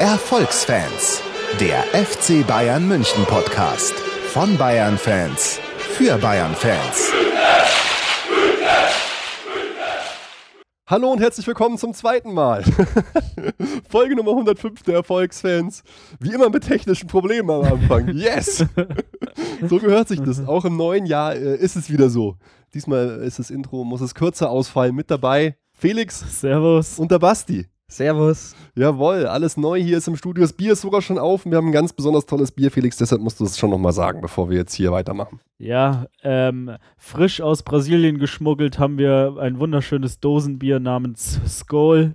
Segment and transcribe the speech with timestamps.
[0.00, 1.22] Erfolgsfans,
[1.60, 3.92] der FC Bayern München Podcast
[4.32, 7.12] von Bayern Fans für Bayern Fans.
[10.86, 12.64] Hallo und herzlich willkommen zum zweiten Mal.
[13.90, 15.82] Folge Nummer 105 der Erfolgsfans.
[16.18, 18.08] Wie immer mit technischen Problemen am Anfang.
[18.14, 18.64] Yes!
[19.68, 20.46] so gehört sich das.
[20.48, 22.36] Auch im neuen Jahr äh, ist es wieder so.
[22.72, 24.94] Diesmal ist das Intro, muss es kürzer ausfallen.
[24.94, 26.40] Mit dabei Felix.
[26.40, 26.98] Servus.
[26.98, 27.68] Und der Basti.
[27.90, 28.54] Servus.
[28.76, 30.42] Jawohl, alles neu hier ist im Studio.
[30.42, 32.96] Das Bier ist sogar schon auf und wir haben ein ganz besonders tolles Bier, Felix.
[32.96, 35.40] Deshalb musst du es schon nochmal sagen, bevor wir jetzt hier weitermachen.
[35.58, 42.14] Ja, ähm, frisch aus Brasilien geschmuggelt haben wir ein wunderschönes Dosenbier namens Skol.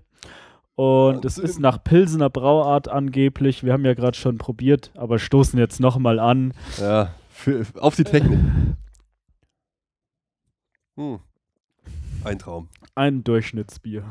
[0.75, 3.63] Und es ist nach Pilsener Brauart angeblich.
[3.63, 6.53] Wir haben ja gerade schon probiert, aber stoßen jetzt nochmal an.
[6.77, 8.39] Ja, für, auf die Technik.
[10.95, 11.19] Hm.
[12.23, 12.69] Ein Traum.
[12.95, 14.05] Ein Durchschnittsbier.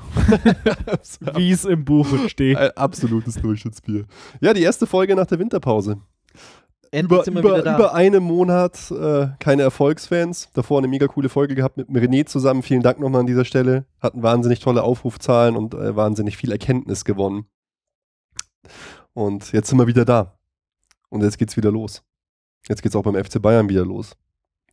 [1.36, 2.58] Wie es im Buch steht.
[2.58, 4.04] Ein absolutes Durchschnittsbier.
[4.42, 6.02] Ja, die erste Folge nach der Winterpause.
[6.90, 10.50] Endlich Über, über, über einen Monat äh, keine Erfolgsfans.
[10.52, 12.62] Davor eine mega coole Folge gehabt mit René zusammen.
[12.62, 13.86] Vielen Dank nochmal an dieser Stelle.
[14.00, 17.46] Hatten wahnsinnig tolle Aufrufzahlen und äh, wahnsinnig viel Erkenntnis gewonnen.
[19.14, 20.38] Und jetzt sind wir wieder da.
[21.08, 22.02] Und jetzt geht's wieder los.
[22.68, 24.16] Jetzt geht's auch beim FC Bayern wieder los.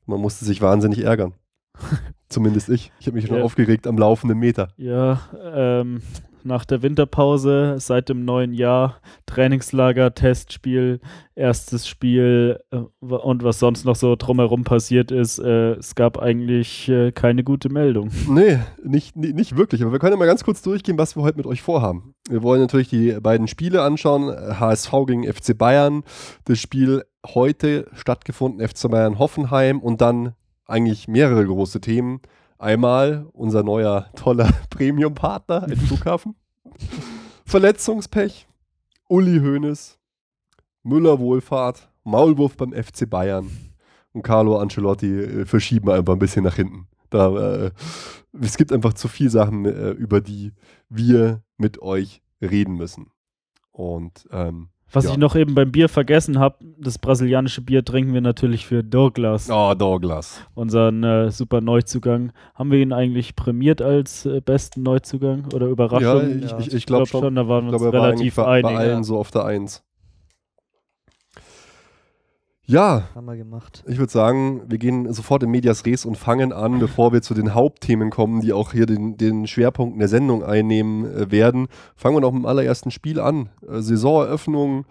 [0.05, 1.33] Man musste sich wahnsinnig ärgern.
[2.31, 2.91] Zumindest ich.
[2.99, 3.43] Ich habe mich schon Ja.
[3.43, 4.69] aufgeregt am laufenden Meter.
[4.77, 5.21] Ja,
[5.53, 6.01] ähm,
[6.43, 8.95] nach der Winterpause, seit dem neuen Jahr,
[9.27, 10.99] Trainingslager, Testspiel,
[11.35, 16.89] erstes Spiel äh, und was sonst noch so drumherum passiert ist, äh, es gab eigentlich
[16.89, 18.09] äh, keine gute Meldung.
[18.27, 19.83] Nee, nicht, nicht, nicht wirklich.
[19.83, 22.15] Aber wir können ja mal ganz kurz durchgehen, was wir heute mit euch vorhaben.
[22.27, 24.29] Wir wollen natürlich die beiden Spiele anschauen.
[24.59, 26.03] HSV gegen FC Bayern.
[26.45, 30.33] Das Spiel heute stattgefunden, FC Bayern Hoffenheim und dann
[30.71, 32.21] eigentlich mehrere große Themen.
[32.57, 36.35] Einmal unser neuer toller Premium-Partner, ein Flughafen.
[37.45, 38.47] Verletzungspech.
[39.07, 39.99] Uli Hoeneß.
[40.83, 41.89] Müller Wohlfahrt.
[42.03, 43.49] Maulwurf beim FC Bayern.
[44.13, 46.87] Und Carlo Ancelotti äh, verschieben einfach ein bisschen nach hinten.
[47.09, 47.71] Da, äh,
[48.41, 50.53] es gibt einfach zu viele Sachen, äh, über die
[50.89, 53.11] wir mit euch reden müssen.
[53.71, 55.11] Und ähm, Was Ja.
[55.11, 59.49] ich noch eben beim Bier vergessen habe, das brasilianische Bier trinken wir natürlich für Douglas,
[59.49, 60.41] oh, Douglas.
[60.53, 62.31] unseren äh, super Neuzugang.
[62.55, 66.01] Haben wir ihn eigentlich prämiert als äh, besten Neuzugang oder Überraschung?
[66.41, 68.01] Ja, ich, ich, ich Ich glaube glaube schon, da waren wir Ich uns glaube, er
[68.01, 68.79] war relativ bei, bei einig.
[68.79, 69.83] allen so auf der Eins.
[72.71, 73.83] Ja, Haben wir gemacht.
[73.85, 77.33] ich würde sagen, wir gehen sofort in Medias Res und fangen an, bevor wir zu
[77.33, 81.67] den Hauptthemen kommen, die auch hier den, den Schwerpunkt in der Sendung einnehmen äh, werden.
[81.97, 83.49] Fangen wir noch mit dem allerersten Spiel an.
[83.67, 84.85] Äh, Saisoneröffnung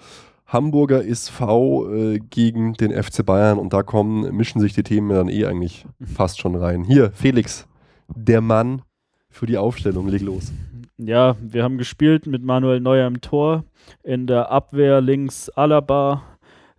[0.47, 5.31] Hamburger SV äh, gegen den FC Bayern und da kommen, mischen sich die Themen dann
[5.31, 6.85] eh eigentlich fast schon rein.
[6.85, 7.67] Hier, Felix,
[8.15, 8.83] der Mann
[9.31, 10.53] für die Aufstellung, leg los.
[10.99, 13.65] Ja, wir haben gespielt mit Manuel Neuer im Tor.
[14.03, 16.23] In der Abwehr links Alaba,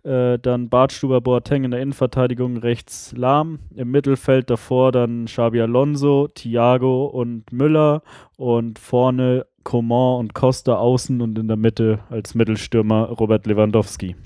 [0.04, 3.60] äh, dann Bartstuber Boateng in der Innenverteidigung rechts Lahm.
[3.74, 8.02] Im Mittelfeld davor dann Xabi Alonso, Thiago und Müller
[8.36, 14.16] und vorne Coman und Costa außen und in der Mitte als Mittelstürmer Robert Lewandowski.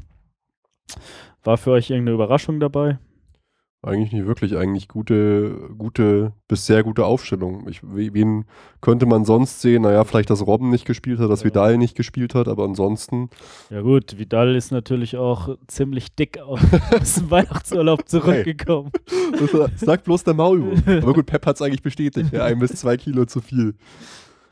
[1.45, 2.99] War für euch irgendeine Überraschung dabei?
[3.87, 7.67] Eigentlich nicht wirklich, eigentlich gute, gute bis sehr gute Aufstellung.
[7.69, 8.45] Ich, we- wen
[8.81, 9.83] könnte man sonst sehen?
[9.83, 11.47] Naja, vielleicht, dass Robben nicht gespielt hat, dass Ja.
[11.47, 13.31] Vidal nicht gespielt hat, aber ansonsten,
[13.71, 18.91] Ja gut, Vidal ist natürlich auch ziemlich dick aus dem Weihnachtsurlaub zurückgekommen.
[19.39, 20.81] das sagt bloß der Maulwurf.
[20.87, 23.75] Aber gut, Pep hat es eigentlich bestätigt, ja, ein bis zwei Kilo zu viel.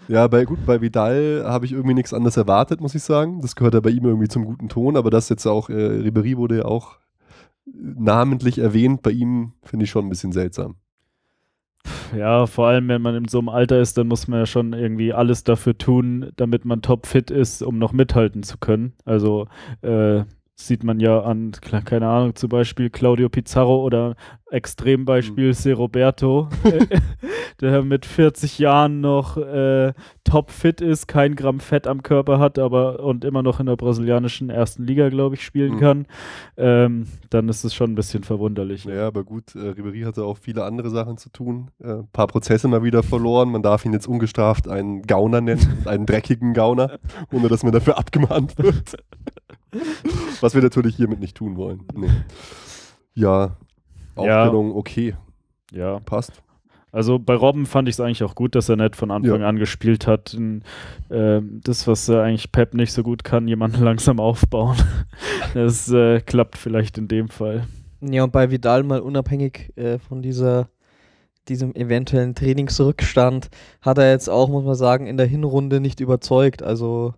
[0.07, 3.41] Ja, bei, gut, bei Vidal habe ich irgendwie nichts anderes erwartet, muss ich sagen.
[3.41, 6.37] Das gehört ja bei ihm irgendwie zum guten Ton, aber das jetzt auch, äh, Ribéry
[6.37, 6.99] wurde ja auch
[7.67, 10.77] namentlich erwähnt, bei ihm finde ich schon ein bisschen seltsam.
[12.17, 14.73] Ja, vor allem, wenn man in so einem Alter ist, dann muss man ja schon
[14.73, 18.95] irgendwie alles dafür tun, damit man topfit ist, um noch mithalten zu können.
[19.05, 19.49] Also
[19.83, 20.25] äh,
[20.57, 24.15] sieht man ja an, klar, keine Ahnung, zum Beispiel Claudio Pizarro oder
[24.51, 25.73] Extrembeispiel Hm.
[25.75, 26.49] Roberto,
[27.61, 29.93] der mit 40 Jahren noch äh,
[30.23, 34.49] topfit ist, kein Gramm Fett am Körper hat, aber und immer noch in der brasilianischen
[34.49, 35.81] ersten Liga, glaube ich, spielen Hm.
[35.81, 36.07] kann.
[36.57, 38.85] Ähm, dann ist es schon ein bisschen verwunderlich.
[38.85, 41.71] Ja, aber gut, äh, Ribéry hatte auch viele andere Sachen zu tun.
[41.83, 43.51] Äh, Ein paar Prozesse mal wieder verloren.
[43.51, 46.99] Man darf ihn jetzt ungestraft einen Gauner nennen, einen dreckigen Gauner,
[47.33, 48.95] ohne dass man dafür abgemahnt wird.
[50.45, 51.83] Was wir natürlich hiermit nicht tun wollen.
[51.95, 52.09] Nee.
[53.15, 53.57] Ja,
[54.17, 54.43] Ja.
[54.43, 55.15] Aufstellung okay,
[55.73, 56.01] Ja.
[56.01, 56.43] passt.
[56.93, 59.49] Also bei Robben fand ich es eigentlich auch gut, dass er nicht von Anfang Ja.
[59.49, 60.37] an gespielt hat.
[60.39, 64.77] Ähm, das, was äh, eigentlich Pep nicht so gut kann, jemanden langsam aufbauen.
[65.55, 67.67] Das äh, klappt vielleicht in dem Fall.
[68.01, 70.69] Ja, und bei Vidal mal unabhängig äh, von dieser,
[71.49, 73.49] diesem eventuellen Trainingsrückstand
[73.81, 76.63] hat er jetzt auch, muss man sagen, in der Hinrunde nicht überzeugt.
[76.63, 77.15] Also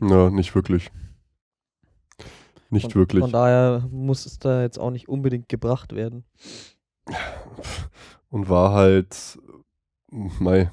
[0.00, 0.90] Ja, nicht wirklich.
[2.70, 3.22] Nicht von, wirklich.
[3.22, 6.24] Von daher muss es da jetzt auch nicht unbedingt gebracht werden.
[8.30, 9.38] Und war halt,
[10.10, 10.70] mei,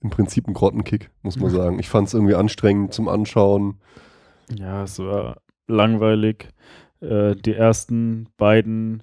[0.00, 1.78] im Prinzip ein Grottenkick, muss man sagen.
[1.78, 3.80] Ich fand es irgendwie anstrengend zum Anschauen.
[4.54, 6.48] Ja, es war langweilig.
[7.00, 9.02] Äh, die ersten beiden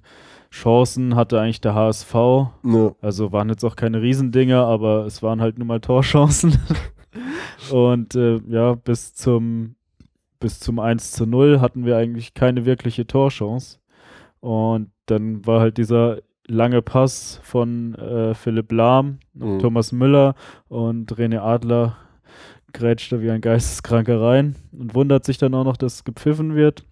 [0.50, 2.14] Chancen hatte eigentlich der HSV.
[2.62, 6.58] Ne, Also waren jetzt auch keine Riesendinger, aber es waren halt nur mal Torchancen.
[7.70, 9.76] Und äh, ja, bis zum,
[10.44, 13.78] bis zum 1 zu 0 hatten wir eigentlich keine wirkliche Torchance.
[14.40, 19.58] Und dann war halt dieser lange Pass von äh, Philipp Lahm, Mhm.
[19.60, 20.34] Thomas Müller
[20.68, 21.96] und René Adler
[22.74, 26.84] grätscht da wie ein Geisteskranker rein und wundert sich dann auch noch, dass gepfiffen wird.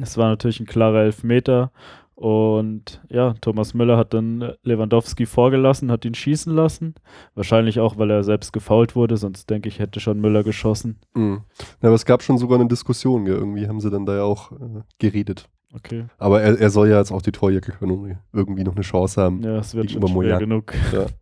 [0.00, 1.72] Es war natürlich ein klarer Elfmeter.
[2.20, 6.94] Und ja, Thomas Müller hat dann Lewandowski vorgelassen, hat ihn schießen lassen.
[7.34, 10.98] Wahrscheinlich auch, weil er selbst gefault wurde, sonst denke ich, hätte schon Müller geschossen.
[11.14, 11.40] mhm.
[11.80, 13.36] Ja, aber es gab schon sogar eine Diskussion, gell?
[13.36, 15.48] irgendwie haben sie dann da ja auch äh, geredet.
[15.72, 16.04] Okay.
[16.18, 19.42] Aber er, er soll ja jetzt auch die Torjäger können irgendwie noch eine Chance haben.
[19.42, 20.40] Ja, es wird schon schwer Moyak.
[20.40, 20.74] genug.
[20.92, 21.06] Ja.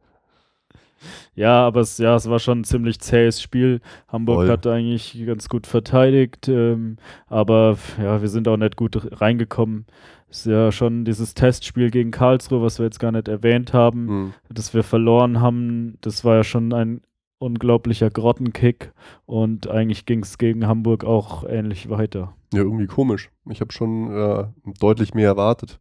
[1.35, 3.81] Ja, aber es, ja, es war schon ein ziemlich zähes Spiel.
[4.09, 4.51] Hamburg Voll.
[4.51, 6.97] hat eigentlich ganz gut verteidigt, ähm,
[7.29, 9.87] aber ja, wir sind auch nicht gut reingekommen.
[10.31, 14.35] Ist ja schon dieses Testspiel gegen Karlsruhe, was wir jetzt gar nicht erwähnt haben, Mhm.
[14.53, 15.97] dass wir verloren haben.
[16.03, 17.01] Das war ja schon ein
[17.39, 18.93] unglaublicher Grottenkick
[19.25, 22.35] und eigentlich ging es gegen Hamburg auch ähnlich weiter.
[22.53, 23.31] Ja, irgendwie komisch.
[23.49, 24.45] Ich habe schon äh,
[24.81, 25.79] deutlich mehr erwartet.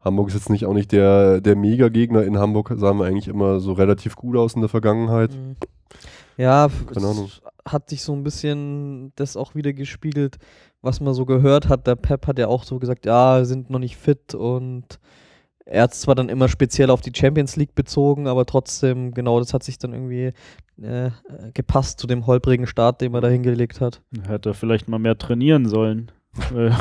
[0.00, 2.22] Hamburg ist jetzt nicht auch nicht der, der Mega-Gegner.
[2.24, 5.32] In Hamburg sahen wir eigentlich immer so relativ gut aus in der Vergangenheit.
[5.32, 5.56] Mhm.
[6.36, 7.30] Ja, Keine Ahnung.
[7.66, 10.38] hat sich so ein bisschen das auch wieder gespiegelt,
[10.80, 11.86] was man so gehört hat.
[11.86, 14.98] Der Pep hat ja auch so gesagt, ja, sind noch nicht fit und
[15.66, 19.38] er hat es zwar dann immer speziell auf die Champions League bezogen, aber trotzdem, genau,
[19.38, 20.32] das hat sich dann irgendwie
[20.82, 21.10] äh, äh,
[21.52, 24.00] gepasst zu dem holprigen Start, den man da hingelegt hat.
[24.26, 26.10] Hätte er vielleicht mal mehr trainieren sollen.
[26.52, 26.76] Wir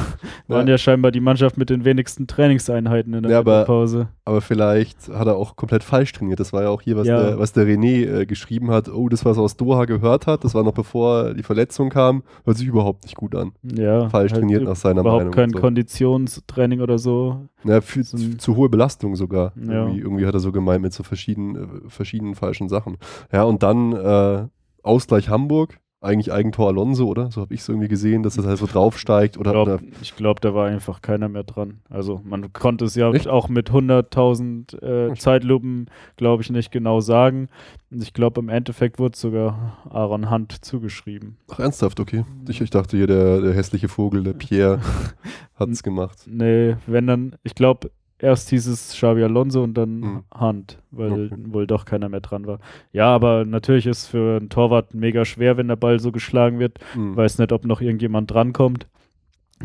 [0.48, 4.08] waren ja scheinbar die Mannschaft mit den wenigsten Trainingseinheiten in der Ja, aber- Pause.
[4.26, 6.40] Aber vielleicht hat er auch komplett falsch trainiert.
[6.40, 7.22] Das war ja auch hier, was, Ja.
[7.22, 8.88] der, was der René äh, geschrieben hat.
[8.90, 12.24] Oh, das, was er aus Doha gehört hat, das war noch bevor die Verletzung kam,
[12.46, 13.52] hört sich überhaupt nicht gut an.
[13.64, 15.34] Ja, Falsch halt trainiert nach seiner überhaupt Meinung.
[15.34, 15.60] kein und so.
[15.62, 17.48] Konditionstraining oder so.
[17.64, 19.54] Ja, für, So ein- zu hohe Belastung sogar.
[19.56, 19.72] Ja.
[19.86, 22.98] Irgendwie, irgendwie hat er so gemeint mit so verschiedenen, äh, verschiedenen falschen Sachen.
[23.32, 24.48] Ja, und dann äh,
[24.84, 25.80] Ausgleich Hamburg.
[26.01, 27.30] Eigentlich Eigentor Alonso, oder?
[27.30, 29.38] So habe ich es irgendwie gesehen, dass das halt so draufsteigt.
[29.38, 31.81] Oder, Glaub, ich glaube, da war einfach keiner mehr dran.
[31.90, 33.28] Also man konnte es ja Echt?
[33.28, 37.50] auch mit 100.000 äh, Zeitlupen, glaube ich, nicht genau sagen.
[37.92, 41.36] Und ich glaube, im Endeffekt wurde sogar Aaron Hunt zugeschrieben.
[41.51, 42.24] ach, ernsthaft, okay.
[42.48, 44.80] Ich, ich dachte hier, der, der hässliche Vogel, der Pierre,
[45.56, 46.19] hat es gemacht.
[46.28, 50.24] Nee, wenn dann, ich glaube, erst hieß es Xabi Alonso und dann Mhm.
[50.39, 51.36] Hunt, weil Okay.
[51.48, 52.60] wohl doch keiner mehr dran war.
[52.92, 56.80] Ja, aber natürlich ist für einen Torwart mega schwer, wenn der Ball so geschlagen wird.
[56.94, 57.16] Hm.
[57.16, 58.88] Weiß nicht, ob noch irgendjemand drankommt.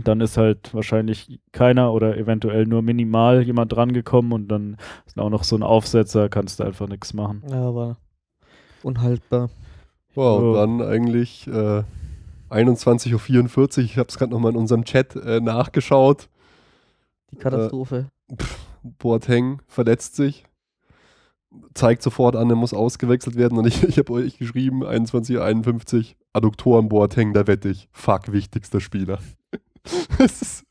[0.03, 4.77] Dann ist halt wahrscheinlich keiner oder eventuell nur minimal jemand drangekommen und dann
[5.07, 7.43] ist auch noch so ein Aufsetzer, kannst du einfach nichts machen.
[7.49, 7.97] Ja, war
[8.83, 9.51] unhaltbar.
[10.17, 10.61] Wow, und Ja.
[10.67, 11.83] dann eigentlich äh,
[12.51, 13.85] 21.44 Uhr.
[13.85, 16.29] Ich habe es gerade nochmal in unserem Chat äh, nachgeschaut.
[17.31, 18.07] Die Katastrophe.
[18.83, 20.45] Boateng verletzt sich.
[21.75, 23.57] Zeigt sofort an, er muss ausgewechselt werden.
[23.59, 27.89] Und ich, ich habe euch geschrieben, 21.51 Uhr, Adduktoren Boateng, da wette ich.
[27.93, 29.19] Fuck, wichtigster Spieler.
[30.19, 30.65] das ist,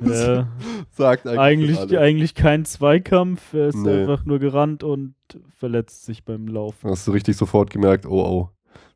[0.00, 0.48] das Ja,
[0.90, 4.02] sagt eigentlich, eigentlich, eigentlich kein Zweikampf, er ist Nee.
[4.02, 5.14] einfach nur gerannt und
[5.58, 6.90] verletzt sich beim Laufen.
[6.90, 8.50] Hast du richtig sofort gemerkt, oh oh,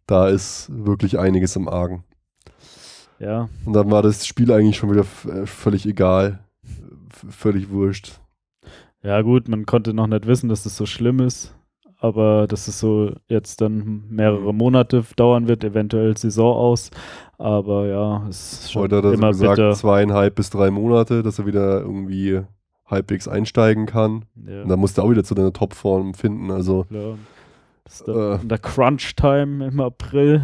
[0.06, 2.04] da ist wirklich einiges im Argen.
[3.18, 6.38] Ja, Und dann war das Spiel eigentlich schon wieder äh, völlig egal.
[7.10, 8.20] Völlig wurscht.
[9.02, 11.54] Ja, gut, man konnte noch nicht wissen, dass es so schlimm ist,
[11.98, 16.90] aber dass es so jetzt dann mehrere Monate dauern wird, eventuell Saison aus.
[17.38, 19.72] Aber ja, es ist schon Heute hat er so immer gesagt, bitter.
[19.72, 22.42] zweieinhalb bis drei Monate, dass er wieder irgendwie
[22.86, 24.26] halbwegs einsteigen kann.
[24.46, 26.50] Ja, Und dann musste er auch wieder zu deiner Topform finden.
[26.50, 27.16] Also, klar.
[27.84, 28.46] Das ist dann Äh.
[28.46, 30.42] der Crunch-Time im April.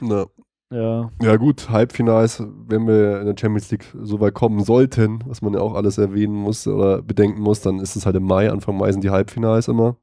[0.00, 0.26] na,
[0.70, 5.40] Ja, ja gut, Halbfinals, wenn wir in der Champions League so weit kommen sollten, was
[5.40, 8.50] man ja auch alles erwähnen muss oder bedenken muss, dann ist es halt im Mai,
[8.50, 9.96] Anfang Mai sind die Halbfinals immer.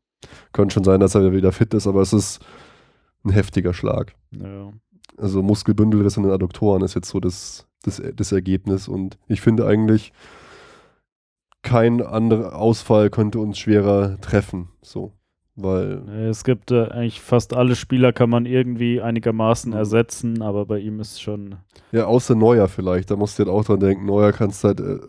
[0.54, 2.44] Könnte schon sein, dass er wieder fit ist, aber es ist
[3.24, 4.16] ein heftiger Schlag.
[4.32, 4.72] ja.
[5.18, 8.88] Also Muskelbündelriss in den Adduktoren ist jetzt so das, das, das Ergebnis.
[8.88, 10.12] Und ich finde eigentlich,
[11.62, 14.70] kein anderer Ausfall könnte uns schwerer treffen.
[14.82, 15.14] So.
[15.56, 20.66] Weil, Nee, Es gibt äh, eigentlich fast alle Spieler kann man irgendwie einigermaßen ersetzen, aber
[20.66, 21.56] bei ihm ist schon
[21.96, 24.06] ja, außer Neuer vielleicht, da musst du halt auch dran denken.
[24.06, 25.00] Neuer kannst halt, äh,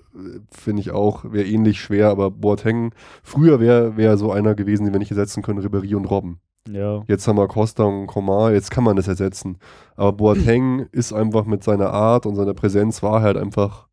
[0.50, 4.92] finde ich auch, wäre ähnlich schwer, aber Boateng, früher wäre wär so einer gewesen, den
[4.92, 6.38] wir nicht ersetzen können, Ribéry und Robben.
[6.70, 7.02] Ja.
[7.08, 9.58] Jetzt haben wir Costa und Komar, jetzt kann man das ersetzen.
[9.96, 13.88] Aber Boateng ist einfach mit seiner Art und seiner Präsenz war halt einfach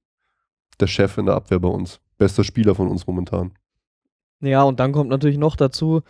[0.79, 2.00] der Chef in der Abwehr bei uns.
[2.19, 3.53] Bester Spieler von uns momentan.
[4.41, 6.01] Ja, und dann kommt natürlich noch dazu,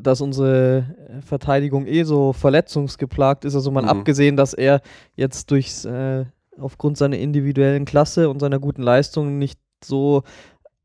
[0.00, 3.54] dass unsere Verteidigung eh so verletzungsgeplagt ist.
[3.54, 3.88] Also mal Mhm.
[3.88, 4.80] abgesehen, dass er
[5.14, 6.24] jetzt durchs, äh,
[6.58, 10.22] aufgrund seiner individuellen Klasse und seiner guten Leistung nicht so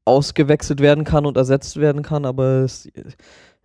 [0.05, 2.89] ausgewechselt werden kann und ersetzt werden kann, aber es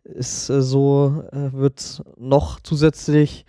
[0.04, 3.44] ist äh, so, äh, wird noch zusätzlich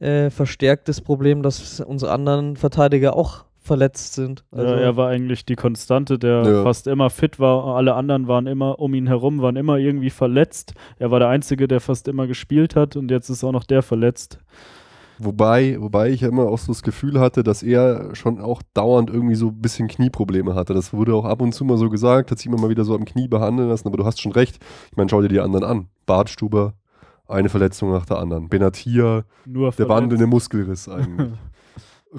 [0.00, 4.44] äh, verstärktes Problem, dass unsere anderen Verteidiger auch verletzt sind.
[4.50, 6.62] Also, ja, er war eigentlich die Konstante, der Ja.
[6.62, 7.74] fast immer fit war.
[7.76, 10.74] Alle anderen waren immer um ihn herum, waren immer irgendwie verletzt.
[10.98, 13.82] Er war der Einzige, der fast immer gespielt hat und jetzt ist auch noch der
[13.82, 14.38] verletzt.
[15.18, 19.10] Wobei, wobei ich ja immer auch so das Gefühl hatte, dass er schon auch dauernd
[19.10, 20.74] irgendwie so ein bisschen Knieprobleme hatte.
[20.74, 22.94] Das wurde auch ab und zu mal so gesagt, hat sich immer mal wieder so
[22.94, 24.58] am Knie behandeln lassen, aber du hast schon recht.
[24.90, 25.86] Ich meine, schau dir die anderen an.
[26.04, 26.74] Bartstuber,
[27.28, 28.48] eine Verletzung nach der anderen.
[28.48, 31.30] Benatia, Nur der wandelnde Muskelriss eigentlich.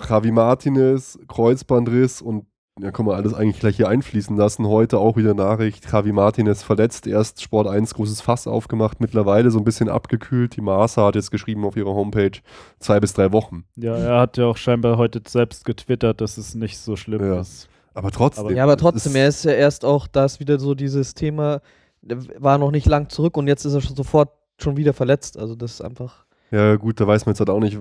[0.10, 2.46] Javi Martinez, Kreuzbandriss und
[2.78, 4.68] ja, kann man alles eigentlich gleich hier einfließen lassen.
[4.68, 9.60] Heute auch wieder Nachricht, Javi Martinez verletzt, erst Sport 1 großes Fass aufgemacht, mittlerweile so
[9.60, 10.58] ein bisschen abgekühlt.
[10.58, 12.38] Die Marsa hat jetzt geschrieben auf ihrer Homepage,
[12.80, 13.64] zwei bis drei Wochen.
[13.78, 17.40] Ja, er hat ja auch scheinbar heute selbst getwittert, dass es nicht so schlimm Ja.
[17.40, 17.70] ist.
[17.94, 18.50] Aber trotzdem.
[18.50, 21.62] Ja, aber trotzdem, er ist ja erst auch, da ist wieder so dieses Thema,
[22.02, 25.40] war noch nicht lang zurück und jetzt ist er schon sofort schon wieder verletzt.
[25.40, 26.25] Also das ist einfach.
[26.56, 27.80] Ja, gut, da weiß man jetzt halt auch nicht, äh,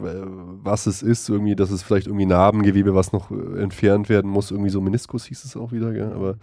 [0.63, 1.29] was es ist.
[1.29, 4.51] Irgendwie, dass es vielleicht irgendwie Narbengewebe, was noch äh, entfernt werden muss.
[4.51, 6.13] Irgendwie so Meniskus hieß es auch wieder, gell?
[6.13, 6.37] Aber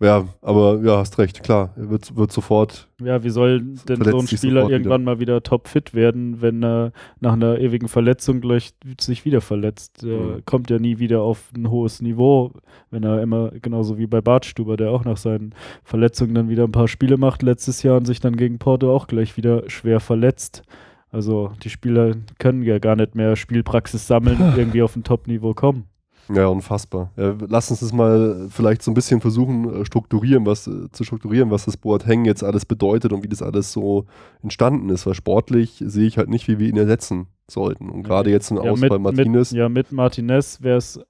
[0.00, 1.70] ja, aber ja, hast recht, klar.
[1.76, 2.88] Wird, wird sofort.
[3.00, 7.34] Ja, wie soll denn so ein Spieler irgendwann mal wieder topfit werden, wenn er nach
[7.34, 10.02] einer ewigen Verletzung gleich sich wieder verletzt?
[10.02, 10.44] Er Mhm.
[10.44, 12.52] kommt ja nie wieder auf ein hohes Niveau,
[12.90, 16.72] wenn er immer, genauso wie bei Bartstuber, der auch nach seinen Verletzungen dann wieder ein
[16.72, 20.64] paar Spiele macht letztes Jahr und sich dann gegen Porto auch gleich wieder schwer verletzt.
[21.12, 25.52] Also die Spieler können ja gar nicht mehr Spielpraxis sammeln und irgendwie auf ein Top-Niveau
[25.54, 25.84] kommen.
[26.32, 27.10] Ja, unfassbar.
[27.16, 31.04] Ja, lass uns das mal vielleicht so ein bisschen versuchen, äh, strukturieren, was, äh, zu
[31.04, 34.06] strukturieren, was das Boateng jetzt alles bedeutet und wie das alles so
[34.42, 35.04] entstanden ist.
[35.04, 37.90] Weil sportlich sehe ich halt nicht, wie wir ihn ersetzen sollten.
[37.90, 39.52] Und gerade jetzt ein Ausfall Martinez.
[39.52, 41.00] Mit, ja, mit Martinez wäre es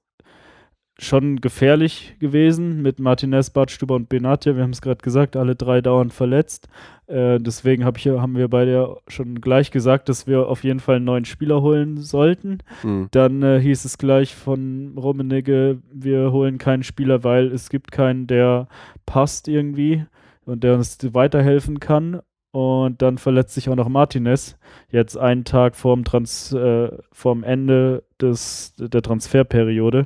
[0.99, 2.81] schon gefährlich gewesen.
[2.81, 6.67] Mit Martinez, Bartstuber und Benatia, wir haben es gerade gesagt, alle drei dauernd verletzt.
[7.07, 10.79] Äh, deswegen hab ich, haben wir beide ja schon gleich gesagt, dass wir auf jeden
[10.79, 12.59] Fall einen neuen Spieler holen sollten.
[12.83, 13.07] Mhm.
[13.11, 18.27] Dann äh, hieß es gleich von Rummenigge, wir holen keinen Spieler, weil es gibt keinen,
[18.27, 18.67] der
[19.05, 20.05] passt irgendwie
[20.45, 22.21] und der uns weiterhelfen kann.
[22.51, 24.59] Und dann verletzt sich auch noch Martinez,
[24.91, 30.05] jetzt einen Tag vorm, Trans, äh, vorm Ende des, der Transferperiode.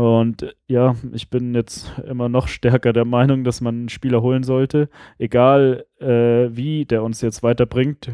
[0.00, 4.22] Und äh, ja, ich bin jetzt immer noch stärker der Meinung, dass man einen Spieler
[4.22, 4.88] holen sollte,
[5.18, 8.10] egal äh, wie der uns jetzt weiterbringt.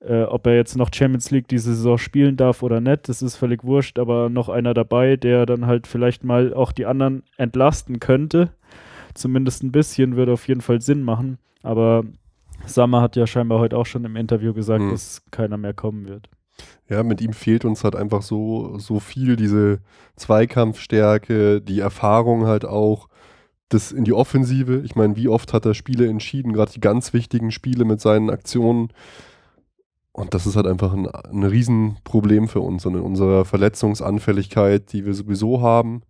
[0.00, 3.36] Äh, ob er jetzt noch Champions League diese Saison spielen darf oder nicht, das ist
[3.36, 8.00] völlig wurscht, aber noch einer dabei, der dann halt vielleicht mal auch die anderen entlasten
[8.00, 8.54] könnte.
[9.12, 11.36] Zumindest ein bisschen würde auf jeden Fall Sinn machen.
[11.62, 12.04] Aber
[12.64, 14.90] Sammer hat ja scheinbar heute auch schon im Interview gesagt, Mhm.
[14.92, 16.30] dass keiner mehr kommen wird.
[16.88, 19.80] Ja, mit ihm fehlt uns halt einfach so, so viel diese
[20.16, 23.08] Zweikampfstärke, die Erfahrung halt auch,
[23.68, 24.82] das in die Offensive.
[24.84, 28.28] Ich meine, wie oft hat er Spiele entschieden, gerade die ganz wichtigen Spiele mit seinen
[28.30, 28.88] Aktionen.
[30.12, 35.06] Und das ist halt einfach ein, ein Riesenproblem für uns und in unserer Verletzungsanfälligkeit, die
[35.06, 36.02] wir sowieso haben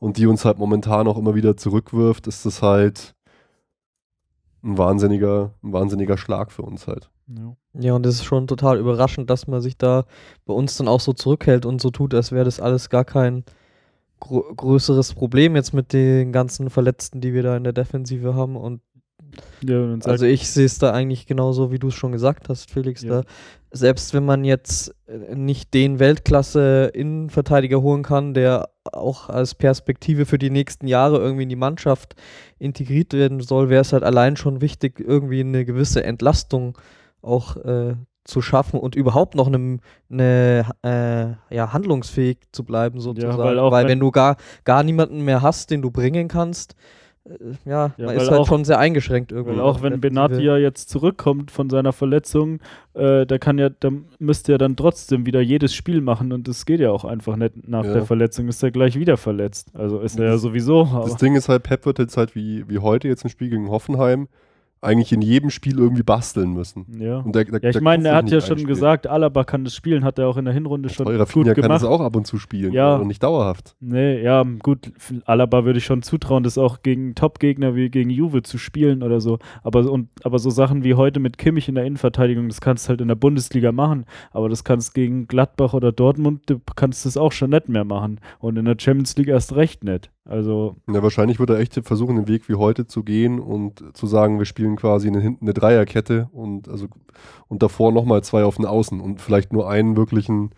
[0.00, 3.14] und die uns halt momentan auch immer wieder zurückwirft, ist das halt
[4.64, 7.10] ein wahnsinniger, ein wahnsinniger Schlag für uns halt.
[7.26, 7.56] Ja.
[7.78, 10.04] Ja, und es ist schon total überraschend, dass man sich da
[10.46, 13.44] bei uns dann auch so zurückhält und so tut, als wäre das alles gar kein
[14.20, 18.56] gro größeres Problem jetzt mit den ganzen Verletzten, die wir da in der Defensive haben.
[18.56, 18.80] Und
[19.62, 23.02] Ja, also ich sehe es da eigentlich genauso, wie du es schon gesagt hast, Felix.
[23.02, 23.22] Ja.
[23.22, 23.24] Da,
[23.72, 30.38] selbst wenn man jetzt äh, nicht den Weltklasse-Innenverteidiger holen kann, der auch als Perspektive für
[30.38, 32.14] die nächsten Jahre irgendwie in die Mannschaft
[32.58, 36.78] integriert werden soll, wäre es halt allein schon wichtig, irgendwie eine gewisse Entlastung
[37.24, 39.78] auch äh, zu schaffen und überhaupt noch eine,
[40.10, 40.64] eine
[41.50, 43.36] äh, ja, handlungsfähig zu bleiben sozusagen.
[43.38, 46.74] weil auch weil wenn- wenn du gar, gar niemanden mehr hast, den du bringen kannst,
[47.26, 47.32] äh,
[47.68, 49.56] ja, Ja, man weil ist halt auch- schon sehr eingeschränkt irgendwie.
[49.56, 50.00] Weil auch wenn.
[50.00, 52.60] Benatia jetzt zurückkommt von seiner Verletzung,
[52.94, 56.64] äh, da kann ja, da müsste er dann trotzdem wieder jedes Spiel machen und das
[56.64, 57.68] geht ja auch einfach nicht.
[57.68, 57.92] Nach Ja.
[57.92, 59.68] der Verletzung ist er gleich wieder verletzt.
[59.74, 60.84] Also ist er ja Das- sowieso.
[61.04, 63.68] Das Ding ist halt, Pep wird jetzt halt wie, wie heute jetzt im Spiel gegen
[63.68, 64.28] Hoffenheim
[64.84, 66.86] eigentlich in jedem Spiel irgendwie basteln müssen.
[67.00, 67.18] Ja.
[67.18, 68.68] Und der, der, Ja, ich meine, er hat ja schon einspielt.
[68.68, 71.54] gesagt, Alaba kann das spielen, hat er auch in der Hinrunde schon Teurer gut Rafinha
[71.54, 71.82] kann gemacht.
[71.82, 72.94] das auch ab und zu spielen, Ja.
[72.96, 73.74] aber nicht dauerhaft.
[73.80, 74.92] Nee, ja, gut,
[75.24, 79.20] Alaba würde ich schon zutrauen, das auch gegen Top-Gegner wie gegen Juve zu spielen oder
[79.20, 79.38] so.
[79.62, 82.90] Aber, und, aber so Sachen wie heute mit Kimmich in der Innenverteidigung, das kannst du
[82.90, 87.16] halt in der Bundesliga machen, aber das kannst gegen Gladbach oder Dortmund, du kannst das
[87.16, 88.20] auch schon nicht mehr machen.
[88.38, 90.10] Und in der Champions League erst recht nicht.
[90.24, 94.06] Also, Ja, wahrscheinlich wird er echt versuchen, den Weg wie heute zu gehen und zu
[94.06, 96.86] sagen, wir spielen quasi eine, hinten eine Dreierkette und also
[97.48, 100.50] und davor nochmal zwei auf den Außen und vielleicht nur einen wirklichen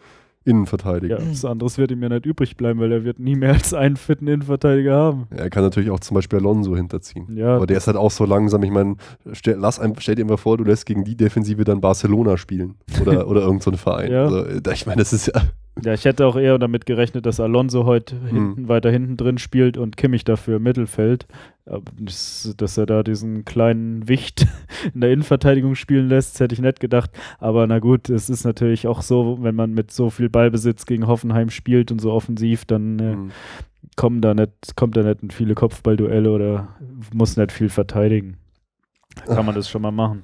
[0.46, 1.20] Innenverteidiger.
[1.20, 3.74] ja, was anderes wird ihm ja nicht übrig bleiben, weil er wird nie mehr als
[3.74, 5.26] einen fitten Innenverteidiger haben.
[5.30, 7.26] Er kann natürlich auch zum Beispiel Alonso hinterziehen.
[7.36, 8.62] Ja, Aber der ist halt auch so langsam.
[8.62, 8.94] Ich meine,
[9.32, 12.76] stell, lass ein, stell dir mal vor, du lässt gegen die Defensive dann Barcelona spielen
[13.00, 14.12] oder, oder irgendein so ein Verein.
[14.12, 14.24] Ja.
[14.26, 15.42] Also, äh, ich meine, das ist ja.
[15.84, 18.26] Ja, ich hätte auch eher damit gerechnet, dass Alonso heute Hm.
[18.28, 21.26] hinten, weiter hinten drin spielt und Kimmich dafür im Mittelfeld.
[21.66, 24.46] Aber das, dass er da diesen kleinen Wicht
[24.94, 27.10] in der Innenverteidigung spielen lässt, hätte ich nicht gedacht.
[27.38, 31.06] Aber na gut, es ist natürlich auch so, wenn man mit so viel Ballbesitz gegen
[31.06, 33.30] Hoffenheim spielt und so offensiv, dann äh, Hm.
[33.96, 36.68] kommen da nicht, kommt da nicht in viele Kopfballduelle oder
[37.12, 38.38] muss nicht viel verteidigen.
[39.26, 40.22] Da kann man das schon mal machen.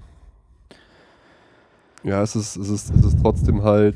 [2.05, 3.95] Ja, es ist, es, ist, es ist trotzdem halt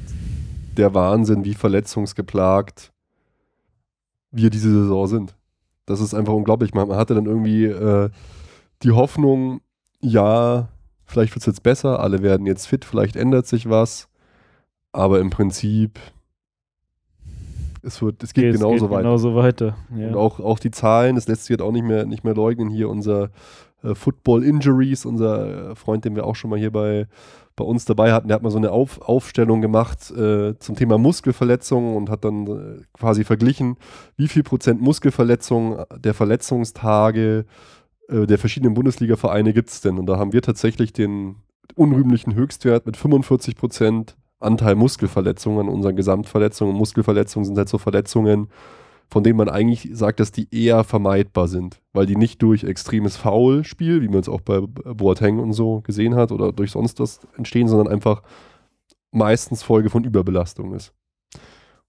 [0.78, 2.92] der Wahnsinn, wie verletzungsgeplagt
[4.30, 5.36] wir diese Saison sind.
[5.86, 6.74] Das ist einfach unglaublich.
[6.74, 8.10] Man, man hatte dann irgendwie äh,
[8.82, 9.60] die Hoffnung,
[10.00, 10.68] ja,
[11.04, 14.08] vielleicht wird es jetzt besser, alle werden jetzt fit, vielleicht ändert sich was.
[14.92, 15.98] Aber im Prinzip,
[17.82, 19.02] es, wird, es geht es genauso geht weiter.
[19.02, 19.76] Genauso weiter.
[19.96, 20.08] Ja.
[20.08, 22.68] Und auch, auch die Zahlen, das lässt sich jetzt auch nicht mehr, nicht mehr leugnen.
[22.68, 23.30] Hier unser
[23.82, 27.06] äh, Football Injuries, unser äh, Freund, den wir auch schon mal hier bei,
[27.56, 30.98] bei uns dabei hatten, der hat mal so eine Auf, Aufstellung gemacht äh, zum Thema
[30.98, 33.76] Muskelverletzungen und hat dann äh, quasi verglichen,
[34.16, 37.46] wie viel Prozent Muskelverletzungen der Verletzungstage
[38.08, 39.98] äh, der verschiedenen Bundesliga-Vereine gibt es denn.
[39.98, 41.36] Und da haben wir tatsächlich den
[41.74, 46.74] unrühmlichen Höchstwert mit 45 Prozent Anteil Muskelverletzungen an unseren Gesamtverletzungen.
[46.74, 48.48] Und Muskelverletzungen sind halt so Verletzungen,
[49.08, 53.16] von denen man eigentlich sagt, dass die eher vermeidbar sind, weil die nicht durch extremes
[53.16, 57.20] Foulspiel, wie man es auch bei Boateng und so gesehen hat, oder durch sonst was
[57.36, 58.22] entstehen, sondern einfach
[59.12, 60.92] meistens Folge von Überbelastung ist.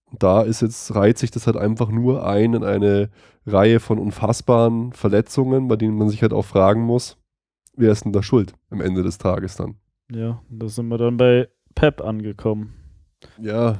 [0.05, 3.09] Und da ist jetzt, reiht sich das halt einfach nur ein in eine
[3.45, 7.17] Reihe von unfassbaren Verletzungen, bei denen man sich halt auch fragen muss,
[7.75, 9.75] wer ist denn da schuld am Ende des Tages dann?
[10.11, 12.73] ja, da sind wir dann bei Pep angekommen.
[13.39, 13.79] Ja,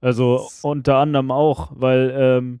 [0.00, 2.60] Also unter anderem auch, weil ähm,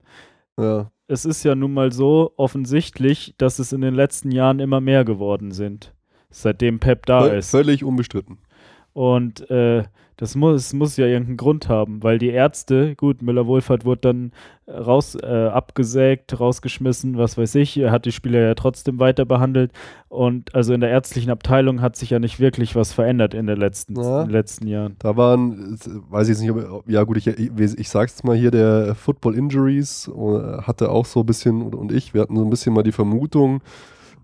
[0.58, 0.90] ja.
[1.06, 5.04] es ist ja nun mal so offensichtlich, dass es in den letzten Jahren immer mehr
[5.04, 5.94] geworden sind,
[6.30, 7.50] seitdem Pep da Völ- ist.
[7.50, 8.38] Völlig unbestritten.
[8.92, 9.84] Und äh,
[10.16, 14.32] das muss, muss ja irgendeinen Grund haben, weil die Ärzte, gut, Müller-Wohlfahrt wurde dann
[14.66, 19.70] raus, äh, abgesägt, rausgeschmissen, was weiß ich, er hat die Spieler ja trotzdem weiter behandelt.
[20.08, 23.56] Und also in der ärztlichen Abteilung hat sich ja nicht wirklich was verändert in, der
[23.56, 24.22] letzten, Ja.
[24.22, 24.96] in den letzten Jahren.
[24.98, 28.24] Da waren, äh, weiß ich jetzt nicht, ob, ja gut, ich, ich, ich sag's jetzt
[28.24, 32.34] mal hier, der Football Injuries äh, hatte auch so ein bisschen, und ich, wir hatten
[32.36, 33.60] so ein bisschen mal die Vermutung,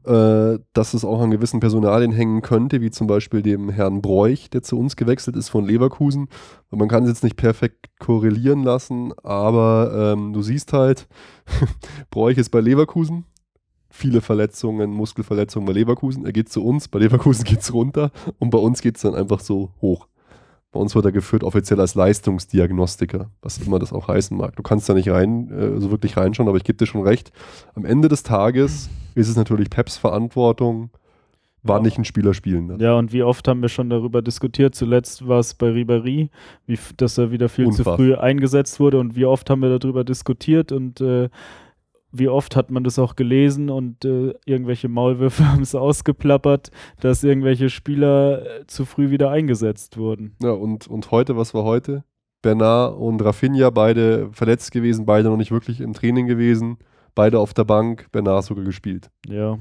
[0.04, 4.50] äh, dass es auch an gewissen Personalien hängen könnte, wie zum Beispiel dem Herrn Broich,
[4.50, 6.28] der zu uns gewechselt ist von Leverkusen.
[6.70, 11.08] Und man kann es jetzt nicht perfekt korrelieren lassen, aber ähm, du siehst halt,
[12.10, 13.24] Broich ist bei Leverkusen,
[13.88, 16.26] viele Verletzungen, Muskelverletzungen bei Leverkusen.
[16.26, 19.14] Er geht zu uns, bei Leverkusen geht es runter und bei uns geht es dann
[19.14, 20.08] einfach so hoch.
[20.74, 24.56] Bei uns wird er geführt offiziell als Leistungsdiagnostiker, was immer das auch heißen mag.
[24.56, 27.30] Du kannst da nicht rein, äh, so wirklich reinschauen, aber ich gebe dir schon recht.
[27.76, 30.90] Am Ende des Tages ist es natürlich Peps Verantwortung,
[31.62, 32.80] wann nicht ein Spieler spielen darf.
[32.80, 34.74] Ja, und wie oft haben wir schon darüber diskutiert?
[34.74, 36.30] Zuletzt war es bei Ribéry,
[36.66, 37.96] wie, dass er wieder viel Unfassbar.
[37.96, 38.98] zu früh eingesetzt wurde.
[38.98, 41.28] Und wie oft haben wir darüber diskutiert und äh,
[42.14, 47.24] wie oft hat man das auch gelesen und äh, irgendwelche Maulwürfe haben es ausgeplappert, dass
[47.24, 50.36] irgendwelche Spieler äh, zu früh wieder eingesetzt wurden.
[50.42, 52.04] Ja, und, und heute, was war heute?
[52.40, 56.76] Bernard und Rafinha, beide verletzt gewesen, beide noch nicht wirklich im Training gewesen,
[57.14, 59.10] beide auf der Bank, Bernard sogar gespielt.
[59.26, 59.58] Ja,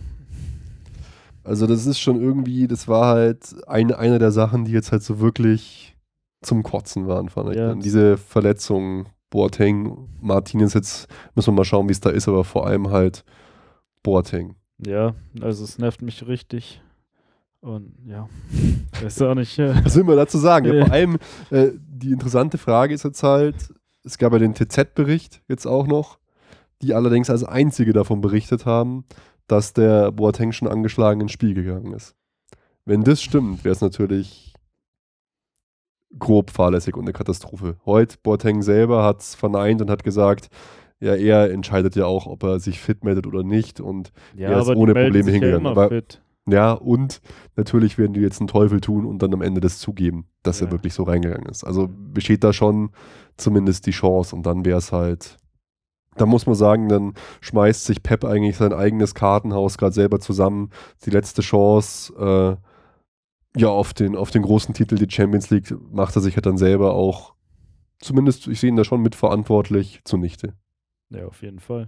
[1.43, 5.01] Also das ist schon irgendwie, das war halt eine, eine der Sachen, die jetzt halt
[5.03, 5.95] so wirklich
[6.41, 7.57] zum Kotzen waren, fand ich.
[7.57, 7.73] Ja.
[7.75, 12.67] Diese Verletzungen, Boateng, Martinez, jetzt müssen wir mal schauen, wie es da ist, aber vor
[12.67, 13.25] allem halt
[14.03, 14.53] Boateng.
[14.77, 16.83] ja, also es nervt mich richtig.
[17.59, 18.29] Und ja,
[19.01, 19.57] weiß auch nicht.
[19.57, 20.67] Was will man dazu sagen?
[20.67, 20.85] Ja, Ja.
[20.85, 21.17] vor allem,
[21.49, 23.55] äh, die interessante Frage ist jetzt halt,
[24.03, 26.19] es gab ja den TZ-Bericht jetzt auch noch,
[26.83, 29.03] die allerdings als einzige davon berichtet haben,
[29.47, 32.13] dass der Boateng schon angeschlagen ins Spiel gegangen ist.
[32.85, 34.52] Wenn das stimmt, wäre es natürlich
[36.19, 37.77] grob fahrlässig und eine Katastrophe.
[37.85, 40.49] Heute, Boateng selber hat es verneint und hat gesagt,
[40.99, 44.61] ja, er entscheidet ja auch, ob er sich fit meldet oder nicht und ja, Er
[44.61, 46.21] ist ohne Probleme ja hingegangen, aber- fit.
[46.45, 47.21] Ja, und
[47.55, 50.65] natürlich werden die jetzt einen Teufel tun und dann am Ende das zugeben, dass Ja.
[50.67, 51.63] er wirklich so reingegangen ist.
[51.63, 52.89] Also besteht da schon
[53.37, 55.37] zumindest die Chance und dann wäre es halt,
[56.17, 60.69] da muss man sagen, dann schmeißt sich Pep eigentlich sein eigenes Kartenhaus gerade selber zusammen.
[61.05, 62.13] Die letzte Chance,
[62.59, 62.67] äh,
[63.55, 66.57] ja, auf den, auf den großen Titel, die Champions League, macht er sich halt dann
[66.57, 67.33] selber auch,
[67.99, 70.53] zumindest, ich sehe ihn da schon mitverantwortlich, zunichte.
[71.09, 71.87] Ja, auf jeden Fall.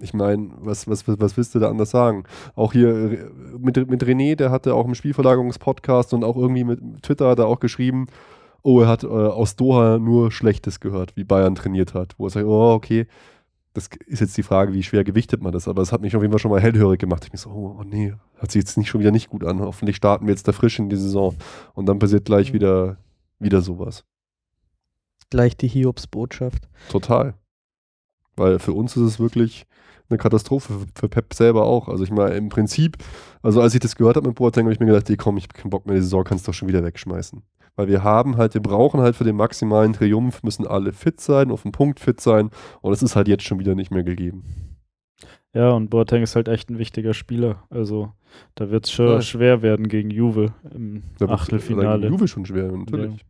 [0.00, 2.24] Ich meine, was, was, was, was willst du da anders sagen?
[2.54, 7.02] Auch hier äh, mit, mit René, der hatte auch im Spielverlagerungspodcast und auch irgendwie mit
[7.02, 8.06] Twitter hat er auch geschrieben,
[8.62, 12.14] oh, er hat äh, aus Doha nur Schlechtes gehört, wie Bayern trainiert hat.
[12.18, 13.06] Wo er sagt, oh, okay,
[13.74, 16.22] das ist jetzt die Frage, wie schwer gewichtet man das, aber es hat mich auf
[16.22, 17.24] jeden Fall schon mal hellhörig gemacht.
[17.26, 19.60] Ich mich so, oh, oh nee, hört sich jetzt nicht schon wieder nicht gut an.
[19.60, 21.36] Hoffentlich starten wir jetzt da frisch in die Saison.
[21.74, 22.54] Und dann passiert gleich Mhm.
[22.54, 22.96] wieder,
[23.40, 24.04] wieder sowas.
[25.30, 26.68] Gleich die Hiobs-Botschaft.
[26.88, 27.34] Total.
[28.36, 29.66] Weil für uns ist es wirklich
[30.10, 31.88] eine Katastrophe, für- für Pep selber auch.
[31.88, 32.96] Also ich meine, im Prinzip,
[33.42, 35.44] also als ich das gehört habe mit Boateng, habe ich mir gedacht, ey, komm, ich
[35.44, 37.42] hab keinen Bock mehr, die Saison kannst du doch schon wieder wegschmeißen.
[37.76, 41.50] Weil wir haben halt, wir brauchen halt für den maximalen Triumph, müssen alle fit sein,
[41.50, 42.50] auf den Punkt fit sein
[42.82, 44.44] und es ist halt jetzt schon wieder nicht mehr gegeben.
[45.54, 47.62] Ja, und Boateng ist halt echt ein wichtiger Spieler.
[47.70, 48.12] Also
[48.56, 49.22] da wird es schon Voll.
[49.22, 52.08] schwer werden gegen Juve im Da Achtelfinale.
[52.08, 53.24] Juve schon schwer, natürlich.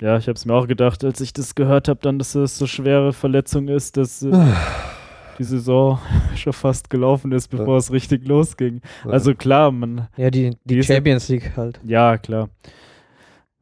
[0.00, 2.56] Ja, ich habe es mir auch gedacht, als ich das gehört habe, dann, dass es
[2.56, 4.30] so schwere Verletzung ist, dass äh,
[5.40, 5.98] die Saison
[6.36, 8.80] schon fast gelaufen ist, bevor es richtig losging.
[9.04, 11.80] Also klar, man, Ja, die, Die die ja- Champions League halt.
[11.84, 12.48] ja, klar.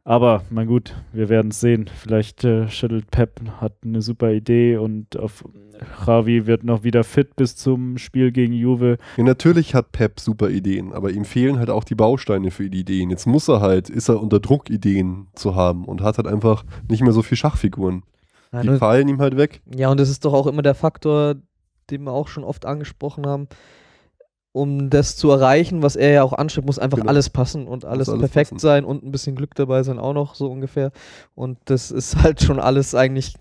[0.05, 1.91] Aber, mein gut, wir werden es sehen.
[1.95, 5.45] Vielleicht äh, schüttelt Pep, hat eine super Idee und auf
[6.07, 8.97] Javi wird noch wieder fit bis zum Spiel gegen Juve.
[9.19, 12.81] Ja, natürlich hat Pep super Ideen, aber ihm fehlen halt auch die Bausteine für die
[12.81, 13.11] Ideen.
[13.11, 16.64] Jetzt muss er halt, ist er unter Druck, Ideen zu haben und hat halt einfach
[16.88, 18.03] nicht mehr so viel Schachfiguren.
[18.51, 19.61] Ja, Die fallen ihm halt weg.
[19.77, 21.35] Ja, und das ist doch auch immer der Faktor,
[21.90, 23.48] den wir auch schon oft angesprochen haben.
[24.53, 27.11] Um das zu erreichen, was er ja auch anstrebt, muss einfach Genau.
[27.11, 28.59] alles passen und alles, alles perfekt passen.
[28.59, 30.90] sein und ein bisschen Glück dabei sein auch noch, so ungefähr.
[31.35, 33.35] Und das ist halt schon alles eigentlich,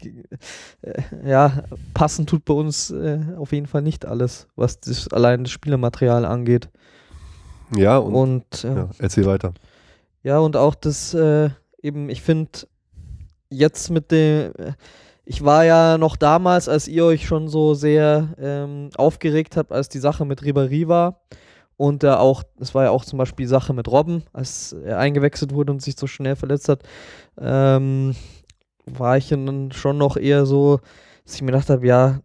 [0.81, 5.43] äh, ja, passen tut bei uns äh, auf jeden Fall nicht alles, was das, allein
[5.45, 6.69] das Spielermaterial angeht.
[7.75, 8.75] Ja, und, Und, ja.
[8.75, 9.53] ja, erzähl weiter.
[10.23, 11.49] Ja, und auch das, äh,
[11.81, 12.51] eben, ich finde,
[13.49, 14.73] jetzt mit dem, äh,
[15.29, 19.89] ich war ja noch damals, als ihr euch schon so sehr ähm, aufgeregt habt, als
[19.89, 21.19] die Sache mit Ribéry war.
[21.75, 24.99] Und da auch, es war ja auch zum Beispiel die Sache mit Robben, als er
[24.99, 26.83] eingewechselt wurde und sich so schnell verletzt hat,
[27.37, 28.15] ähm,
[28.85, 30.79] war ich dann schon noch eher so,
[31.25, 32.21] dass ich mir gedacht habe, ja,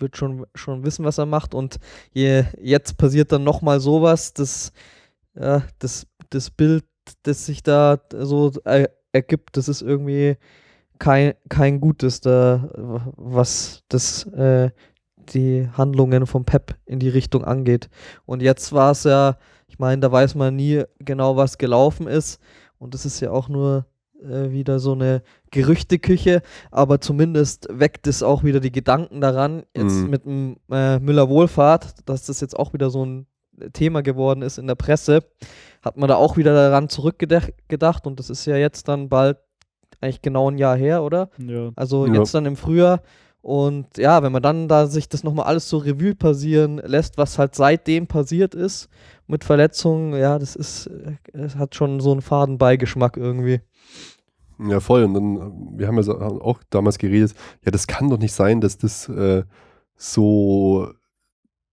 [0.00, 1.54] wird schon, schon wissen, was er macht.
[1.54, 1.78] Und
[2.12, 4.72] je, jetzt passiert dann nochmal sowas, das,
[5.36, 6.84] ja, das, das Bild,
[7.22, 10.36] das sich da so er, ergibt, das ist irgendwie
[10.98, 12.68] kein, kein gutes, da,
[13.16, 14.70] was das, äh,
[15.32, 17.88] die Handlungen vom Pep in die Richtung angeht.
[18.26, 22.40] Und jetzt war es ja, ich meine, da weiß man nie genau, was gelaufen ist.
[22.78, 23.86] Und das ist ja auch nur
[24.22, 29.94] äh, wieder so eine Gerüchteküche, aber zumindest weckt es auch wieder die Gedanken daran, jetzt
[29.94, 30.10] Mhm.
[30.10, 33.26] mit dem äh, Müller-Wohlfahrt, dass das jetzt auch wieder so ein
[33.72, 35.20] Thema geworden ist in der Presse,
[35.82, 39.38] hat man da auch wieder daran zurückgedacht und das ist ja jetzt dann bald
[40.04, 41.30] eigentlich genau ein Jahr her, oder?
[41.38, 42.14] Ja, Also Ja.
[42.14, 43.00] jetzt dann im Frühjahr.
[43.42, 47.38] Und ja, wenn man dann da sich das nochmal alles so Revue passieren lässt, was
[47.38, 48.88] halt seitdem passiert ist
[49.26, 53.60] mit Verletzungen, ja, das ist, äh, es hat schon so einen faden Beigeschmack irgendwie.
[54.58, 55.04] Ja, voll.
[55.04, 58.32] Und dann, äh, wir haben ja haben auch damals geredet, ja, das kann doch nicht
[58.32, 59.44] sein, dass das äh,
[59.96, 60.88] so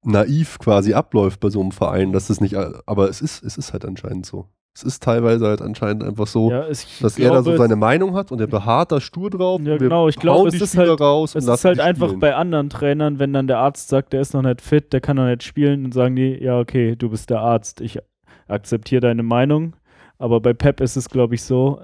[0.03, 3.57] naiv quasi abläuft bei so einem Verein, dass das nicht, äh, aber es ist, es
[3.57, 4.47] ist halt anscheinend so.
[4.73, 7.75] Es ist teilweise halt anscheinend einfach so, ja es, dass er da so glaube, seine
[7.75, 9.59] Meinung hat und er beharrt da stur drauf.
[9.59, 11.79] Ja, und wir genau, ich glaube, hauen es ist Spieler halt- raus Es ist halt
[11.81, 12.19] einfach spielen.
[12.21, 15.17] bei anderen Trainern, wenn dann der Arzt sagt, der ist noch nicht fit, der kann
[15.17, 17.99] noch nicht spielen, dann sagen die, ja, okay, du bist der Arzt, ich
[18.47, 19.75] akzeptiere deine Meinung.
[20.17, 21.81] Aber bei Pep ist es, glaube ich, so,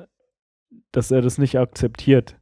[0.93, 2.37] dass er das nicht akzeptiert.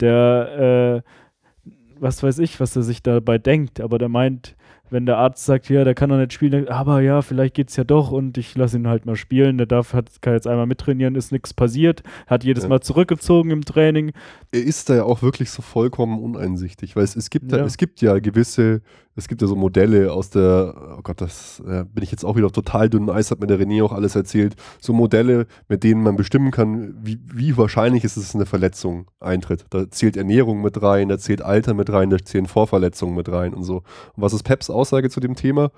[0.00, 1.70] Der, äh,
[2.00, 4.56] was weiß ich, was er sich dabei denkt, aber der meint,
[4.90, 7.84] wenn der Arzt sagt, ja, der kann noch nicht spielen, aber ja, vielleicht geht's ja
[7.84, 11.14] doch und ich lasse ihn halt mal spielen, der darf, hat, kann jetzt einmal mittrainieren,
[11.14, 12.68] ist nichts passiert, hat jedes Ja.
[12.68, 14.12] Mal zurückgezogen im Training,
[14.52, 17.58] er ist da ja auch wirklich so vollkommen uneinsichtig, weil es, es gibt ja.
[17.58, 17.64] Ja.
[17.64, 18.82] es gibt ja gewisse,
[19.16, 22.36] es gibt ja so Modelle aus der, oh Gott, das äh, bin ich jetzt auch
[22.36, 25.84] wieder auf total dünnem Eis, hat mir der René auch alles erzählt, so Modelle, mit
[25.84, 29.66] denen man bestimmen kann, wie, wie wahrscheinlich ist es, dass eine Verletzung eintritt.
[29.70, 33.54] Da zählt Ernährung mit rein, da zählt Alter mit rein, da zählen Vorverletzungen mit rein
[33.54, 33.76] und so.
[33.76, 35.70] Und was ist Peps Aussage zu dem Thema?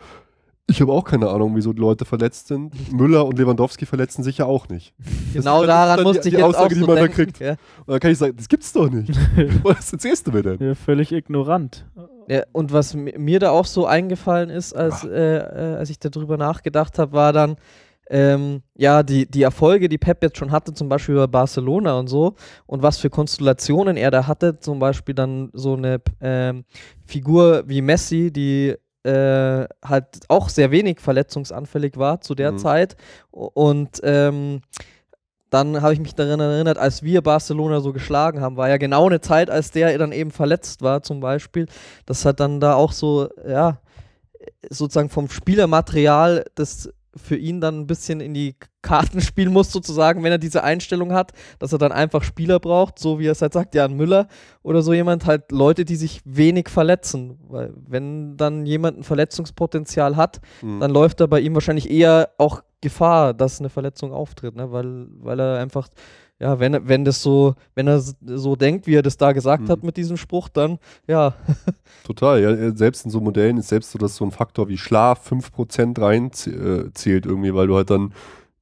[0.68, 2.72] Ich habe auch keine Ahnung, wieso die Leute verletzt sind.
[2.92, 4.94] Müller und Lewandowski verletzen sich ja auch nicht.
[5.33, 7.14] Genau das daran musste die- ich die jetzt Aussage, auch die so man da denken.
[7.16, 7.38] kriegt.
[7.38, 7.51] Ja.
[7.53, 9.12] Und dann kann ich sagen, das gibt's doch nicht.
[9.62, 10.59] Was erzählst du mir denn?
[10.59, 11.87] ja, völlig ignorant.
[12.29, 15.99] Ja, und was mi- mir da auch so eingefallen ist, als, äh, äh, als ich
[15.99, 17.57] darüber nachgedacht habe, war dann,
[18.09, 22.07] ähm, ja, die, die Erfolge, die Pep jetzt schon hatte, zum Beispiel bei Barcelona und
[22.09, 22.35] so,
[22.67, 26.65] und was für Konstellationen er da hatte, zum Beispiel dann so eine ähm,
[27.05, 32.59] Figur wie Messi, die äh, halt auch sehr wenig verletzungsanfällig war zu der Mhm.
[32.59, 32.97] Zeit.
[33.31, 34.61] Und ähm,
[35.51, 39.07] dann habe ich mich daran erinnert, als wir Barcelona so geschlagen haben, war ja genau
[39.07, 41.67] eine Zeit, als der dann eben verletzt war, zum Beispiel.
[42.05, 43.81] Das hat dann da auch so, ja,
[44.69, 50.22] sozusagen vom Spielermaterial, das für ihn dann ein bisschen in die Karten spielen muss, sozusagen,
[50.22, 53.42] wenn er diese Einstellung hat, dass er dann einfach Spieler braucht, so wie er es
[53.42, 54.29] halt sagt, Jan Müller
[54.62, 57.38] oder so jemand, halt Leute, die sich wenig verletzen.
[57.49, 60.81] Weil wenn dann jemand ein Verletzungspotenzial hat, Mhm.
[60.81, 64.70] dann läuft da bei ihm wahrscheinlich eher auch Gefahr, dass eine Verletzung auftritt, ne?
[64.70, 65.88] weil, weil er einfach,
[66.38, 69.64] ja, wenn, er- wenn das so, wenn er so denkt, wie er das da gesagt
[69.64, 69.68] Mhm.
[69.70, 71.35] hat mit diesem Spruch, dann, ja,
[72.05, 75.27] Total, ja, selbst in so Modellen ist selbst so, dass so ein Faktor wie Schlaf
[75.27, 78.12] 5% rein äh, zählt irgendwie, weil du halt dann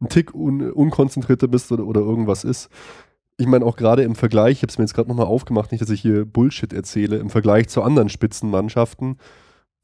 [0.05, 2.69] ein Tick un unkonzentrierter bist oder, oder irgendwas ist.
[3.37, 5.83] Ich meine auch gerade im Vergleich, ich habe es mir jetzt gerade nochmal aufgemacht, nicht,
[5.83, 9.17] dass ich hier Bullshit erzähle, im Vergleich zu anderen Spitzenmannschaften.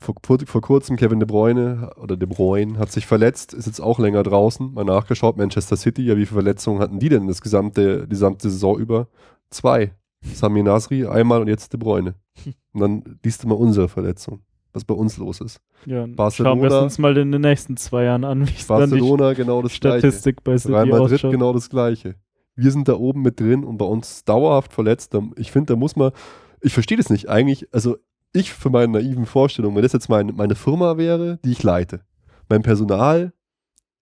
[0.02, 3.80] Vor, vor, vor kurzem Kevin De Bruyne oder De Bruyne hat sich verletzt, ist jetzt
[3.80, 4.72] auch länger draußen.
[4.72, 8.48] Mal nachgeschaut, Manchester City, ja, wie viele Verletzungen hatten die denn das gesamte, die gesamte
[8.48, 9.08] Saison über?
[9.50, 9.92] Zwei.
[10.22, 12.14] Sami Nasri einmal und jetzt De Bruyne.
[12.72, 15.60] Und dann liest du mal unsere Verletzung, was bei uns los ist.
[15.86, 18.84] Ja, Barcelona- schauen wir uns mal in den nächsten zwei Jahren an, wie es dann
[18.90, 19.98] die Barcelona genau das gleiche.
[19.98, 21.30] Statistik bei City Real Madrid ausschaut.
[21.32, 22.14] genau das gleiche.
[22.56, 25.16] Wir sind da oben mit drin und bei uns dauerhaft verletzt.
[25.36, 26.12] Ich finde, da muss man,
[26.60, 27.96] ich verstehe das nicht eigentlich, also
[28.32, 32.00] ich für meine naiven Vorstellungen, wenn das jetzt meine, meine Firma wäre, die ich leite,
[32.48, 33.32] mein Personal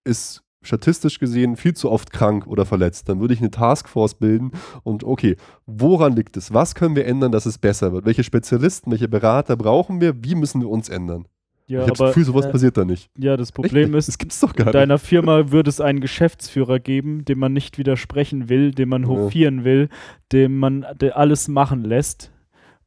[0.03, 4.51] ist statistisch gesehen viel zu oft krank oder verletzt, dann würde ich eine Taskforce bilden
[4.83, 6.53] und okay, woran liegt es?
[6.53, 8.05] Was können wir ändern, dass es besser wird?
[8.05, 10.13] Welche Spezialisten, welche Berater brauchen wir?
[10.23, 11.25] Wie müssen wir uns ändern?
[11.67, 13.09] Ja, ich habe das Gefühl, sowas äh, passiert da nicht.
[13.15, 13.99] ja, das Echt Problem nicht?
[13.99, 14.73] ist, das gibt's doch gar in nicht.
[14.75, 19.07] deiner Firma würde es einen Geschäftsführer geben, dem man nicht widersprechen will, dem man Ja.
[19.09, 19.89] hofieren will,
[20.31, 22.31] dem man der alles machen lässt.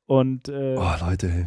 [0.07, 1.47] Und äh, Oh, Leute, ey.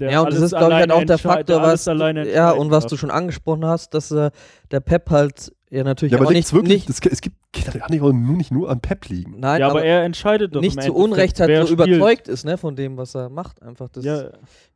[0.00, 2.72] der ja, und das ist, glaube ich, alleine auch der Faktor, was, alleine ja, und
[2.72, 2.90] was darf.
[2.90, 4.32] du schon angesprochen hast, dass äh,
[4.72, 7.90] der Pep halt ja natürlich Ja, aber auch nicht, wirklich, nicht das, es gibt, kann
[7.90, 9.36] nicht auch nur, nicht nur am Pep liegen.
[9.38, 11.88] nein, ja, aber, aber, er entscheidet doch nicht zu Unrecht halt so spielt.
[11.88, 13.62] überzeugt ist, ne, von dem, was er macht.
[13.62, 14.04] Einfach das.
[14.04, 14.24] Ja,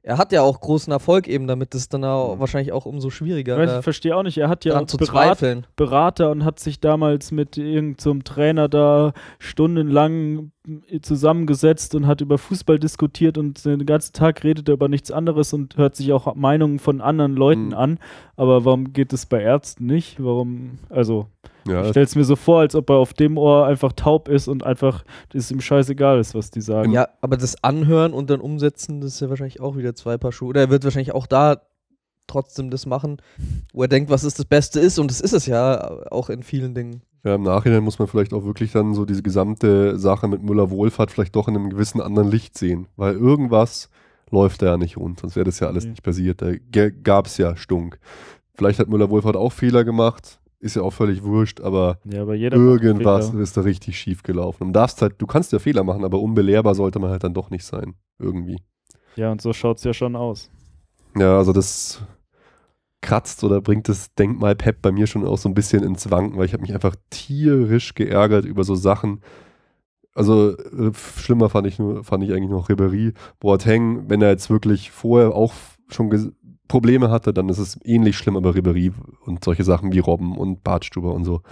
[0.03, 2.41] Er hat ja auch großen Erfolg eben damit, das ist dann auch Mhm.
[2.41, 4.39] wahrscheinlich auch umso schwieriger ich verstehe auch nicht.
[4.39, 5.67] Er hat ja dran zu Berat, zweifeln.
[5.77, 10.53] Berater und hat sich damals mit irgendeinem Trainer da stundenlang
[11.03, 15.53] zusammengesetzt und hat über Fußball diskutiert und den ganzen Tag redet er über nichts anderes
[15.53, 17.75] und hört sich auch Meinungen von anderen Leuten Mhm.
[17.75, 17.99] an.
[18.37, 20.23] Aber warum geht es bei Ärzten nicht?
[20.23, 21.27] Warum, also
[21.67, 24.29] Ja, ich stelle es mir so vor, als ob er auf dem Ohr einfach taub
[24.29, 26.93] ist und einfach es ihm scheißegal ist, was die sagen.
[26.93, 30.33] Ja, aber das Anhören und dann umsetzen, das ist ja wahrscheinlich auch wieder zwei Paar
[30.33, 30.49] Schuhe.
[30.51, 31.63] Oder er wird wahrscheinlich auch da
[32.27, 33.19] trotzdem das machen,
[33.73, 34.99] wo er denkt, was es das Beste ist.
[34.99, 37.03] Und das ist es ja auch in vielen Dingen.
[37.25, 40.71] ja, im Nachhinein muss man vielleicht auch wirklich dann so diese gesamte Sache mit Müller
[40.71, 42.89] Wohlfahrt vielleicht doch in einem gewissen anderen Licht sehen.
[42.97, 43.91] Weil irgendwas
[44.33, 45.91] läuft da ja nicht rund, sonst wäre das ja alles Nee.
[45.91, 46.43] nicht passiert.
[46.43, 46.53] Da
[47.05, 48.01] gab es ja Stunk.
[48.57, 52.35] Vielleicht hat Müller Wohlfahrt auch Fehler gemacht, ist ja auch völlig wurscht, aber Ja, aber
[52.35, 54.73] irgendwas ist da richtig schief gelaufen.
[54.73, 57.65] Darfst halt, du kannst ja Fehler machen, aber unbelehrbar sollte man halt dann doch nicht
[57.65, 57.95] sein.
[58.19, 58.61] Irgendwie.
[59.17, 60.51] Ja, und so schaut es ja schon aus.
[61.17, 62.03] Ja, also das
[63.03, 66.39] kratzt oder bringt das Denkmal Pep bei mir schon auch so ein bisschen ins Wanken,
[66.39, 69.21] weil ich habe mich einfach tierisch geärgert über so Sachen.
[70.15, 74.51] Also äh, schlimmer fand ich nur, fand ich eigentlich noch Ribéry, Boateng, wenn er jetzt
[74.51, 75.53] wirklich vorher auch
[75.89, 76.11] schon
[76.69, 78.93] Probleme hatte, dann ist es ähnlich schlimm, aber Ribéry
[79.25, 81.43] und solche Sachen wie Robben und Bartstuber und so.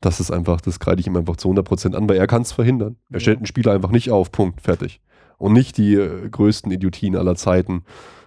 [0.00, 2.52] Das ist einfach, das kreide ich ihm einfach zu 100% an, weil er kann es
[2.52, 2.96] verhindern.
[3.10, 3.20] Er Ja.
[3.20, 5.00] stellt einen Spieler einfach nicht auf, Punkt, fertig.
[5.38, 7.82] Und nicht die äh, größten Idiotien aller Zeiten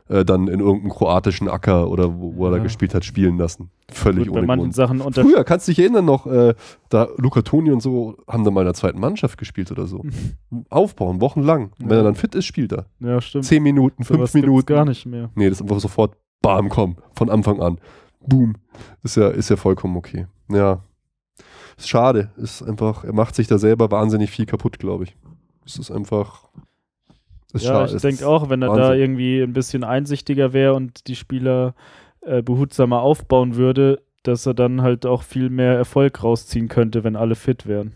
[0.10, 2.64] äh, dann in irgendeinem kroatischen Acker oder wo, wo er da Ja.
[2.64, 3.70] gespielt hat, spielen lassen.
[3.92, 4.76] Völlig Gut, bei ohne manchen Grund.
[4.76, 6.54] Sachen unter Früher, kannst du dich erinnern noch, äh,
[6.90, 10.04] da Luca Toni und so haben da mal in der zweiten Mannschaft gespielt oder so.
[10.70, 11.72] Aufbauen, wochenlang.
[11.80, 11.98] Und Wenn Ja.
[11.98, 12.86] er dann fit ist, spielt er.
[13.00, 13.46] Ja, stimmt.
[13.46, 14.66] Zehn Minuten, Sowas fünf Minuten.
[14.66, 15.30] gar nicht mehr.
[15.36, 17.80] Nee, das ist einfach sofort, bam, komm, von Anfang an.
[18.26, 18.56] Boom.
[19.04, 20.28] Ist ja, ist ja vollkommen okay.
[20.52, 20.84] Ja.
[21.78, 22.32] Ist schade.
[22.36, 25.16] Ist einfach, er macht sich da selber wahnsinnig viel kaputt, glaube ich.
[25.66, 26.50] Es ist einfach.
[27.54, 27.96] Ist ja, schade.
[27.96, 29.00] ich denke auch, wenn er da Wahnsinn.
[29.02, 31.74] irgendwie ein bisschen einsichtiger wäre und die Spieler
[32.22, 37.16] äh, behutsamer aufbauen würde, dass er dann halt auch viel mehr Erfolg rausziehen könnte, wenn
[37.16, 37.94] alle fit wären.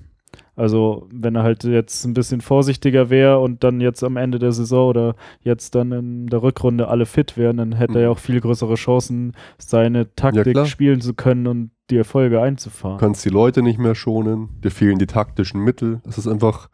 [0.56, 4.52] Also wenn er halt jetzt ein bisschen vorsichtiger wäre und dann jetzt am Ende der
[4.52, 8.14] Saison oder jetzt dann in der Rückrunde alle fit wären, dann hätte er ja Mhm.
[8.14, 10.66] auch viel größere Chancen, seine Taktik klar.
[10.68, 12.98] spielen zu können und die Erfolge einzufahren.
[12.98, 16.02] Du kannst die Leute nicht mehr schonen, dir fehlen die taktischen Mittel.
[16.06, 16.70] Das ist einfach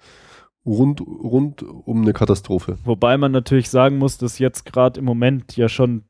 [0.66, 2.78] rund, rund um eine Katastrophe.
[2.84, 6.04] Wobei man natürlich sagen muss, dass jetzt gerade im Moment ja schon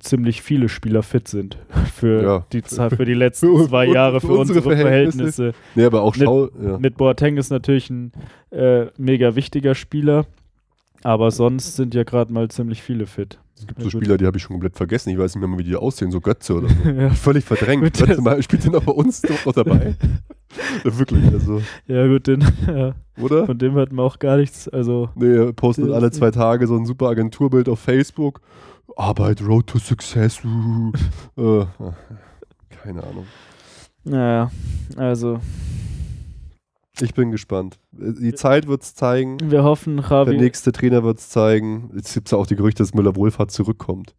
[0.00, 1.56] ziemlich viele Spieler fit sind
[1.94, 2.46] für, Ja.
[2.52, 5.32] die, für die letzten Für- zwei Jahre, für für, unsere unsere Verhältnisse.
[5.52, 5.52] Verhältnisse.
[5.74, 6.48] Nee, aber auch Mit- schau.
[6.62, 6.78] Ja.
[6.78, 8.12] Mit Boateng ist natürlich ein
[8.50, 10.26] äh, mega wichtiger Spieler,
[11.02, 13.38] aber sonst sind ja gerade mal ziemlich viele fit.
[13.56, 14.02] Es gibt Ja, so gut.
[14.04, 15.10] Spieler, die habe ich schon komplett vergessen.
[15.10, 16.88] Ich weiß nicht mehr, wie die aussehen, so Götze oder so.
[16.90, 17.10] ja.
[17.10, 18.00] Völlig verdrängt.
[18.08, 19.96] Das- Mal spielt er noch bei uns doch noch dabei.
[20.84, 21.60] wirklich, also.
[21.86, 23.46] ja, gut, den, ja, Oder?
[23.46, 24.68] von dem hört man auch gar nichts.
[24.68, 28.40] Also, Nee, er postet alle zwei Tage so ein super Agenturbild auf Facebook.
[28.96, 30.40] Arbeit, Road to Success.
[31.36, 31.64] äh,
[32.82, 33.26] keine Ahnung.
[34.04, 34.50] naja,
[34.96, 35.38] also
[37.02, 37.78] Ich bin gespannt.
[37.92, 39.38] Die Zeit wird es zeigen.
[39.50, 40.36] wir hoffen, Der Javi.
[40.36, 41.90] nächste Trainer wird es zeigen.
[41.94, 44.14] Jetzt gibt es ja auch die Gerüchte, dass Müller Wohlfahrt zurückkommt.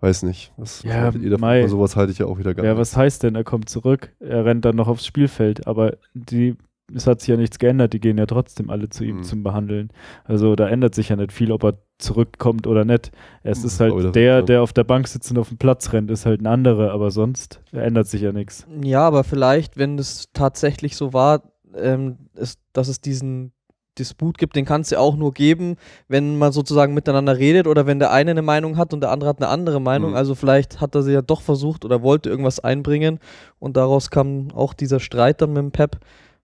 [0.00, 0.52] Weiß nicht.
[0.56, 1.40] Was, was Ja, haltet ihr davon?
[1.40, 1.66] Mai.
[1.68, 2.80] Sowas halte ich ja auch wieder gar Ja, nicht.
[2.80, 4.12] was heißt denn, er kommt zurück?
[4.20, 6.54] Er rennt dann noch aufs Spielfeld, aber die,
[6.94, 9.22] es hat sich ja nichts geändert, die gehen ja trotzdem alle zu ihm Mhm.
[9.22, 9.88] zum Behandeln.
[10.24, 13.10] Also da ändert sich ja nicht viel, ob er zurückkommt oder nicht.
[13.42, 15.90] Es Mhm, ist halt das- der, der auf der Bank sitzt und auf dem Platz
[15.94, 18.66] rennt, ist halt ein anderer, aber sonst ändert sich ja nichts.
[18.82, 21.42] Ja, aber vielleicht, wenn es tatsächlich so war,
[21.78, 23.52] ähm, ist, dass es diesen
[23.98, 25.76] Disput gibt, den kann es ja auch nur geben,
[26.08, 29.30] wenn man sozusagen miteinander redet oder wenn der eine eine Meinung hat und der andere
[29.30, 30.10] hat eine andere Meinung.
[30.10, 30.16] Mhm.
[30.16, 33.20] Also vielleicht hat er sie ja doch versucht oder wollte irgendwas einbringen
[33.58, 35.98] und daraus kam auch dieser Streit dann mit dem Pep.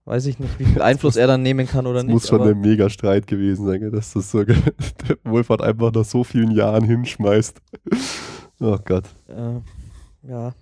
[0.04, 2.14] Weiß ich nicht, wie viel Einfluss er dann nehmen kann oder Das nicht.
[2.14, 4.56] muss schon ein mega Streit gewesen sein, dass das so der
[5.24, 7.60] Wohlfahrt einfach nach so vielen Jahren hinschmeißt.
[8.64, 9.06] Oh Gott.
[9.26, 9.58] äh,
[10.30, 10.52] ja.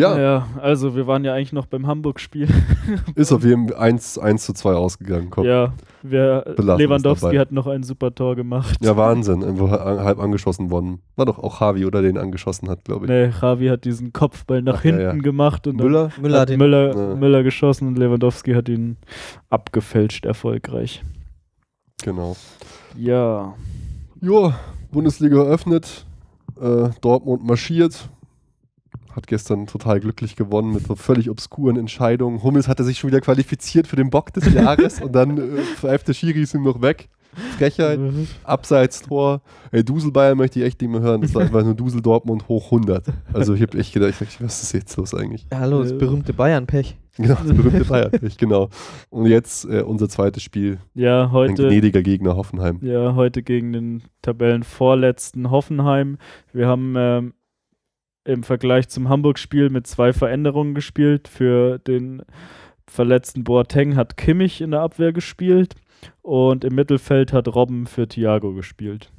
[0.00, 2.48] Ja, Ja, also wir waren ja eigentlich noch beim Hamburg-Spiel.
[3.14, 5.28] ist auf jeden Fall 1, 1 zu 2 ausgegangen.
[5.30, 5.44] Komm.
[5.44, 5.50] Ja.
[5.60, 8.78] Ja, wir, Lewandowski hat noch ein super Tor gemacht.
[8.96, 9.44] Wahnsinn.
[9.44, 11.00] Einfach halb angeschossen worden.
[11.16, 13.10] War doch auch Javi, oder den angeschossen hat, glaube ich.
[13.10, 15.22] Nee, Javi hat diesen Kopfball nach Ach, ja, hinten ja.
[15.22, 16.10] gemacht und Müller?
[16.20, 17.14] Müller hat hat den Müller, Ja.
[17.16, 18.96] Müller geschossen und Lewandowski hat ihn
[19.50, 21.02] abgefälscht erfolgreich.
[22.02, 22.36] Genau.
[22.96, 23.54] Ja,
[24.22, 24.54] Ja,
[24.90, 26.06] Bundesliga eröffnet.
[26.60, 28.08] Äh, Dortmund marschiert.
[29.14, 32.42] Hat gestern total glücklich gewonnen mit so völlig obskuren Entscheidungen.
[32.42, 36.08] Hummels hatte sich schon wieder qualifiziert für den Bock des Jahres und dann äh, pfeift
[36.08, 37.08] der Schiri ist ihm noch weg.
[37.58, 38.00] Frechheit.
[38.42, 39.40] Abseits-Tor.
[39.70, 41.20] Ey, Dusel Bayern möchte ich echt nicht mehr hören.
[41.20, 43.04] Das war einfach nur Dusel Dortmund hoch 100.
[43.32, 45.46] Also ich habe echt gedacht, ich dachte, was ist jetzt los eigentlich?
[45.52, 46.96] Ja, hallo, das berühmte Bayern-Pech.
[47.16, 48.10] Genau, das berühmte Bayern.
[48.36, 48.68] genau.
[49.10, 50.78] Und jetzt äh, unser zweites Spiel.
[50.94, 52.80] ja, Ein heute, gnädiger Gegner Hoffenheim.
[52.82, 56.18] ja, heute gegen den Tabellenvorletzten Hoffenheim.
[56.52, 57.34] Wir haben ähm,
[58.24, 61.28] im Vergleich zum Hamburg-Spiel mit zwei Veränderungen gespielt.
[61.28, 62.22] Für den
[62.86, 65.74] verletzten Boateng hat Kimmich in der Abwehr gespielt
[66.22, 69.10] und im Mittelfeld hat Robben für Thiago gespielt.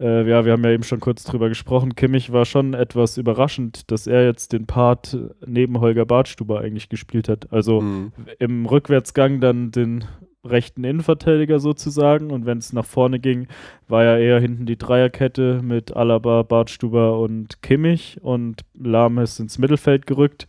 [0.00, 1.94] Äh, ja, wir haben ja eben schon kurz drüber gesprochen.
[1.94, 7.28] Kimmich war schon etwas überraschend, dass er jetzt den Part neben Holger Bartstuber eigentlich gespielt
[7.28, 7.52] hat.
[7.52, 8.12] Also Mhm.
[8.38, 10.04] im Rückwärtsgang dann den
[10.44, 13.46] rechten Innenverteidiger sozusagen und wenn es nach vorne ging,
[13.88, 19.58] war ja eher hinten die Dreierkette mit Alaba, Bartstuber und Kimmich und Lahm ist ins
[19.58, 20.46] Mittelfeld gerückt,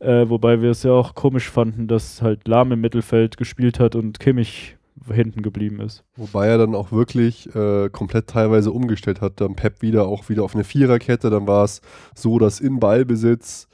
[0.00, 3.94] äh, wobei wir es ja auch komisch fanden, dass halt Lahm im Mittelfeld gespielt hat
[3.94, 4.76] und Kimmich
[5.12, 6.02] hinten geblieben ist.
[6.16, 9.40] Wobei er dann auch wirklich äh, komplett teilweise umgestellt hat.
[9.40, 11.30] Dann Pep wieder auch wieder auf eine Viererkette.
[11.30, 11.80] Dann war es
[12.14, 13.68] so, dass in Ballbesitz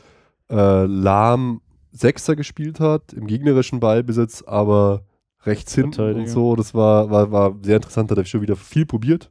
[0.50, 5.04] äh, Lahm Sechser gespielt hat, im gegnerischen Ballbesitz, aber
[5.44, 6.56] rechts hinten und so.
[6.56, 8.10] Das war, war, war sehr interessant.
[8.10, 9.30] Hat er schon wieder viel probiert.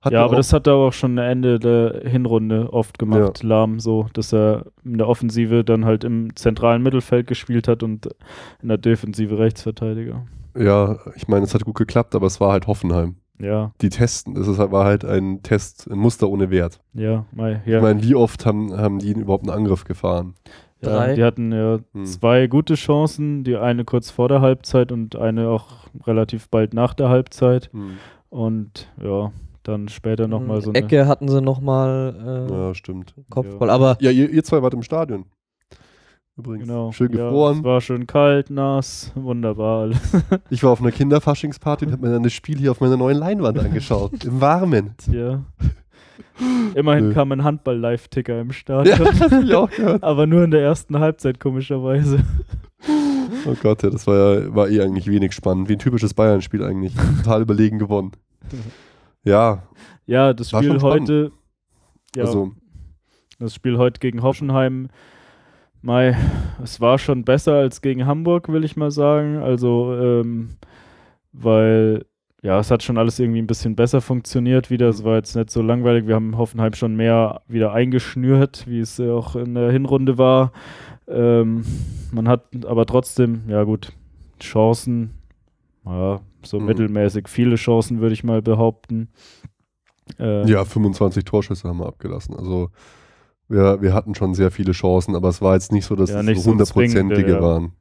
[0.00, 3.44] Hat ja, er aber das hat er auch schon am Ende der Hinrunde oft gemacht,
[3.44, 8.08] Lahm, so, dass er in der Offensive dann halt im zentralen Mittelfeld gespielt hat und
[8.60, 10.26] in der Defensive Rechtsverteidiger.
[10.58, 13.14] ja, ich meine, es hat gut geklappt, aber es war halt Hoffenheim.
[13.38, 16.80] Ja, Die testen, es halt, war halt ein Test, ein Muster ohne Wert.
[16.94, 17.76] ja, mei, ja.
[17.76, 20.34] Ich meine, wie oft haben, haben die überhaupt einen Angriff gefahren?
[20.82, 21.14] Ja, Drei.
[21.14, 22.04] die hatten ja Hm.
[22.06, 25.68] zwei gute Chancen, die eine kurz vor der Halbzeit und eine auch
[26.06, 27.70] relativ bald nach der Halbzeit.
[28.30, 29.30] Und ja,
[29.62, 30.78] dann später nochmal so eine.
[30.78, 33.14] Ecke hatten sie nochmal äh, Ja, stimmt.
[33.30, 33.70] Kopfball.
[33.70, 35.26] Aber Ja, ihr, ihr zwei wart im Stadion.
[36.36, 36.66] Übrigens.
[36.66, 36.90] Genau.
[36.92, 37.58] Schön Ja, gefroren.
[37.58, 39.98] es war schön kalt, nass, wunderbar alles.
[40.50, 43.18] ich war auf einer Kinderfaschingsparty und habe mir dann das Spiel hier auf meiner neuen
[43.18, 44.12] Leinwand angeschaut.
[44.24, 44.94] Im Warmen.
[45.12, 45.42] ja.
[46.74, 47.14] Immerhin Nö.
[47.14, 48.98] kam ein Handball-Live-Ticker im Ja, Stadion.
[49.04, 50.02] das hab ich auch gehört.
[50.02, 52.20] Aber nur in der ersten Halbzeit, komischerweise.
[53.46, 55.68] Oh Gott, ja, das war ja war eh eigentlich wenig spannend.
[55.68, 56.94] Wie ein typisches Bayern-Spiel eigentlich.
[57.22, 58.12] Total überlegen gewonnen.
[59.24, 59.62] Ja,
[60.06, 61.32] Ja, das Spiel heute.
[62.16, 62.52] Ja, also
[63.38, 64.88] Das Spiel heute gegen Hoffenheim,
[65.80, 66.16] Mai,
[66.62, 69.38] es war schon besser als gegen Hamburg, will ich mal sagen.
[69.38, 70.50] Also, ähm,
[71.32, 72.04] weil,
[72.42, 74.88] ja, es hat schon alles irgendwie ein bisschen besser funktioniert wieder.
[74.88, 76.06] Es war jetzt nicht so langweilig.
[76.06, 80.52] Wir haben Hoffenheim schon mehr wieder eingeschnürt, wie es auch in der Hinrunde war.
[81.08, 81.64] Ähm,
[82.12, 83.92] man hat aber trotzdem, ja gut,
[84.40, 85.10] Chancen,
[85.84, 86.66] ja, so Mhm.
[86.66, 89.08] mittelmäßig viele Chancen, würde ich mal behaupten.
[90.18, 92.34] Äh, Ja, 25 Torschüsse haben wir abgelassen.
[92.36, 92.70] Also
[93.48, 96.20] wir, wir hatten schon sehr viele Chancen, aber es war jetzt nicht so, dass Ja,
[96.20, 97.40] es so so hundertprozentige zwingende, ja.
[97.40, 97.72] waren.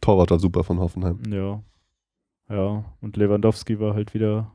[0.00, 1.18] Torwart war super von Hoffenheim.
[1.30, 1.62] Ja.
[2.52, 4.52] Ja, und Lewandowski war halt wieder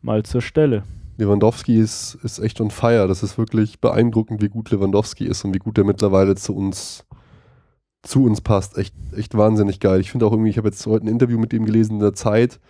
[0.00, 0.82] mal zur Stelle.
[1.18, 3.06] Lewandowski ist, ist echt on fire.
[3.06, 7.04] Das ist wirklich beeindruckend, wie gut Lewandowski ist und wie gut er mittlerweile zu uns
[8.02, 8.78] zu uns passt.
[8.78, 10.00] Echt, echt wahnsinnig geil.
[10.00, 12.14] Ich finde auch irgendwie, ich habe jetzt heute ein Interview mit ihm gelesen in der
[12.14, 12.60] Zeit.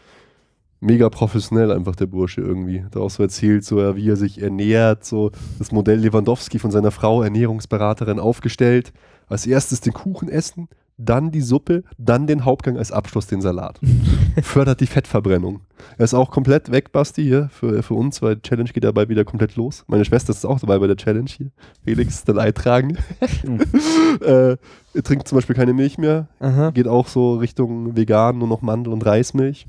[0.80, 2.82] Mega professionell einfach der Bursche irgendwie.
[2.82, 6.90] Hat auch so erzählt, so wie er sich ernährt, so das Modell Lewandowski von seiner
[6.90, 8.92] Frau, Ernährungsberaterin, aufgestellt.
[9.28, 13.80] Als erstes den Kuchen essen, dann die Suppe, dann den Hauptgang als Abschluss den Salat.
[14.42, 15.60] Fördert die Fettverbrennung.
[15.98, 19.08] Er ist auch komplett weg, Basti, hier für, für uns, weil die Challenge geht dabei
[19.08, 19.84] wieder komplett los.
[19.88, 21.50] Meine Schwester ist auch dabei bei der Challenge hier.
[21.84, 22.98] Felix ist der Leidtragende.
[24.20, 24.56] äh,
[24.94, 26.28] er trinkt zum Beispiel keine Milch mehr.
[26.38, 26.70] Aha.
[26.70, 29.66] Geht auch so Richtung vegan, nur noch Mandel- und Reismilch.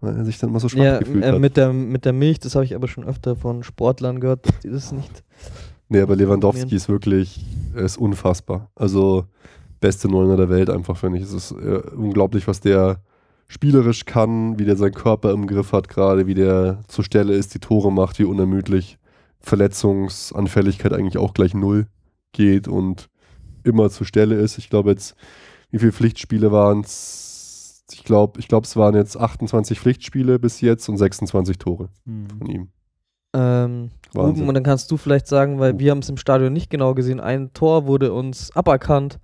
[0.00, 1.40] Weil er sich dann immer so schwach Ja, gefühlt äh, hat.
[1.40, 4.58] mit, der, mit der Milch, das habe ich aber schon öfter von Sportlern gehört, dass
[4.60, 5.24] die das nicht.
[5.88, 7.44] Nee, aber Lewandowski ist wirklich,
[7.74, 8.70] ist unfassbar.
[8.74, 9.24] Also
[9.80, 11.24] beste Neuner der Welt einfach, finde ich.
[11.24, 13.00] Es ist äh, unglaublich, was der
[13.46, 17.54] spielerisch kann, wie der seinen Körper im Griff hat gerade, wie der zur Stelle ist,
[17.54, 18.98] die Tore macht, wie unermüdlich.
[19.40, 21.86] Verletzungsanfälligkeit eigentlich auch gleich null
[22.32, 23.08] geht und
[23.64, 24.58] immer zur Stelle ist.
[24.58, 25.14] Ich glaube jetzt,
[25.70, 27.84] wie viele Pflichtspiele waren es?
[27.92, 32.26] Ich glaube, ich glaube, es waren jetzt 28 Pflichtspiele bis jetzt und 26 Tore Hm.
[32.38, 32.68] von ihm.
[33.34, 33.90] Ähm.
[34.14, 36.94] Ruben, und dann kannst du vielleicht sagen, weil wir haben es im Stadion nicht genau
[36.94, 39.18] gesehen, ein Tor wurde uns aberkannt.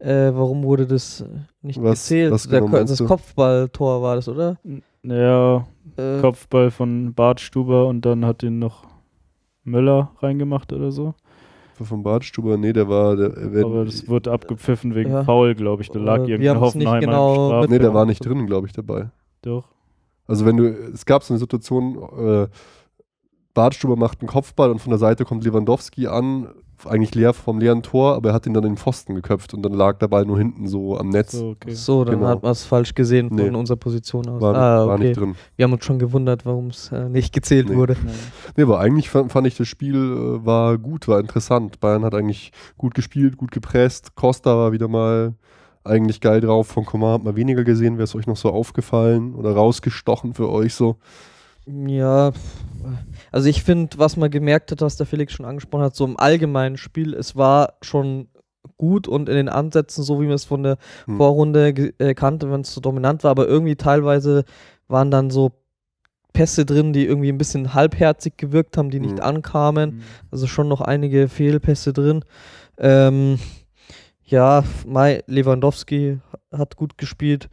[0.00, 1.24] Äh, warum wurde das
[1.62, 2.32] nicht Was- gezählt?
[2.32, 3.06] was Der genau meinst das?
[3.06, 4.56] Kopfballtor war das, oder?
[5.02, 8.84] Ja, Äh, Kopfball von Bart Stuber und dann hat ihn noch
[9.64, 11.14] Müller reingemacht oder so.
[11.82, 15.24] Von Badstuber, nee, der war, der, wenn, Aber das wurde abgepfiffen wegen Ja.
[15.24, 15.88] Foul, glaube ich.
[15.90, 17.00] Da lag Äh, wir irgendein haben's nicht Hoffenheimer
[17.46, 17.66] genau.
[17.66, 19.10] Nee, der war nicht drin, glaube ich, dabei.
[19.42, 19.64] Doch.
[20.26, 22.48] Also wenn du, es gab so eine Situation, äh,
[23.54, 26.48] Badstuber macht einen Kopfball und von der Seite kommt Lewandowski an,
[26.86, 29.60] eigentlich leer vom leeren Tor, aber er hat ihn dann in den Pfosten geköpft und
[29.62, 31.32] dann lag der Ball nur hinten so am Netz.
[31.32, 31.74] So, okay.
[31.74, 32.28] So, dann Genau.
[32.28, 33.50] hat man es falsch gesehen von Nee.
[33.50, 34.40] unserer Position aus.
[34.40, 35.08] War, ah, war okay.
[35.08, 35.34] nicht drin.
[35.56, 37.76] Wir haben uns schon gewundert, warum es äh, nicht gezählt Nee.
[37.76, 37.94] wurde.
[37.94, 38.10] Ja.
[38.56, 41.80] Nee, aber eigentlich fand, fand ich das Spiel äh, war gut, war interessant.
[41.80, 44.14] Bayern hat eigentlich gut gespielt, gut gepresst.
[44.14, 45.34] Costa war wieder mal
[45.84, 46.68] eigentlich geil drauf.
[46.68, 47.94] Von Coman hat man weniger gesehen.
[47.98, 50.96] Wäre es euch noch so aufgefallen oder rausgestochen für euch so?
[51.86, 52.32] Ja,
[53.30, 56.18] also ich finde, was man gemerkt hat, was der Felix schon angesprochen hat, so im
[56.18, 58.28] allgemeinen Spiel, es war schon
[58.76, 61.16] gut und in den Ansätzen, so wie man es von der Hm.
[61.18, 61.68] Vorrunde
[61.98, 64.44] äh, kannte, wenn es so dominant war, aber irgendwie teilweise
[64.88, 65.52] waren dann so
[66.32, 69.24] Pässe drin, die irgendwie ein bisschen halbherzig gewirkt haben, die nicht Hm.
[69.24, 69.90] ankamen.
[69.96, 70.02] Mhm.
[70.30, 72.24] Also schon noch einige Fehlpässe drin.
[72.78, 73.38] Ähm,
[74.24, 76.18] ja, Mai Lewandowski
[76.52, 77.48] hat gut gespielt.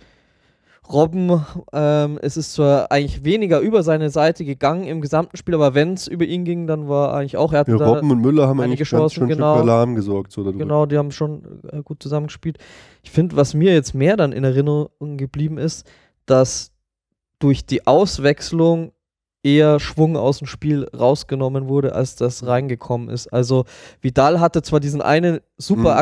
[0.91, 5.73] Robben, ähm, es ist zwar eigentlich weniger über seine Seite gegangen im gesamten Spiel, aber
[5.73, 8.47] wenn es über ihn ging, dann war eigentlich auch, er hatte Ja, Robben und Müller
[8.47, 9.55] haben eigentlich ganz Chancen, schön genau.
[9.55, 10.31] für Alarm gesorgt.
[10.31, 12.57] So genau, die haben schon äh, gut zusammengespielt.
[13.03, 15.85] Ich finde, was mir jetzt mehr dann in Erinnerung geblieben ist,
[16.25, 16.71] dass
[17.39, 18.91] durch die Auswechslung
[19.43, 23.27] eher Schwung aus dem Spiel rausgenommen wurde, als das reingekommen ist.
[23.31, 23.65] Also
[24.01, 25.99] Vidal hatte zwar diesen eine super Mhm.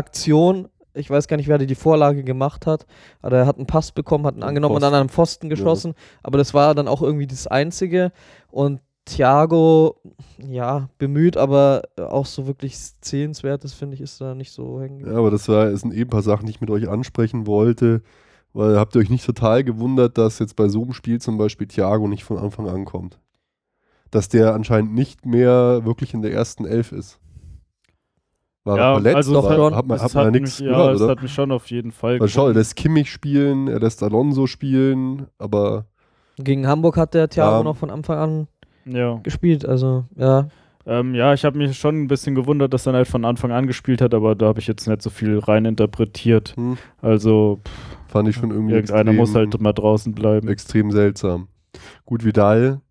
[0.95, 2.85] Ich weiß gar nicht, wer die Vorlage gemacht hat,
[3.21, 5.01] aber er hat einen Pass bekommen, hat ihn angenommen und dann Pfosten.
[5.01, 5.93] an den Pfosten geschossen,
[6.23, 8.11] aber das war dann auch irgendwie das Einzige
[8.49, 10.01] und Thiago,
[10.39, 15.05] ja, bemüht, aber auch so wirklich Sehenswertes, finde ich, ist da nicht so hängen.
[15.05, 17.45] Ja, aber das war, es sind eben ein paar Sachen, die ich mit euch ansprechen
[17.45, 18.01] wollte.
[18.53, 21.67] Weil habt ihr euch nicht total gewundert, dass jetzt bei so einem Spiel zum Beispiel
[21.67, 23.19] Thiago nicht von Anfang an kommt?
[24.11, 27.19] Dass der anscheinend nicht mehr wirklich in der ersten Elf ist.
[28.65, 29.15] War Ja, er verletzt?
[29.15, 29.75] also Doch, War- schon.
[29.75, 31.11] hat man, hat man ja hat nichts mich, ja, gehört, es oder?
[31.11, 34.47] hat mich schon auf jeden Fall Weil schau, er lässt Kimmich spielen, er lässt Alonso
[34.47, 35.85] spielen, aber
[36.37, 37.63] Gegen Hamburg hat der Thiago Ja.
[37.63, 38.47] noch von Anfang an
[38.85, 39.19] Ja.
[39.23, 40.47] gespielt, also ja.
[40.87, 43.65] Ähm, ja, ich habe mich schon ein bisschen gewundert, dass er halt von Anfang an
[43.67, 46.53] gespielt hat, aber da habe ich jetzt nicht so viel rein interpretiert.
[46.55, 50.47] hm, Also pff, fand ich schon irgendwie irgendeiner extrem, muss halt mal draußen bleiben.
[50.47, 51.47] extrem seltsam.
[52.05, 52.81] Gut, Vidal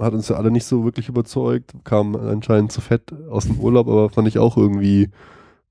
[0.00, 3.88] hat uns ja alle nicht so wirklich überzeugt, kam anscheinend zu fett aus dem Urlaub,
[3.88, 5.10] aber fand ich auch irgendwie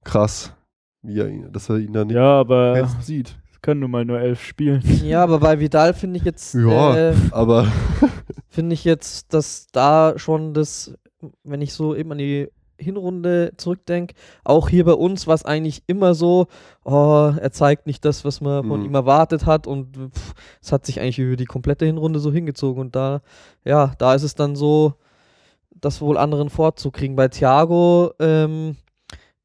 [0.04, 0.54] krass,
[1.02, 3.36] wie er ihn, dass er ihn da nicht Ja, aber sieht.
[3.52, 4.82] es können nun mal nur elf spielen.
[5.04, 6.96] Ja, aber bei Vidal finde ich jetzt, Ja.
[7.12, 7.68] äh, Aber
[8.50, 10.94] finde ich jetzt, dass da schon das,
[11.44, 12.48] wenn ich so eben an die
[12.82, 16.48] Hinrunde zurückdenke, auch hier bei uns war es eigentlich immer so,
[16.84, 18.86] oh, er zeigt nicht das, was man von Mhm.
[18.88, 19.98] ihm erwartet hat und
[20.62, 23.22] es hat sich eigentlich über die komplette Hinrunde so hingezogen und da,
[23.64, 24.94] ja, da ist es dann so,
[25.74, 27.16] das wohl anderen vorzukriegen.
[27.16, 28.78] Bei Thiago ähm,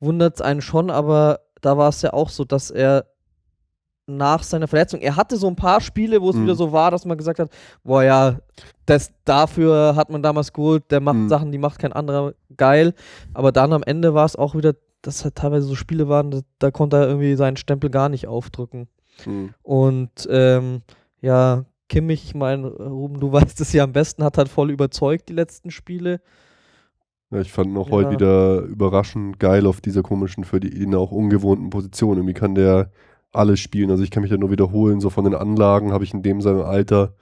[0.01, 3.07] wundert es einen schon, aber da war es ja auch so, dass er
[4.07, 5.00] nach seiner Verletzung.
[5.00, 6.44] Er hatte so ein paar Spiele, wo es Mhm.
[6.44, 7.50] wieder so war, dass man gesagt hat,
[7.82, 8.36] boah ja,
[8.86, 11.28] das, dafür hat man damals geholt, der macht Mhm.
[11.28, 12.94] Sachen, die macht kein anderer geil.
[13.34, 16.40] Aber dann am Ende war es auch wieder, dass halt teilweise so Spiele waren, da,
[16.59, 18.88] da konnte er irgendwie seinen Stempel gar nicht aufdrücken.
[19.24, 19.54] Mhm.
[19.62, 20.82] Und ähm,
[21.20, 25.28] ja, Kimmich, ich meine, Ruben, du weißt es ja am besten, hat halt voll überzeugt
[25.28, 26.20] die letzten Spiele.
[27.32, 27.92] Ja, ich fand noch Ja.
[27.92, 32.18] heute wieder überraschend geil auf dieser komischen, für die ihn auch ungewohnten Position.
[32.18, 32.90] Irgendwie kann der
[33.33, 33.91] alles spielen.
[33.91, 36.41] Also ich kann mich ja nur wiederholen, so von den Anlagen habe ich in dem
[36.41, 37.14] seinem Alter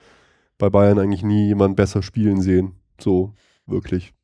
[0.58, 2.72] bei Bayern eigentlich nie jemand besser spielen sehen.
[3.00, 3.32] So,
[3.66, 4.14] wirklich.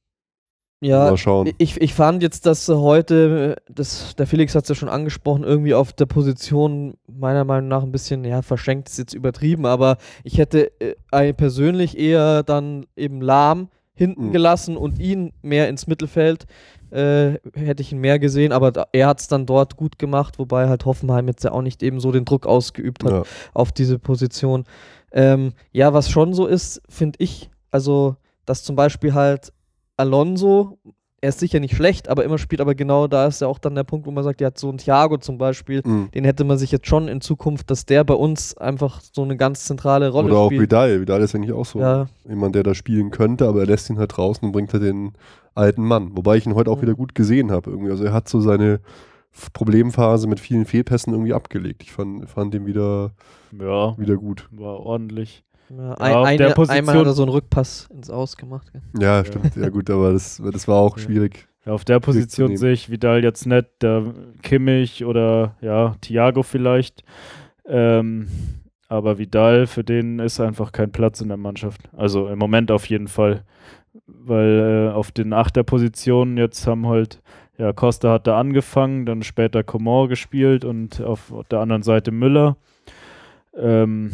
[0.83, 1.53] Ja, Mal schauen.
[1.59, 5.45] Ich, ich fand jetzt, dass heute, äh, das, der Felix hat es ja schon angesprochen,
[5.45, 9.99] irgendwie auf der Position meiner Meinung nach ein bisschen, ja, verschenkt ist jetzt übertrieben, aber
[10.25, 14.33] ich hätte äh, persönlich eher dann eben Lahm hinten Mhm.
[14.33, 16.47] gelassen und ihn mehr ins Mittelfeld.
[16.91, 20.39] Äh, hätte ich ihn mehr gesehen, aber da, er hat es dann dort gut gemacht,
[20.39, 23.23] wobei halt Hoffenheim jetzt ja auch nicht eben so den Druck ausgeübt hat Ja.
[23.55, 24.65] auf diese Position.
[25.13, 28.17] Ähm, ja, was schon so ist, finde ich, also,
[28.47, 29.53] dass zum Beispiel halt
[29.97, 30.79] Alonso,
[31.23, 33.75] er ist sicher nicht schlecht, aber immer spielt, aber genau da ist ja auch dann
[33.75, 36.11] der Punkt, wo man sagt, ja, hat so ein Thiago zum Beispiel, Mhm.
[36.13, 39.37] den hätte man sich jetzt schon in Zukunft, dass der bei uns einfach so eine
[39.37, 40.63] ganz zentrale Rolle Oder auch spielt.
[40.63, 41.01] Vidal.
[41.01, 43.99] Vidal ist eigentlich auch so Ja, jemand, der da spielen könnte, aber er lässt ihn
[43.99, 45.13] halt draußen und bringt halt den
[45.55, 46.11] alten Mann.
[46.17, 46.83] Wobei ich ihn heute auch Ja.
[46.83, 47.71] wieder gut gesehen habe.
[47.71, 47.91] Irgendwie.
[47.91, 48.81] Also er hat so seine
[49.53, 51.83] Problemphase mit vielen Fehlpässen irgendwie abgelegt.
[51.83, 53.13] Ich fand, fand ihn wieder,
[53.59, 54.49] Ja, wieder gut.
[54.51, 55.45] war ordentlich.
[55.77, 58.71] Ja, auf ein, der eine, Position- einmal hat er so einen Rückpass ins Aus gemacht.
[58.99, 59.57] Ja, stimmt.
[59.57, 61.05] Ja, gut, aber das, das war auch Ja.
[61.05, 61.47] schwierig.
[61.67, 67.05] Ja, auf der Position sehe ich Vidal jetzt nicht, der Kimmich oder ja, Thiago vielleicht.
[67.67, 68.29] Ähm,
[68.89, 71.83] aber Vidal, für den ist einfach kein Platz in der Mannschaft.
[71.97, 73.45] Also im Moment auf jeden Fall.
[74.07, 77.21] Weil äh, auf den Achterpositionen jetzt haben halt,
[77.59, 82.57] ja, Costa hat da angefangen, dann später Coman gespielt und auf der anderen Seite Müller.
[83.57, 84.11] Ähm,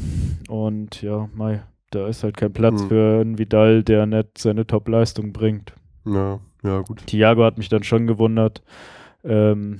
[0.48, 2.88] und ja, Mai, da ist halt kein Platz Hm.
[2.88, 5.74] für einen Vidal, der nicht seine Top-Leistung bringt.
[6.04, 7.06] Ja, ja, gut.
[7.06, 8.62] Thiago hat mich dann schon gewundert.
[9.24, 9.78] Ähm,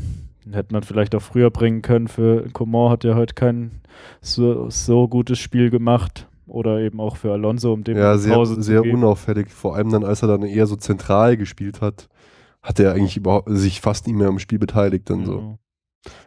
[0.53, 2.09] hätte man vielleicht auch früher bringen können.
[2.09, 3.71] Für Coman hat er heute kein
[4.21, 6.29] so, so gutes Spiel gemacht.
[6.47, 9.49] Oder eben auch für Alonso, um dem Ja, sehr, Pause sehr unauffällig.
[9.51, 12.09] Vor allem dann, als er dann eher so zentral gespielt hat,
[12.63, 15.59] hat er eigentlich überhaupt sich fast nicht mehr am Spiel beteiligt dann so.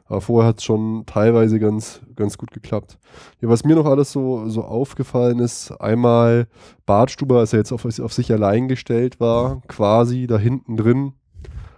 [0.10, 2.98] Aber vorher hat es schon teilweise ganz, ganz gut geklappt.
[3.42, 6.48] Ja, was mir noch alles so, so aufgefallen ist, einmal
[6.88, 11.14] Bartstuber, als er jetzt auf, auf sich allein gestellt war, quasi da hinten drin,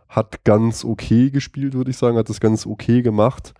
[0.08, 3.54] hat ganz okay gespielt, würde ich sagen, hat das ganz okay gemacht.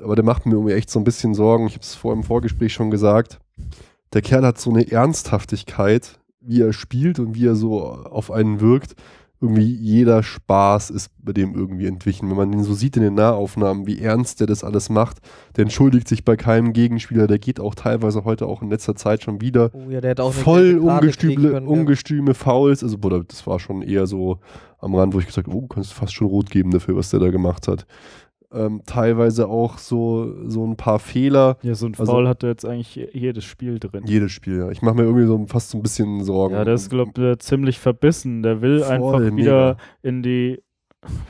[0.00, 1.66] Aber der macht mir irgendwie echt so ein bisschen Sorgen.
[1.66, 3.40] Ich habe es vor im Vorgespräch schon gesagt.
[4.12, 8.60] Der Kerl hat so eine Ernsthaftigkeit, wie er spielt und wie er so auf einen
[8.60, 8.94] wirkt
[9.44, 12.28] irgendwie jeder Spaß ist bei dem irgendwie entwichen.
[12.30, 15.18] Wenn man den so sieht in den Nahaufnahmen, wie ernst der das alles macht,
[15.56, 19.22] der entschuldigt sich bei keinem Gegenspieler, der geht auch teilweise heute auch in letzter Zeit
[19.22, 22.82] schon wieder Oh ja, voll ungestüme, können, ungestüme Fouls.
[22.82, 24.38] Also, Bruder, das war schon eher so
[24.78, 27.10] am Rand, wo ich gesagt habe, oh, du kannst fast schon rot geben dafür, was
[27.10, 27.86] der da gemacht hat.
[28.54, 31.56] Ähm, teilweise auch so, so ein paar Fehler.
[31.62, 34.04] Ja, so ein Also- Foul hat er jetzt eigentlich je- jedes Spiel drin.
[34.06, 34.70] Jedes Spiel, ja.
[34.70, 36.54] Ich mache mir irgendwie so fast so ein bisschen Sorgen.
[36.54, 38.42] Ja, der ist, glaube ich, ziemlich verbissen.
[38.42, 39.36] Der will Voll, einfach mega.
[39.36, 40.60] wieder in die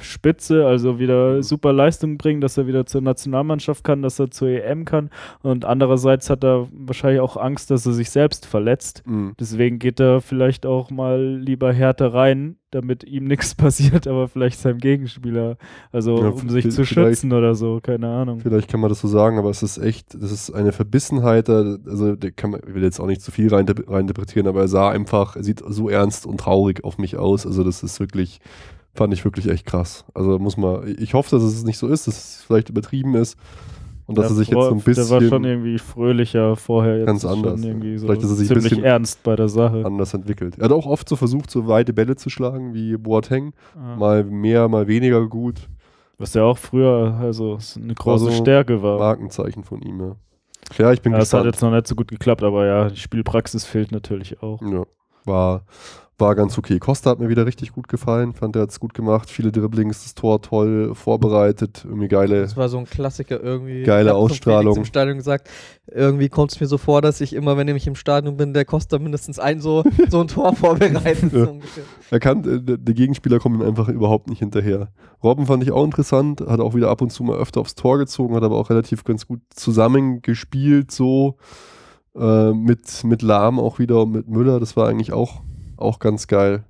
[0.00, 4.48] Spitze, also wieder super Leistung bringen, dass er wieder zur Nationalmannschaft kann, dass er zur
[4.48, 5.10] EM kann.
[5.42, 9.02] Und andererseits hat er wahrscheinlich auch Angst, dass er sich selbst verletzt.
[9.06, 9.34] Mhm.
[9.38, 14.58] Deswegen geht er vielleicht auch mal lieber härter rein, damit ihm nichts passiert, aber vielleicht
[14.58, 15.56] seinem Gegenspieler.
[15.92, 18.40] Also Ja, um sich zu schützen oder so, keine Ahnung.
[18.40, 21.76] Vielleicht kann man das so sagen, aber es ist echt, das ist eine Verbissenheit, da-
[21.86, 24.68] also der kann man, ich will jetzt auch nicht zu viel rein, reininterpretieren, aber er
[24.68, 27.46] sah einfach, er sieht so ernst und traurig auf mich aus.
[27.46, 28.40] Also das ist wirklich,
[28.94, 30.04] fand ich wirklich echt krass.
[30.14, 33.36] Also muss man, ich hoffe, dass es nicht so ist, dass es vielleicht übertrieben ist
[34.06, 36.98] und dass er sich jetzt so ein vor- Der war schon bisschen irgendwie fröhlicher vorher.
[36.98, 39.82] Jetzt Ganz anders, so Vielleicht ist er sich ein ziemlich bisschen ernst bei der Sache.
[39.84, 40.58] anders entwickelt.
[40.58, 43.52] Er hat auch oft so versucht, so weite Bälle zu schlagen wie Boateng.
[43.74, 43.96] Ja.
[43.96, 45.68] Mal mehr, mal weniger gut.
[46.18, 48.98] Was ja auch früher also eine große so Stärke war.
[48.98, 50.16] Markenzeichen von ihm, ja.
[50.78, 51.54] Ja, ich bin Ja, das hat gespannt.
[51.54, 54.62] jetzt noch nicht so gut geklappt, aber ja, die Spielpraxis fehlt natürlich auch.
[54.62, 54.84] Ja,
[55.24, 55.64] war,
[56.18, 56.78] war ganz okay.
[56.78, 59.28] Costa hat mir wieder richtig gut gefallen, fand er hat es gut gemacht.
[59.28, 62.42] Viele Dribblings, das Tor toll vorbereitet, irgendwie geile.
[62.42, 63.82] Das war so ein Klassiker irgendwie.
[63.82, 64.76] Geile Ausstrahlung.
[64.76, 65.48] Im Stadion gesagt,
[65.86, 68.64] irgendwie kommt es mir so vor, dass ich immer, wenn ich im Stadion bin, der
[68.64, 71.32] Costa mindestens ein so, so ein Tor vorbereitet.
[71.32, 71.46] Ja.
[71.46, 71.60] so.
[72.10, 74.92] Er kann, äh, der der Gegenspieler kommt ihm einfach überhaupt nicht hinterher.
[75.22, 77.98] Robben fand ich auch interessant, hat auch wieder ab und zu mal öfter aufs Tor
[77.98, 81.38] gezogen, hat aber auch relativ ganz gut zusammengespielt, so
[82.16, 84.60] äh, mit, mit Lahm auch wieder und mit Müller.
[84.60, 85.42] Das war eigentlich auch,
[85.76, 86.64] auch ganz geil.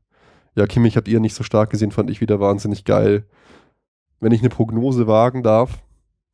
[0.57, 3.25] Ja, Kimmich habt ihr nicht so stark gesehen, fand ich wieder wahnsinnig geil.
[4.21, 5.83] Wenn ich eine Prognose wagen darf,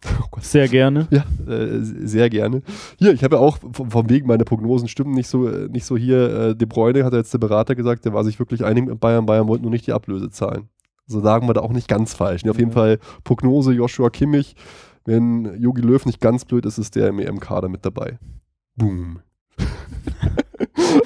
[0.30, 0.44] Gott.
[0.44, 1.08] Sehr gerne.
[1.10, 2.62] Ja, äh, sehr gerne.
[2.98, 5.96] Hier, ich habe ja auch vom, Weg meine Prognosen stimmen nicht so, äh, nicht so
[5.96, 6.30] hier.
[6.30, 9.26] Äh, De Bruyne hat jetzt der Berater gesagt, der war sich wirklich einig mit Bayern.
[9.26, 10.68] Bayern wollten nur nicht die Ablöse zahlen.
[11.06, 12.46] So sagen wir da auch nicht ganz falsch.
[12.48, 12.74] Auf jeden Ja.
[12.76, 14.54] Fall Prognose Joshua Kimmich.
[15.04, 18.18] Wenn Jogi Löw nicht ganz blöd ist, ist der im EM-Kader mit dabei.
[18.80, 19.20] Boom.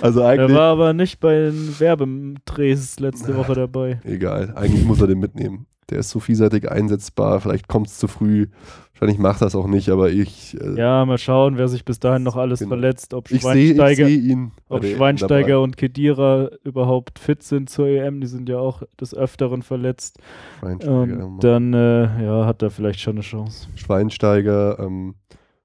[0.00, 0.56] also Er eigentlich.
[0.56, 4.00] war aber nicht bei den Werbedrehs letzte Woche dabei.
[4.04, 5.66] Egal, eigentlich muss er den mitnehmen.
[5.90, 8.46] Der ist so vielseitig einsetzbar, vielleicht kommt es zu früh,
[8.94, 11.98] wahrscheinlich macht er es auch nicht, aber ich, äh, Ja, mal schauen, wer sich bis
[12.00, 12.70] dahin noch alles Genau.
[12.70, 14.52] verletzt, ob ich sehe ich Schweinsteiger, seh ihn.
[14.70, 18.22] ob Schweinsteiger und Kedira überhaupt fit sind zur EM.
[18.22, 20.18] Die sind ja auch des Öfteren verletzt.
[20.60, 23.68] Schweinsteiger, Und dann äh, ja, hat er vielleicht schon eine Chance.
[23.74, 25.16] Schweinsteiger ähm,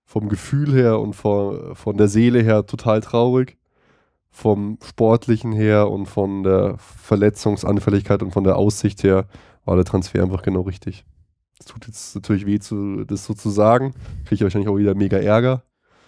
[0.10, 3.58] vom Gefühl her und von, von der Seele her total traurig.
[4.32, 9.28] Vom Sportlichen her und von der Verletzungsanfälligkeit und von der Aussicht her
[9.66, 11.06] war der Transfer einfach genau richtig.
[11.60, 13.94] Es tut jetzt natürlich weh, zu, das so zu sagen.
[14.26, 15.62] Kriege ich wahrscheinlich auch wieder mega Ärger.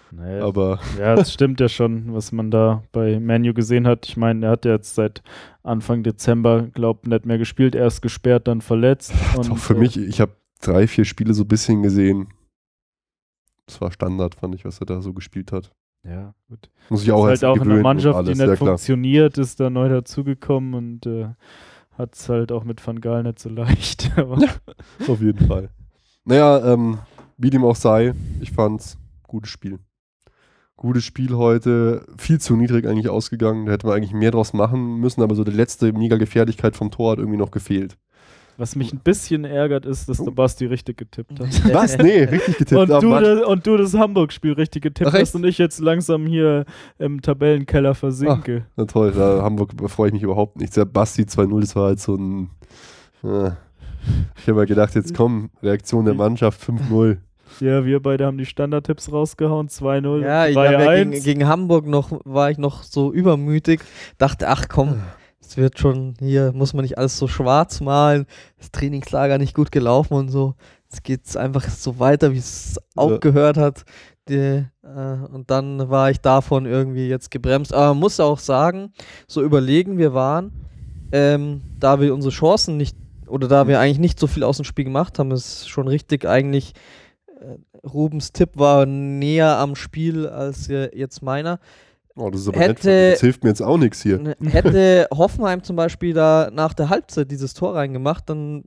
[0.09, 4.07] Naja, Aber Ja, das stimmt ja schon, was man da bei Manu gesehen hat.
[4.07, 5.21] Ich meine, er hat ja jetzt seit
[5.61, 7.75] Anfang Dezember, glaub, nicht mehr gespielt.
[7.75, 9.13] Erst gesperrt, dann verletzt.
[9.37, 12.29] Und, auch für mich, ich habe drei, vier Spiele so ein bisschen gesehen.
[13.71, 15.71] Das war Standard, fand ich, was er da so gespielt hat.
[16.03, 16.69] Ja, gut.
[16.89, 19.69] Muss ich auch ist halt auch und Mannschaft, alles, die nicht ja, funktioniert, ist da
[19.69, 21.29] neu dazugekommen und äh,
[21.97, 24.11] hat es halt auch mit Van Gaal nicht so leicht.
[24.17, 24.37] Aber
[25.07, 25.69] Auf jeden Fall.
[26.25, 26.99] Naja, ähm,
[27.37, 29.79] wie dem auch sei, ich fand's gutes Spiel.
[30.75, 33.67] Gutes Spiel heute, viel zu niedrig eigentlich ausgegangen.
[33.67, 36.91] Da hätte man eigentlich mehr draus machen müssen, aber so die letzte mega Gefährlichkeit vom
[36.91, 37.97] Tor hat irgendwie noch gefehlt.
[38.61, 41.47] Was mich ein bisschen ärgert, ist, dass der Basti richtig getippt hat.
[41.73, 41.97] Was?
[41.97, 42.79] Nee, richtig getippt.
[42.79, 45.79] Und aber du, das, und du das Hamburg-Spiel richtig getippt Ach, hast und ich jetzt
[45.79, 46.65] langsam hier
[46.99, 48.65] im Tabellenkeller versinke.
[48.75, 50.77] na toll, da Hamburg freue ich mich überhaupt nicht.
[50.77, 52.49] Der Basti 2-0, das war halt so ein.
[53.23, 57.17] Ich habe mir gedacht, jetzt komm, Reaktion der Mannschaft 5-0.
[57.59, 59.67] Ja, wir beide haben die Standardtipps rausgehauen.
[59.69, 60.95] 2-0, Ja, ich hab ja 3-1.
[61.09, 63.81] gegen, gegen Hamburg noch, war ich noch so übermütig,
[64.17, 65.01] dachte, ach komm,
[65.51, 68.25] es wird schon, hier muss man nicht alles so schwarz malen,
[68.57, 70.55] das Trainingslager nicht gut gelaufen und so.
[70.83, 73.83] Jetzt geht es einfach so weiter, wie es aufgehört hat.
[74.29, 77.73] Die, äh, und dann war ich davon irgendwie jetzt gebremst.
[77.73, 78.93] Aber man muss auch sagen,
[79.27, 80.53] so überlegen wir waren,
[81.11, 82.95] ähm, da wir unsere Chancen nicht,
[83.27, 86.25] oder da wir eigentlich nicht so viel aus dem Spiel gemacht haben, ist schon richtig
[86.25, 86.75] eigentlich,
[87.41, 91.59] äh, Rubens Tipp war näher am Spiel als äh, jetzt meiner.
[92.15, 93.13] Oh, das ist aber Hätte- nett.
[93.13, 94.19] Das hilft mir jetzt auch nichts hier.
[94.19, 98.63] N- Hätte Hoffenheim zum Beispiel da nach der Halbzeit dieses Tor reingemacht, dann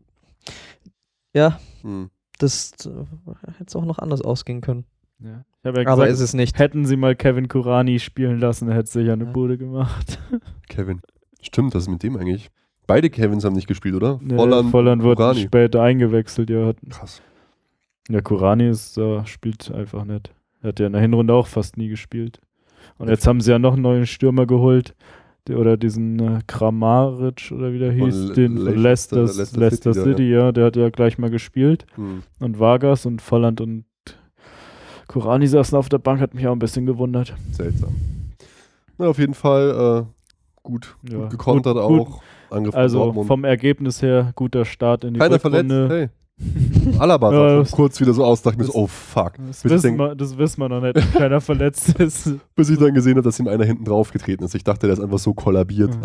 [1.35, 2.11] ja, Hm.
[2.39, 2.91] das äh,
[3.57, 4.85] hätte es auch noch anders ausgehen können.
[5.21, 5.45] Ja.
[5.65, 6.59] Ja Aber gesagt, ist es nicht.
[6.59, 9.31] hätten sie mal Kevin Kurani spielen lassen, er hätte sicher eine Ja.
[9.31, 10.19] Bude gemacht.
[10.69, 11.01] Kevin.
[11.41, 12.51] Stimmt, was ist mit dem eigentlich?
[12.87, 14.19] Beide Kevins haben nicht gespielt, oder?
[14.23, 15.41] Nee, Volland, Volland wurde Kurani.
[15.43, 16.51] später eingewechselt.
[16.51, 17.23] Ja, hat, Krass.
[18.09, 20.33] ja Kurani ist, äh, spielt einfach nicht.
[20.63, 22.41] Er hat ja in der Hinrunde auch fast nie gespielt.
[22.99, 24.95] Und jetzt haben sie ja noch einen neuen Stürmer geholt.
[25.47, 29.93] Der, oder diesen äh, Kramaric oder wie der hieß, den von Leicester- Leicester, Leicester Leicester,
[29.95, 30.53] City, City, ja, ja.
[30.53, 31.85] der hat ja gleich mal gespielt.
[31.97, 32.23] Hm.
[32.41, 33.85] Und Vargas und Volland und
[35.07, 37.35] Kurani saßen auf der Bank, hat mich auch ein bisschen gewundert.
[37.53, 37.95] Seltsam.
[38.97, 42.09] Na, auf jeden Fall äh, gut, Ja, gut gekontert gut- gut.
[42.09, 42.23] auch.
[42.51, 45.71] Angriff von Also vom Ergebnis her guter Start in die Keiner verletzt.
[45.71, 45.95] Rückrunde.
[45.95, 46.09] Hey.
[46.99, 49.35] Alaba sah Ja, kurz wieder so aus, dachte mir so, oh fuck.
[49.47, 52.31] Das Bis wissen, wir, das wissen wir noch nicht, keiner verletzt ist.
[52.57, 54.55] bis ich dann gesehen habe, dass ihm einer hinten drauf getreten ist.
[54.55, 55.97] Ich dachte, der ist einfach so kollabiert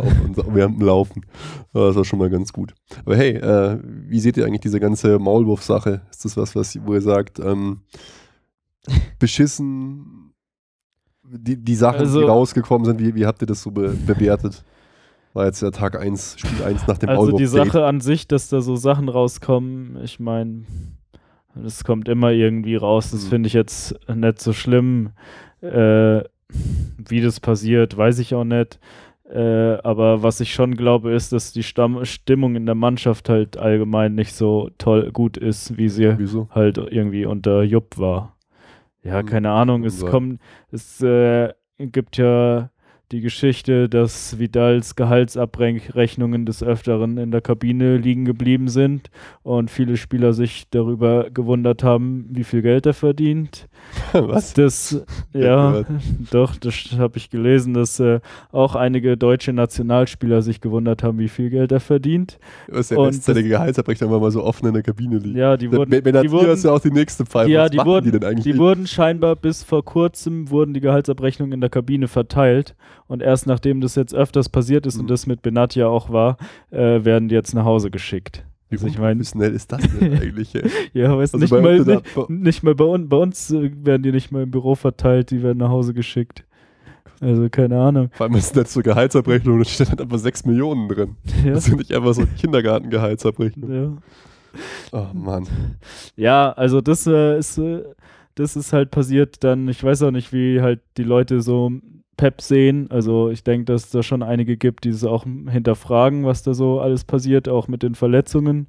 [0.48, 1.26] während dem Laufen.
[1.74, 2.76] Das war schon mal ganz gut.
[3.06, 6.02] Aber hey, äh, wie seht ihr eigentlich diese ganze Maulwurf-Sache?
[6.12, 7.82] Ist das was, was wo ihr sagt, ähm,
[9.18, 10.34] beschissen,
[11.24, 14.64] die, die Sachen, Also- die rausgekommen sind, wie, wie habt ihr das so be bewertet?
[15.34, 17.68] War jetzt der Tag 1, Spiel 1 nach dem Also die Maulwurf-Date.
[17.74, 20.64] Sache an sich, dass da so Sachen rauskommen, ich meine,
[21.56, 23.12] das kommt immer irgendwie raus.
[23.12, 23.30] Das Mhm.
[23.30, 25.12] finde ich jetzt nicht so schlimm.
[25.62, 26.24] Äh,
[26.98, 28.80] wie das passiert, weiß ich auch nicht.
[29.30, 33.58] Äh, aber was ich schon glaube, ist, dass die Stamm Stimmung in der Mannschaft halt
[33.58, 36.50] allgemein nicht so toll gut ist, wie sie Wieso?
[36.52, 38.36] halt irgendwie unter Jupp war.
[39.04, 39.84] Ja, Hm, keine Ahnung.
[39.84, 40.40] Es kommt,
[40.72, 42.72] es äh, gibt ja
[43.12, 49.10] die Geschichte, dass Vidals Gehaltsabrechnungen des Öfteren in der Kabine liegen geblieben sind
[49.41, 53.68] und viele Spieler sich darüber gewundert haben, wie viel Geld er verdient.
[54.14, 54.53] Was?
[54.53, 55.03] Das,
[55.34, 55.86] Ja,
[56.32, 58.20] doch, das habe ich gelesen, dass äh,
[58.51, 62.38] auch einige deutsche Nationalspieler sich gewundert haben, wie viel Geld er verdient.
[62.68, 65.36] Was der Und Rest seiner Gehaltsabrechnung wenn man mal so offen in der Kabine liegt.
[65.36, 67.49] Ja, die wurden, wenn wenn die wurden, ist ja auch die nächste Pfeife.
[67.49, 68.43] Ja, Was die wurden, die denn eigentlich?
[68.43, 72.76] die wurden scheinbar bis vor kurzem wurden die Gehaltsabrechnungen in der Kabine verteilt
[73.10, 75.01] und erst nachdem das jetzt öfters passiert ist Mhm.
[75.01, 76.38] und das mit Benatia auch war,
[76.72, 78.45] äh, werden die jetzt nach Hause geschickt.
[78.70, 80.53] Wie Also ich mein- professionell ist das denn eigentlich?
[80.93, 83.10] Ja, es Also nicht, bei mal, nicht, nicht mal bei uns.
[83.10, 86.45] Bei uns äh, werden die nicht mal im Büro verteilt, die werden nach Hause geschickt.
[87.22, 88.12] Also keine Ahnung.
[88.14, 91.16] Vor allem ist das so Gehaltsabrechnung und da steht halt einfach 6 Millionen drin.
[91.43, 91.51] Ja.
[91.53, 93.72] Das ja nicht einfach so Kindergartengehaltsabrechnung.
[93.74, 93.97] Ja.
[94.91, 95.45] Oh Mann.
[96.16, 97.84] Ja, also das äh, ist, äh,
[98.36, 101.72] das ist halt passiert dann, ich weiß auch nicht, wie halt die Leute so
[102.20, 102.91] Pep sehen.
[102.91, 106.53] Also ich denke, dass es da schon einige gibt, die es auch hinterfragen, was da
[106.53, 108.67] so alles passiert, auch mit den Verletzungen.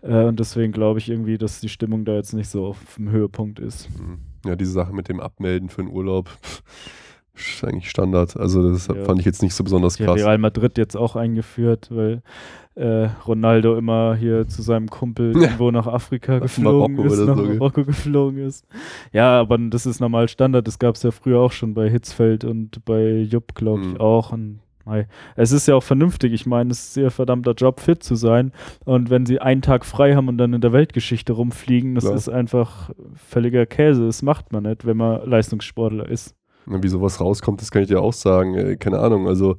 [0.00, 3.10] Äh, und deswegen glaube ich irgendwie, dass die Stimmung da jetzt nicht so auf dem
[3.10, 3.90] Höhepunkt ist.
[3.98, 4.20] Hm.
[4.46, 6.30] Ja, diese Sache mit dem Abmelden für den Urlaub
[7.34, 8.38] ist eigentlich Standard.
[8.38, 8.94] Also das Ja.
[9.04, 10.16] fand ich jetzt nicht so besonders krass.
[10.16, 12.22] Real Madrid jetzt auch eingeführt, weil
[12.78, 15.42] äh, Ronaldo immer hier zu seinem Kumpel Ja.
[15.42, 17.42] irgendwo nach Afrika Nach geflogen Marokko ist, nach so?
[17.44, 18.66] Marokko geflogen ist.
[19.12, 20.66] Ja, aber das ist normal Standard.
[20.66, 23.96] Das gab es ja früher auch schon bei Hitzfeld und bei Jupp, glaube ich, Mhm.
[24.00, 24.32] auch.
[24.32, 24.60] Und
[25.36, 26.32] es ist ja auch vernünftig.
[26.32, 28.52] Ich meine, es ist ihr verdammter Job, fit zu sein.
[28.86, 32.16] Und wenn sie einen Tag frei haben und dann in der Weltgeschichte rumfliegen, das Klar.
[32.16, 34.06] ist einfach völliger Käse.
[34.06, 36.34] Das macht man nicht, wenn man Leistungssportler ist.
[36.64, 38.54] Wie sowas rauskommt, das kann ich dir auch sagen.
[38.54, 39.26] Äh, keine Ahnung.
[39.28, 39.56] Also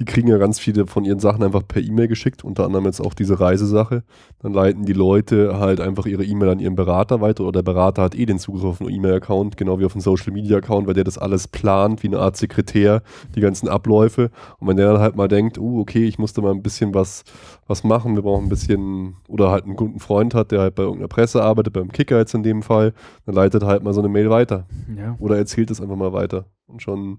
[0.00, 3.00] die kriegen ja ganz viele von ihren Sachen einfach per E-Mail geschickt, unter anderem jetzt
[3.00, 4.04] auch diese Reisesache.
[4.40, 8.02] Dann leiten die Leute halt einfach ihre E-Mail an ihren Berater weiter oder der Berater
[8.02, 11.18] hat eh den Zugriff auf einen E-Mail-Account, genau wie auf einen Social-Media-Account, weil der das
[11.18, 13.02] alles plant, wie eine Art Sekretär,
[13.34, 14.30] die ganzen Abläufe.
[14.58, 17.24] Und wenn der dann halt mal denkt, uh, okay, ich musste mal ein bisschen was,
[17.66, 20.84] was machen, wir brauchen ein bisschen, oder halt einen guten Freund hat, der halt bei
[20.84, 22.94] irgendeiner Presse arbeitet, beim Kicker jetzt in dem Fall,
[23.26, 24.66] dann leitet halt mal so eine Mail weiter.
[24.96, 25.16] Ja.
[25.18, 26.46] Oder erzählt es einfach mal weiter.
[26.66, 27.18] Und schon,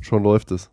[0.00, 0.70] schon läuft es.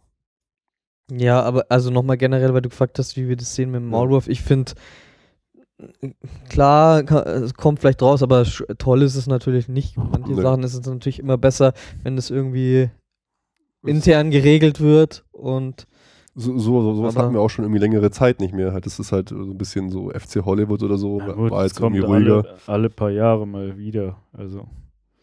[1.12, 3.88] Ja, aber also nochmal generell, weil du gefragt hast, wie wir das sehen mit dem
[3.90, 4.28] Maulwurf.
[4.28, 4.74] Ich finde,
[6.50, 8.44] klar, es kommt vielleicht raus, aber
[8.78, 9.96] toll ist es natürlich nicht.
[9.98, 10.42] Manche Nee.
[10.42, 12.90] Sachen ist es natürlich immer besser, wenn es irgendwie
[13.86, 15.88] intern geregelt wird und
[16.40, 18.72] So, so, so, sowas Aber- hatten wir auch schon irgendwie längere Zeit nicht mehr.
[18.74, 21.20] Halt, Das ist halt so ein bisschen so FC Hollywood oder so.
[21.20, 22.36] Ja, war- gut, war jetzt kommt irgendwie ruhiger.
[22.50, 24.18] alle, alle paar Jahre mal wieder.
[24.34, 24.68] Also.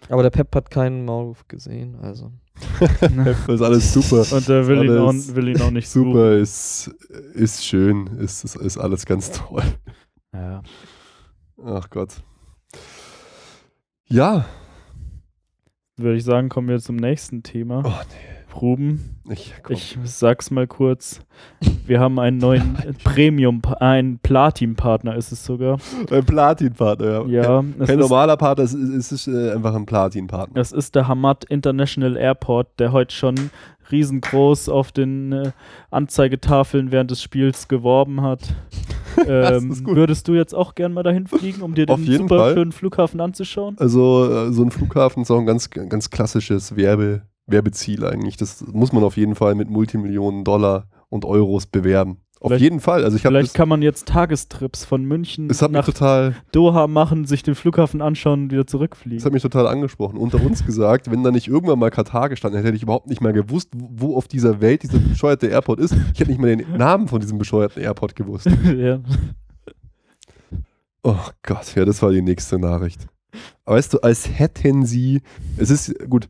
[0.09, 2.33] Aber der Pep hat keinen Maulwurf gesehen, also.
[3.25, 4.37] Das ist alles super.
[4.37, 6.89] Und er will, ihn auch, will ihn auch nicht Super, ist,
[7.35, 9.65] ist schön, ist, ist, ist alles ganz toll.
[10.33, 10.63] Ja.
[11.65, 12.23] Ach Gott.
[14.07, 14.47] Ja,
[15.97, 17.83] Würde ich sagen, kommen wir zum nächsten Thema.
[17.85, 17.93] Oh,
[18.61, 21.21] Ruben, ich, ich sag's mal kurz.
[21.87, 25.79] Wir haben einen neuen Premium, einen Platin-Partner ist es sogar.
[26.11, 27.27] ein Platin-Partner, ja.
[27.27, 30.61] Ja, Kein, kein ist, normaler Partner, es ist, es ist äh, einfach ein Platin-Partner.
[30.61, 33.51] es ist der Hamad International Airport, der heute schon
[33.91, 35.53] riesengroß auf den äh,
[35.91, 38.41] Anzeigetafeln während des Spiels geworben hat.
[39.29, 42.55] Ähm, ist würdest du jetzt auch gern mal dahin fliegen, um dir den super Fall.
[42.55, 43.77] schönen Flughafen anzuschauen?
[43.79, 48.37] Also äh, so ein Flughafen ist auch ein ganz, ganz klassisches Werbe, Werbeziel eigentlich.
[48.37, 52.19] Das muss man auf jeden Fall mit Multimillionen Dollar und Euros bewerben.
[52.41, 53.05] Auf Vielleicht- jeden Fall.
[53.05, 57.25] Also ich habe Vielleicht das, kann man jetzt Tagestrips von München nach total, Doha machen,
[57.25, 59.25] sich den Flughafen anschauen und wieder das zurückfliegen.
[59.25, 60.19] hat mich total angesprochen.
[60.19, 63.23] Unter uns gesagt, wenn da nicht irgendwann mal Katar gestanden hätte, hätte ich überhaupt nicht
[63.23, 65.95] mal gewusst, wo auf dieser Welt dieser bescheuerte Airport ist.
[66.13, 68.47] Ich hätte nicht mal den Namen von diesem bescheuerten Airport gewusst.
[68.77, 69.01] ja.
[71.03, 73.07] Oh Gott, ja, das war die nächste Nachricht.
[73.65, 75.23] Weißt du, als hätten sie,
[75.57, 76.29] es ist gut,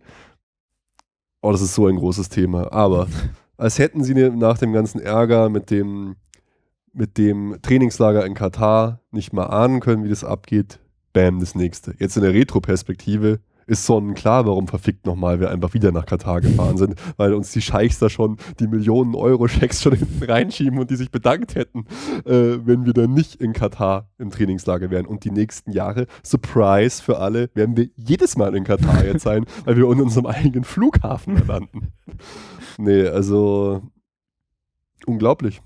[1.45, 3.07] oh, das ist so ein großes Thema, aber
[3.59, 6.16] als hätten sie ne- nach dem ganzen Ärger mit dem,
[6.92, 10.80] mit dem Trainingslager in Katar nicht mal ahnen können, wie das abgeht,
[11.12, 11.95] bam, das nächste.
[11.99, 16.77] Jetzt in der Retro-Perspektive ist sonnenklar, warum verfickt nochmal wir einfach wieder nach Katar gefahren
[16.77, 20.97] sind, weil uns die Scheichs da schon die Millionen Euro-Schecks schon hinten reinschieben und die
[20.97, 21.87] sich bedankt hätten,
[22.25, 25.07] äh, wenn wir dann nicht in Katar im Trainingslager wären.
[25.07, 29.45] Und die nächsten Jahre, Surprise für alle, werden wir jedes Mal in Katar jetzt sein,
[29.65, 31.93] weil wir in unserem eigenen Flughafen landen.
[32.79, 33.83] Nee, also
[35.07, 35.62] unglaublich.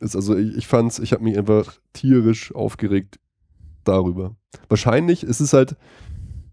[0.00, 3.18] Ist also ich, ich fand's, ich habe mich einfach tierisch aufgeregt
[3.84, 4.36] darüber.
[4.68, 5.76] Wahrscheinlich ist es halt,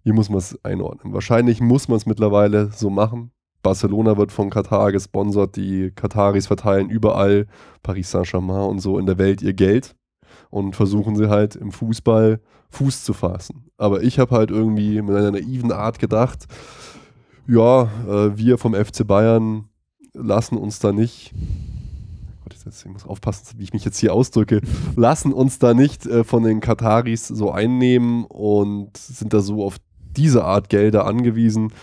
[0.03, 1.13] hier muss man es einordnen.
[1.13, 3.31] Wahrscheinlich muss man es mittlerweile so machen.
[3.61, 7.47] Barcelona wird von Katar gesponsert, die Kataris verteilen überall,
[7.81, 9.95] Paris Saint-Germain und so in der Welt ihr Geld
[10.49, 12.41] und versuchen sie halt im Fußball
[12.71, 13.69] Fuß zu fassen.
[13.77, 16.45] Aber ich habe halt irgendwie mit einer naiven Art gedacht,
[17.47, 19.69] ja, äh, wir vom FC Bayern
[20.13, 21.33] lassen uns da nicht
[22.65, 24.61] ich muss aufpassen, wie ich mich jetzt hier ausdrücke,
[24.95, 29.77] lassen uns da nicht äh, von den Kataris so einnehmen und sind da so auf
[30.13, 31.73] diese Art Gelder angewiesen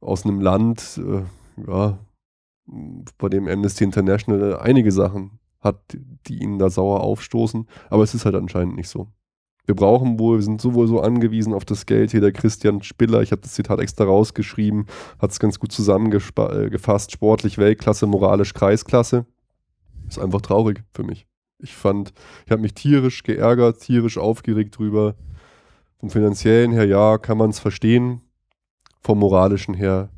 [0.00, 1.22] aus einem Land, äh,
[1.66, 1.98] ja,
[3.18, 5.80] bei dem Amnesty International einige Sachen hat,
[6.26, 9.08] die ihnen da sauer aufstoßen, aber es ist halt anscheinend nicht so.
[9.66, 12.10] Wir brauchen wohl, wir sind sowohl so angewiesen auf das Geld.
[12.10, 14.86] Hier der Christian Spiller, ich habe das Zitat extra rausgeschrieben,
[15.18, 17.12] hat es ganz gut zusammengefasst.
[17.12, 19.24] Sportlich Weltklasse, moralisch Kreisklasse.
[20.06, 21.26] Ist einfach traurig für mich.
[21.58, 22.12] Ich fand,
[22.44, 25.14] ich habe mich tierisch geärgert, tierisch aufgeregt drüber.
[26.04, 28.20] Vom finanziellen her, ja, kann man es verstehen.
[29.00, 30.10] Vom moralischen her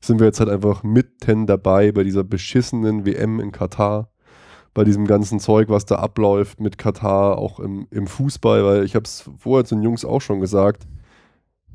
[0.00, 4.08] sind wir jetzt halt einfach mitten dabei bei dieser beschissenen WM in Katar.
[4.72, 8.94] Bei diesem ganzen Zeug, was da abläuft mit Katar, auch im, im Fußball, weil ich
[8.94, 10.88] habe es vorher zu den Jungs auch schon gesagt.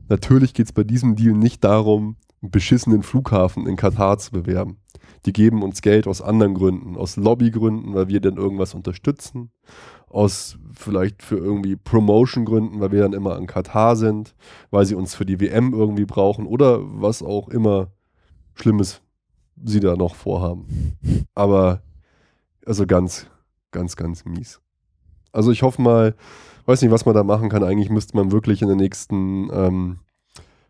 [0.09, 4.79] Natürlich geht es bei diesem Deal nicht darum, einen beschissenen Flughafen in Katar zu bewerben.
[5.27, 9.51] Die geben uns Geld aus anderen Gründen, aus Lobbygründen, weil wir dann irgendwas unterstützen,
[10.11, 14.35] aus vielleicht für irgendwie Promotion-Gründen, weil wir dann immer in Katar sind,
[14.69, 17.91] weil sie uns für die WM irgendwie brauchen oder was auch immer
[18.53, 19.01] Schlimmes
[19.63, 20.97] sie da noch vorhaben.
[21.35, 21.81] Aber
[22.65, 23.27] also ganz,
[23.71, 24.59] ganz, ganz mies.
[25.31, 26.15] Also ich hoffe mal,
[26.65, 27.63] weiß nicht, was man da machen kann.
[27.63, 29.99] Eigentlich müsste man wirklich in der nächsten ähm,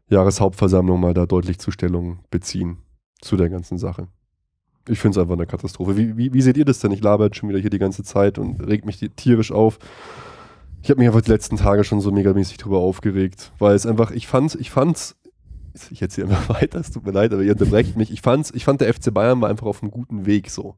[0.10, 2.78] Jahreshauptversammlung mal da deutlich Zustellung beziehen
[3.22, 4.08] zu der ganzen Sache.
[4.88, 5.96] Ich finde es einfach eine Katastrophe.
[5.96, 6.92] Wie, wie, wie, seht ihr das denn?
[6.92, 9.78] Ich laber jetzt schon wieder hier die ganze Zeit und regt mich tierisch auf.
[10.82, 14.10] Ich habe mich einfach die letzten Tage schon so megamäßig drüber aufgeregt, weil es einfach,
[14.10, 15.16] ich fand's, ich fand's,
[15.92, 18.12] ich erzähle einfach weiter, es tut mir leid, aber ihr unterbrecht mich.
[18.12, 20.76] Ich fand's, ich fand der FC Bayern war einfach auf einem guten Weg so.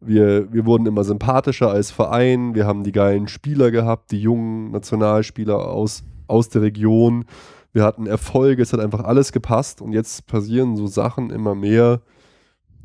[0.00, 4.70] Wir, wir wurden immer sympathischer als Verein, wir haben die geilen Spieler gehabt, die jungen
[4.70, 7.26] Nationalspieler aus, aus der Region.
[7.72, 12.00] Wir hatten Erfolge, es hat einfach alles gepasst und jetzt passieren so Sachen immer mehr,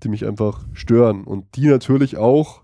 [0.06, 2.64] die mich einfach stören und die natürlich auch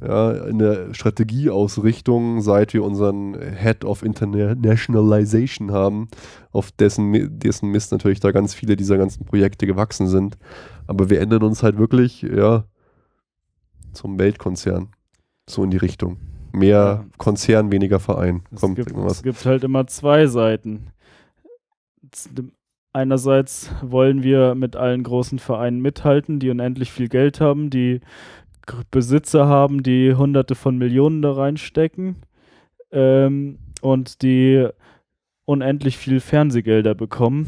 [0.00, 6.08] ja, in der Strategieausrichtung, seit wir unseren Head of Internationalization haben,
[6.50, 10.38] auf dessen, dessen Mist natürlich da ganz viele dieser ganzen Projekte gewachsen sind.
[10.86, 12.64] Aber wir ändern uns halt wirklich, ja,
[13.92, 14.88] zum Weltkonzern.
[15.48, 16.18] So in die Richtung.
[16.52, 17.06] Mehr.
[17.18, 18.42] Konzern, weniger Verein.
[18.50, 20.88] Es, Kommt gibt, es gibt halt immer zwei Seiten.
[22.94, 28.00] Einerseits wollen wir mit allen großen Vereinen mithalten, die unendlich viel Geld haben, die
[28.90, 32.16] Besitzer haben, die Hunderte von Millionen da reinstecken
[32.90, 34.68] ähm, und die
[35.46, 37.46] unendlich viel Fernsehgelder bekommen,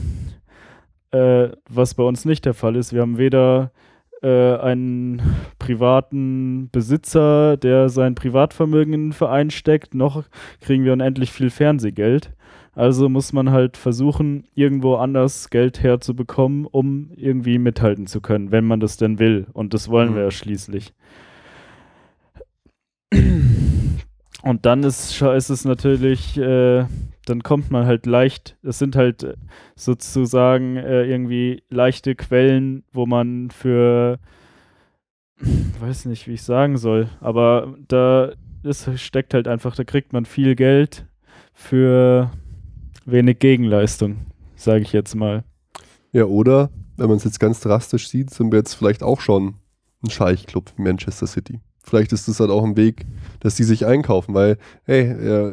[1.11, 2.93] äh, was bei uns nicht der Fall ist.
[2.93, 3.71] Wir haben weder
[4.23, 5.23] äh, einen
[5.59, 10.25] privaten Besitzer, der sein Privatvermögen in einen Verein steckt, noch
[10.61, 12.33] kriegen wir unendlich viel Fernsehgeld.
[12.75, 18.65] Also muss man halt versuchen, irgendwo anders Geld herzubekommen, um irgendwie mithalten zu können, wenn
[18.65, 19.47] man das denn will.
[19.53, 20.17] Und das wollen mhm.
[20.17, 20.93] wir ja schließlich.
[24.43, 26.85] Und dann ist, ist es natürlich, äh,
[27.25, 29.35] dann kommt man halt leicht, es sind halt äh,
[29.75, 34.19] sozusagen äh, irgendwie leichte Quellen, wo man für,
[35.81, 40.27] weiß nicht, wie ich sagen soll, aber da ist, steckt halt einfach, da kriegt man
[40.27, 41.07] viel Geld
[41.55, 42.31] für
[43.07, 44.17] wenig Gegenleistung,
[44.57, 45.45] sage ich jetzt mal.
[46.13, 49.55] Ja, oder, wenn man es jetzt ganz drastisch sieht, sind wir jetzt vielleicht auch schon
[50.03, 51.61] ein Scheichclub wie Manchester City.
[51.83, 53.05] Vielleicht ist das halt auch ein Weg,
[53.41, 55.53] dass die sich einkaufen, weil, hey, ja,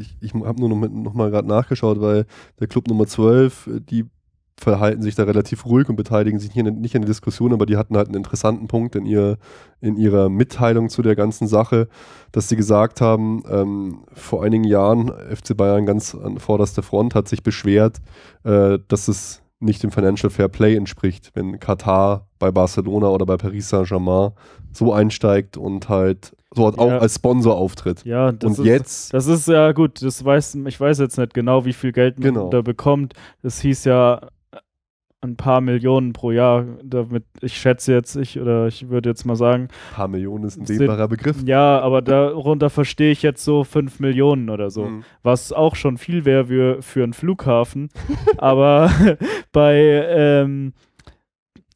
[0.00, 2.26] ich, ich habe nur noch, noch mal gerade nachgeschaut, weil
[2.58, 4.06] der Club Nummer 12, die
[4.60, 7.64] verhalten sich da relativ ruhig und beteiligen sich nicht, in, nicht an der Diskussion, aber
[7.64, 9.38] die hatten halt einen interessanten Punkt in, ihr,
[9.80, 11.88] in ihrer Mitteilung zu der ganzen Sache,
[12.30, 17.26] dass sie gesagt haben, ähm, vor einigen Jahren, FC Bayern ganz an vorderster Front hat
[17.26, 17.98] sich beschwert,
[18.44, 23.36] äh, dass es nicht dem Financial Fair Play entspricht, wenn Katar bei Barcelona oder bei
[23.36, 24.32] Paris Saint-Germain
[24.72, 26.98] so einsteigt und halt so auch ja.
[26.98, 28.04] als Sponsor auftritt.
[28.04, 29.14] Ja, das und ist, jetzt.
[29.14, 32.28] Das ist ja gut, das weiß, ich weiß jetzt nicht genau, wie viel Geld man
[32.28, 32.50] genau.
[32.50, 33.14] da bekommt.
[33.42, 34.20] Das hieß ja
[35.22, 36.64] ein paar Millionen pro Jahr.
[36.82, 39.64] Damit, ich schätze jetzt, ich oder ich würde jetzt mal sagen.
[39.64, 41.42] Ein paar Millionen ist ein dehnbarer Begriff.
[41.44, 44.86] Ja, aber darunter verstehe ich jetzt so fünf Millionen oder so.
[44.86, 45.04] Mhm.
[45.22, 47.90] Was auch schon viel wäre für, für einen Flughafen.
[48.38, 48.90] aber
[49.52, 49.76] bei
[50.08, 50.72] ähm,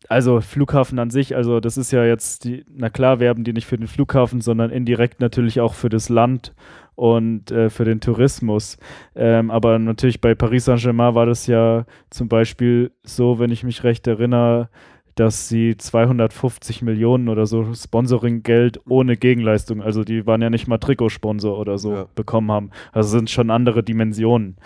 [0.08, 3.66] also Flughafen an sich, also das ist ja jetzt die, na klar, werben die nicht
[3.66, 6.54] für den Flughafen, sondern indirekt natürlich auch für das Land
[6.94, 8.78] und äh, für den Tourismus.
[9.14, 13.84] Ähm, aber natürlich bei Paris Saint-Germain war das ja zum Beispiel so, wenn ich mich
[13.84, 14.68] recht erinnere,
[15.14, 20.78] dass sie 250 Millionen oder so Sponsoring-Geld ohne Gegenleistung, also die waren ja nicht mal
[20.78, 22.06] Trikotsponsor oder so, ja.
[22.14, 22.70] bekommen haben.
[22.92, 24.56] Also sind schon andere Dimensionen.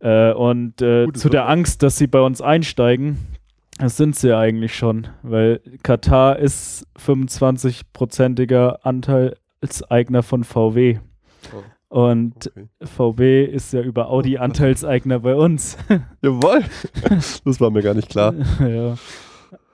[0.00, 3.18] Äh, und äh, Gut, zu der Angst, dass sie bei uns einsteigen,
[3.78, 10.98] das sind sie ja eigentlich schon, weil Katar ist 25-prozentiger Anteilseigner von VW.
[11.92, 12.68] Und okay.
[12.84, 15.76] VW ist ja über Audi Anteilseigner bei uns.
[16.22, 16.64] Jawohl.
[17.44, 18.32] Das war mir gar nicht klar.
[18.60, 18.94] ja.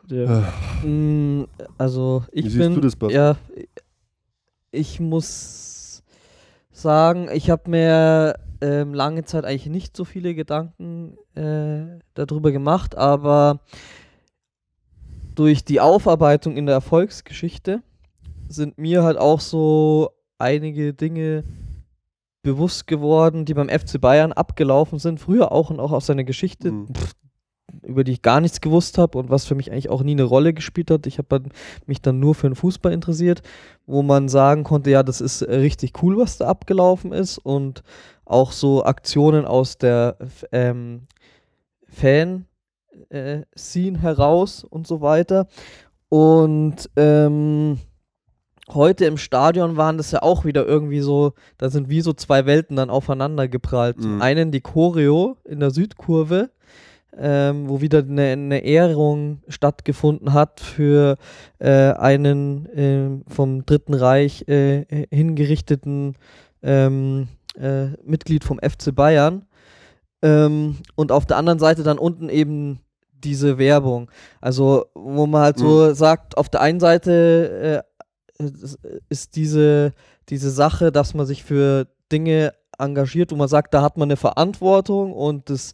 [0.09, 0.53] ja.
[0.85, 1.47] Mm,
[1.79, 3.37] also ich Wie bin, das, ja,
[4.73, 6.03] ich muss
[6.73, 12.97] sagen, ich habe mir ähm, lange Zeit eigentlich nicht so viele Gedanken äh, darüber gemacht,
[12.99, 13.61] aber
[15.37, 17.81] durch die Aufarbeitung in der Erfolgsgeschichte
[18.49, 21.45] sind mir halt auch so einige Dinge
[22.43, 26.73] bewusst geworden, die beim FC Bayern abgelaufen sind, früher auch und auch aus seiner Geschichte,
[26.73, 26.89] Mhm.
[26.95, 27.15] pff,
[27.83, 30.25] über die ich gar nichts gewusst habe und was für mich eigentlich auch nie eine
[30.25, 31.07] Rolle gespielt hat.
[31.07, 31.43] Ich habe
[31.87, 33.43] mich dann nur für den Fußball interessiert,
[33.87, 37.83] wo man sagen konnte, ja, das ist äh, richtig cool, was da abgelaufen ist und
[38.25, 40.17] auch so Aktionen aus der
[40.53, 41.03] ähm,
[41.89, 45.47] Fan-Scene heraus und so weiter.
[46.09, 47.79] Und ähm,
[48.75, 52.47] heute im Stadion waren das ja auch wieder irgendwie so, da sind wie so zwei
[52.47, 54.01] Welten dann aufeinander geprallt.
[54.01, 54.23] Zum Mhm.
[54.23, 56.51] einen die Choreo in der Südkurve,
[57.17, 61.17] ähm, wo wieder eine, eine Ehrung stattgefunden hat für
[61.59, 66.15] äh, einen ähm, vom Dritten Reich äh, hingerichteten
[66.63, 69.47] ähm, äh, Mitglied vom FC Bayern.
[70.23, 72.81] Ähm, und auf der anderen Seite dann unten eben
[73.25, 74.11] diese Werbung.
[74.41, 77.98] Also, wo man halt so sagt, auf der einen Seite äh,
[79.09, 79.93] ist diese,
[80.29, 84.17] diese Sache, dass man sich für Dinge engagiert, wo man sagt, da hat man eine
[84.17, 85.73] Verantwortung und das,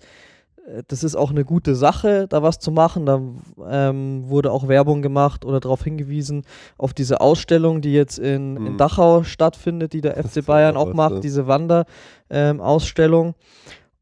[0.67, 3.05] äh, das ist auch eine gute Sache, da was zu machen.
[3.07, 3.21] Da
[3.69, 6.45] ähm, wurde auch Werbung gemacht oder darauf hingewiesen,
[6.79, 8.79] auf diese Ausstellung, die jetzt in, in Mhm.
[8.79, 13.35] Dachau stattfindet, die der FC Bayern auch macht, diese Wanderausstellung.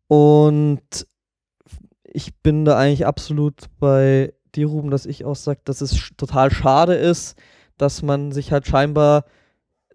[0.07, 1.07] Und
[2.05, 6.51] ich bin da eigentlich absolut bei dir, Ruben, dass ich auch sage, dass es total
[6.51, 7.37] schade ist,
[7.83, 9.25] dass man sich halt scheinbar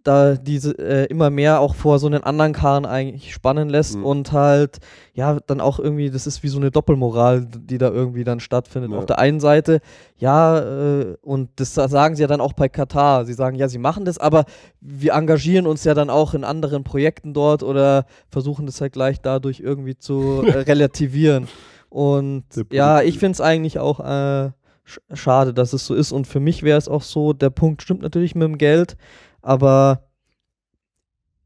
[0.04, 4.06] da diese äh, immer mehr auch vor so einen anderen Karren eigentlich spannen lässt Mhm.
[4.06, 4.78] und halt
[5.14, 8.92] ja dann auch irgendwie das ist wie so eine Doppelmoral, die da irgendwie dann stattfindet.
[8.92, 9.00] Ja.
[9.00, 9.82] Auf der einen Seite
[10.16, 13.26] ja äh, und das sagen sie ja dann auch bei Katar.
[13.26, 14.46] Sie sagen ja, sie machen das, aber
[14.80, 19.20] wir engagieren uns ja dann auch in anderen Projekten dort oder versuchen das halt gleich
[19.20, 21.50] dadurch irgendwie zu äh, relativieren.
[21.90, 24.52] Und ja, ich finde es eigentlich auch äh,
[25.14, 26.12] schade, dass es so ist.
[26.12, 28.98] Und für mich wäre es auch so, der Punkt stimmt natürlich mit dem Geld,
[29.42, 30.04] aber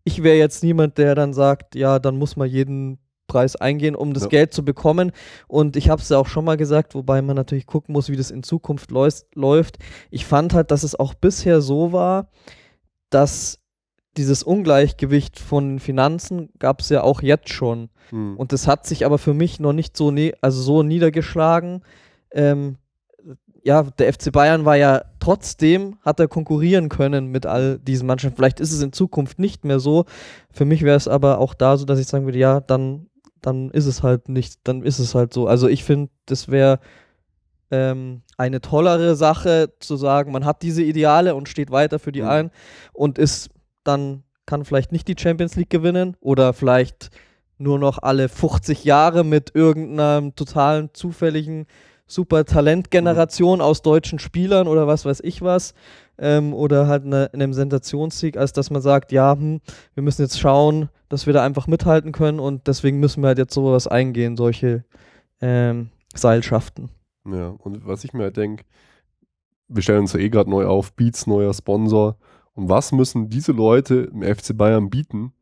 [0.03, 4.13] ich wäre jetzt niemand, der dann sagt, ja, dann muss man jeden Preis eingehen, um
[4.13, 4.29] das Ja.
[4.29, 5.11] Geld zu bekommen.
[5.47, 8.17] Und ich habe es ja auch schon mal gesagt, wobei man natürlich gucken muss, wie
[8.17, 9.77] das in Zukunft läuft.
[10.09, 12.29] Ich fand halt, dass es auch bisher so war,
[13.09, 13.59] dass
[14.17, 17.89] dieses Ungleichgewicht von Finanzen gab es ja auch jetzt schon.
[18.11, 18.35] Mhm.
[18.35, 21.83] Und das hat sich aber für mich noch nicht so, ne also so niedergeschlagen.
[22.31, 22.77] Ähm,
[23.63, 28.35] ja, der FC Bayern war ja trotzdem, hat er konkurrieren können mit all diesen Mannschaften.
[28.37, 30.05] Vielleicht ist es in Zukunft nicht mehr so.
[30.51, 33.07] Für mich wäre es aber auch da so, dass ich sagen würde, ja, dann,
[33.41, 35.47] dann ist es halt nicht, dann ist es halt so.
[35.47, 36.79] Also ich finde, das wäre
[37.69, 42.21] ähm, eine tollere Sache zu sagen, man hat diese Ideale und steht weiter für die
[42.21, 42.29] Mhm.
[42.29, 42.51] ein
[42.93, 43.49] und ist
[43.83, 47.09] dann kann vielleicht nicht die Champions League gewinnen oder vielleicht
[47.57, 51.67] nur noch alle 50 Jahre mit irgendeinem totalen zufälligen
[52.11, 55.73] super Talentgeneration aus deutschen Spielern oder was weiß ich was
[56.17, 59.61] ähm, oder halt ne, einem Sensationssieg, als dass man sagt, ja, hm,
[59.93, 63.37] wir müssen jetzt schauen, dass wir da einfach mithalten können und deswegen müssen wir halt
[63.37, 64.85] jetzt sowas eingehen, solche
[65.41, 66.89] ähm, Seilschaften.
[67.25, 68.65] Ja, und was ich mir halt denke,
[69.67, 72.17] wir stellen uns ja eh gerade neu auf, Beats neuer Sponsor.
[72.53, 75.33] Und was müssen diese Leute im FC Bayern bieten,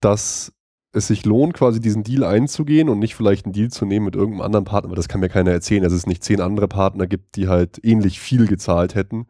[0.00, 0.52] dass
[0.94, 4.14] es sich lohnt, quasi diesen Deal einzugehen und nicht vielleicht einen Deal zu nehmen mit
[4.14, 7.06] irgendeinem anderen Partner, weil das kann mir keiner erzählen, dass es nicht zehn andere Partner
[7.06, 9.26] gibt, die halt ähnlich viel gezahlt hätten,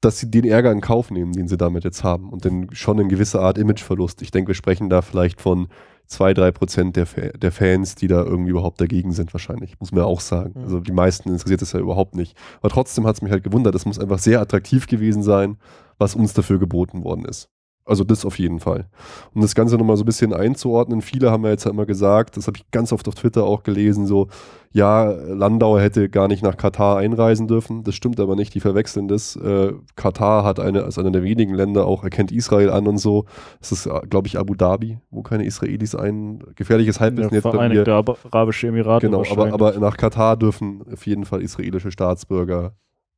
[0.00, 3.00] dass sie den Ärger in Kauf nehmen, den sie damit jetzt haben und dann schon
[3.00, 4.22] eine gewisse Art Imageverlust.
[4.22, 5.68] Ich denke, wir sprechen da vielleicht von
[6.06, 9.80] zwei, drei Prozent der, Fa der Fans, die da irgendwie überhaupt dagegen sind, wahrscheinlich.
[9.80, 10.52] Muss man ja auch sagen.
[10.54, 10.64] Mhm.
[10.64, 12.36] Also die meisten interessiert es ja überhaupt nicht.
[12.60, 13.74] Aber trotzdem hat es mich halt gewundert.
[13.74, 15.56] Es muss einfach sehr attraktiv gewesen sein,
[15.98, 17.48] was uns dafür geboten worden ist.
[17.88, 18.86] Also das auf jeden Fall.
[19.32, 22.36] Um das Ganze nochmal so ein bisschen einzuordnen, viele haben ja jetzt ja immer gesagt,
[22.36, 24.26] das habe ich ganz oft auf Twitter auch gelesen, so,
[24.72, 27.84] ja, Landau hätte gar nicht nach Katar einreisen dürfen.
[27.84, 29.36] Das stimmt aber nicht, die verwechseln das.
[29.36, 33.24] Äh, Katar hat eine, als einer der wenigen Länder auch, erkennt Israel an und so.
[33.60, 37.50] Das ist, glaube ich, Abu Dhabi, wo keine Israelis ein gefährliches Halbwissen Ja, jetzt bei
[37.52, 37.56] mir.
[37.56, 39.06] Vereinigte Arab- Arabische Emirate.
[39.06, 42.72] Genau, aber, aber nach Katar dürfen auf jeden Fall israelische Staatsbürger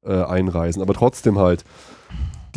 [0.04, 0.82] äh, einreisen.
[0.82, 1.64] Aber trotzdem halt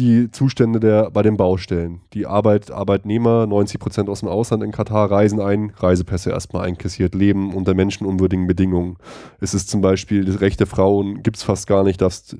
[0.02, 2.02] die Zustände der, bei den Baustellen.
[2.14, 7.14] Die Arbeit, Arbeitnehmer, 90 Prozent aus dem Ausland in Katar reisen ein, Reisepässe erstmal einkassiert,
[7.14, 8.97] leben unter menschenunwürdigen Bedingungen.
[9.39, 12.36] Es ist zum Beispiel, das Recht der Frauen gibt es fast gar nicht, darfst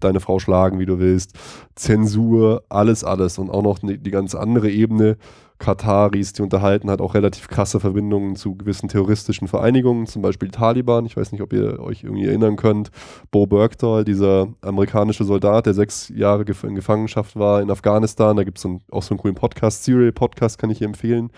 [0.00, 1.34] deine Frau schlagen, wie du willst.
[1.74, 3.38] Zensur, alles, alles.
[3.38, 5.18] Und auch noch die, die ganz andere Ebene.
[5.62, 11.06] Kataris, die unterhalten hat auch relativ krasse Verbindungen zu gewissen terroristischen Vereinigungen, zum Beispiel Taliban.
[11.06, 12.90] Ich weiß nicht, ob ihr euch irgendwie erinnern könnt.
[13.30, 18.36] Bo Bergdahl, dieser amerikanische Soldat, der sechs Jahre in Gefangenschaft war in Afghanistan.
[18.36, 21.30] Da gibt es auch so einen coolen Podcast, Serial Podcast, kann ich empfehlen.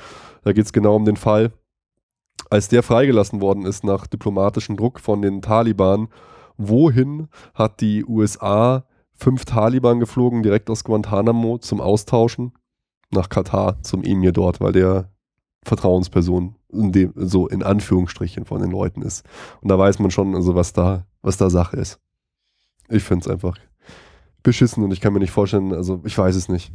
[0.43, 1.53] Da geht es genau um den Fall.
[2.49, 6.09] Als der freigelassen worden ist nach diplomatischem Druck von den Taliban,
[6.57, 12.53] wohin hat die USA fünf Taliban geflogen, direkt aus Guantanamo zum Austauschen
[13.11, 15.11] nach Katar zum Emir dort, weil der
[15.65, 19.25] Vertrauensperson in dem, so in Anführungsstrichen von den Leuten ist.
[19.61, 22.01] Und da weiß man schon, also was da, was da Sache ist.
[22.89, 23.57] Ich finde es einfach
[24.43, 26.73] beschissen und ich kann mir nicht vorstellen, also ich weiß es nicht.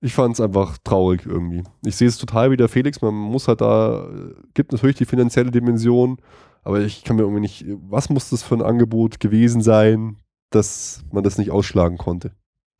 [0.00, 1.62] Ich fand es einfach traurig irgendwie.
[1.84, 4.08] Ich sehe es total wie der Felix, man muss halt da,
[4.54, 6.18] gibt natürlich die finanzielle Dimension,
[6.62, 10.16] aber ich kann mir irgendwie nicht, was muss das für ein Angebot gewesen sein,
[10.50, 12.32] dass man das nicht ausschlagen konnte?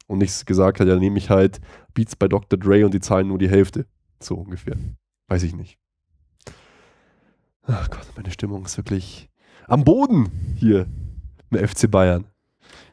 [0.08, 1.60] Und nichts gesagt hat, ja, nehme ich halt
[1.94, 2.58] Beats bei Dr.
[2.58, 3.86] Dre und die zahlen nur die Hälfte.
[4.20, 4.74] So ungefähr.
[5.28, 5.78] Weiß ich nicht.
[7.62, 9.28] Ach Gott, meine Stimmung ist wirklich
[9.66, 10.86] am Boden hier
[11.50, 12.24] im FC Bayern.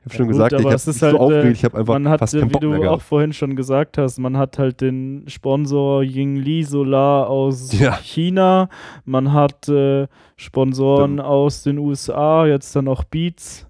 [0.08, 1.78] Ich habe Ja schon gut, gesagt, ich habe ist so halt, äh, aufgeregt, ich habe
[1.80, 4.20] einfach man hat, fast äh, keinen wie Bock mehr du auch vorhin schon gesagt hast,
[4.20, 7.94] man hat halt den Sponsor Yingli Solar aus Ja.
[7.96, 8.70] China,
[9.06, 11.22] man hat äh, Sponsoren Stimmt.
[11.22, 13.68] aus den USA, jetzt dann auch Beats.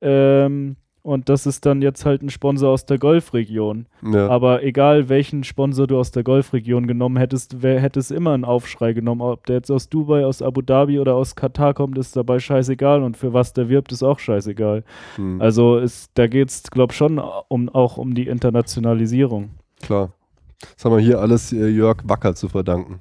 [0.00, 0.76] Ähm,
[1.08, 3.86] und das ist dann jetzt halt ein Sponsor aus der Golfregion.
[4.02, 4.28] Ja.
[4.28, 8.44] Aber egal welchen Sponsor du aus der Golfregion genommen hättest, wer hätte es immer einen
[8.44, 9.22] Aufschrei genommen.
[9.22, 13.02] Ob der jetzt aus Dubai, aus Abu Dhabi oder aus Katar kommt, ist dabei scheißegal.
[13.02, 14.84] Und für was der wirbt, ist auch scheißegal.
[15.16, 19.50] Hm, Also ist, da geht es, glaube ich, schon um, auch um die Internationalisierung.
[19.80, 20.12] klar.
[20.74, 23.00] Das haben wir hier alles äh, Jörg Wacker zu verdanken.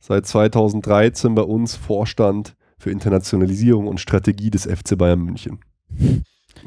[0.00, 5.60] Seit 2013 bei uns Vorstand für Internationalisierung und Strategie des FC Bayern München.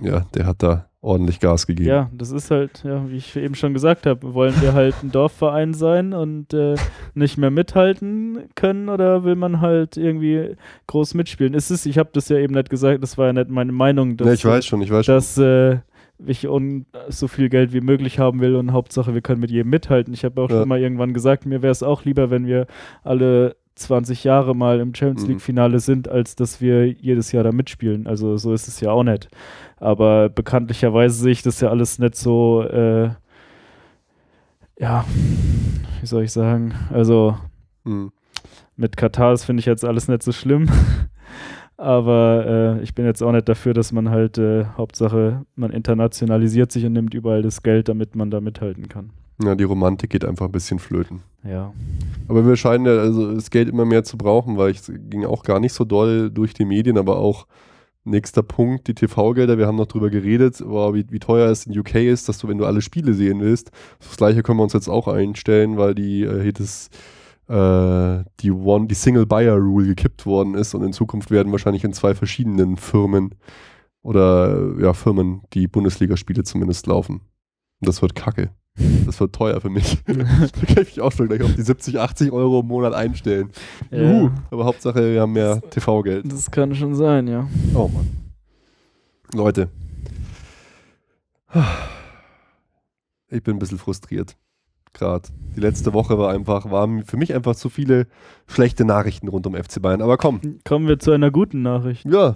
[0.01, 1.87] Ja, der hat da ordentlich Gas gegeben.
[1.89, 5.11] Ja, das ist halt, ja, wie ich eben schon gesagt habe, wollen wir halt ein
[5.11, 6.75] Dorfverein sein und äh,
[7.13, 10.55] nicht mehr mithalten können oder will man halt irgendwie
[10.87, 11.53] groß mitspielen?
[11.53, 14.17] Ist es, ich habe das ja eben nicht gesagt, das war ja nicht meine Meinung,
[14.17, 15.15] dass, ja, ich weiß schon, ich weiß schon.
[15.15, 15.77] dass äh,
[16.25, 16.45] ich
[17.07, 20.13] so viel Geld wie möglich haben will und Hauptsache wir können mit jedem mithalten.
[20.13, 20.59] Ich habe auch Ja.
[20.59, 22.67] schon mal irgendwann gesagt, mir wäre es auch lieber, wenn wir
[23.03, 25.29] alle 20 Jahre mal im Champions Mhm.
[25.29, 28.07] League Finale sind, als dass wir jedes Jahr da mitspielen.
[28.07, 29.29] Also so ist es ja auch nicht.
[29.79, 33.09] Aber bekanntlicherweise sehe ich das ja alles nicht so, äh,
[34.79, 35.05] ja,
[36.01, 37.37] wie soll ich sagen, also
[37.85, 38.11] Hm.
[38.75, 40.67] mit Katar, das finde ich jetzt alles nicht so schlimm.
[41.77, 46.73] Aber äh, ich bin jetzt auch nicht dafür, dass man halt, äh, Hauptsache, man internationalisiert
[46.73, 49.11] sich und nimmt überall das Geld, damit man da mithalten kann.
[49.41, 51.21] Ja, die Romantik geht einfach ein bisschen flöten.
[51.45, 51.71] Ja.
[52.27, 55.43] Aber wir scheinen ja also das Geld immer mehr zu brauchen, weil es ging auch
[55.43, 57.47] gar nicht so doll durch die Medien, aber auch
[58.09, 61.77] nächster Punkt, die TV-Gelder, wir haben noch drüber geredet, aber wie, wie teuer es in
[61.77, 64.73] UK ist, dass du, wenn du alle Spiele sehen willst, das gleiche können wir uns
[64.73, 66.89] jetzt auch einstellen, weil die äh, das,
[67.47, 71.83] äh, die One, die Single Buyer Rule gekippt worden ist und in Zukunft werden wahrscheinlich
[71.83, 73.35] in zwei verschiedenen Firmen
[74.01, 77.21] oder ja, Firmen die Bundesligaspiele zumindest laufen.
[77.81, 78.51] Und das wird kacke.
[79.05, 79.97] Das wird teuer für mich.
[80.05, 83.49] da kann ich mich auch schon gleich auf die 70, 80 Euro im Monat einstellen.
[83.91, 84.27] Juhu.
[84.27, 84.33] ja.
[84.51, 86.31] Aber Hauptsache, wir haben mehr TV-Geld.
[86.31, 87.47] Das kann schon sein, ja.
[87.73, 88.07] Oh Mann.
[89.33, 89.69] Leute.
[93.29, 94.35] Ich bin ein bisschen frustriert.
[94.93, 95.29] Gerade.
[95.55, 98.07] Die letzte Woche war einfach, waren für mich einfach zu viele
[98.47, 100.01] schlechte Nachrichten rund um FC Bayern.
[100.01, 102.05] Aber komm, Kommen wir zu einer guten Nachricht.
[102.05, 102.35] ja,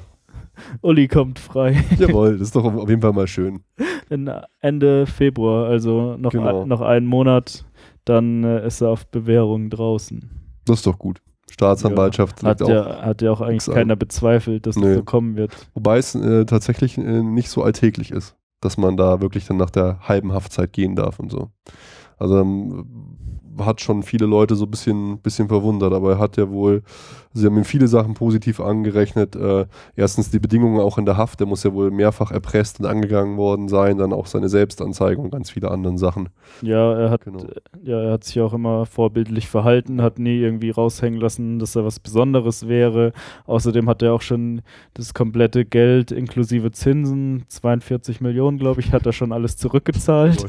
[0.82, 1.84] Uli kommt frei.
[1.98, 3.62] jawohl, das ist doch auf jeden Fall mal schön.
[4.10, 4.30] In
[4.60, 6.62] Ende Februar, also noch, Genau.
[6.64, 7.66] ein, noch einen Monat,
[8.06, 10.30] dann äh, ist er auf Bewährung draußen.
[10.66, 11.22] Das ist doch gut.
[11.52, 12.74] Staatsanwaltschaft Hat liegt auch.
[12.74, 13.76] ja, hat ja auch eigentlich nix an.
[13.76, 14.86] keiner bezweifelt, dass Nee.
[14.88, 15.52] das so kommen wird.
[15.74, 19.70] Wobei es äh, tatsächlich äh, nicht so alltäglich ist, dass man da wirklich dann nach
[19.70, 21.50] der halben Haftzeit gehen darf und so.
[22.18, 26.50] Also ähm, hat schon viele Leute so ein bisschen, bisschen verwundert, aber er hat ja
[26.50, 26.82] wohl,
[27.34, 29.36] sie haben ihm viele Sachen positiv angerechnet.
[29.36, 32.86] Äh, erstens die Bedingungen auch in der Haft, der muss ja wohl mehrfach erpresst und
[32.86, 36.30] angegangen worden sein, dann auch seine Selbstanzeige und ganz viele andere Sachen.
[36.62, 37.46] Ja, er hat, Genau.
[37.84, 41.86] ja, er hat sich auch immer vorbildlich verhalten, hat nie irgendwie raushängen lassen, dass er
[41.86, 43.14] was Besonderes wäre.
[43.46, 44.62] Außerdem hat er auch schon
[44.94, 50.46] das komplette Geld inklusive Zinsen, 42 Millionen, glaube ich, hat er schon alles zurückgezahlt.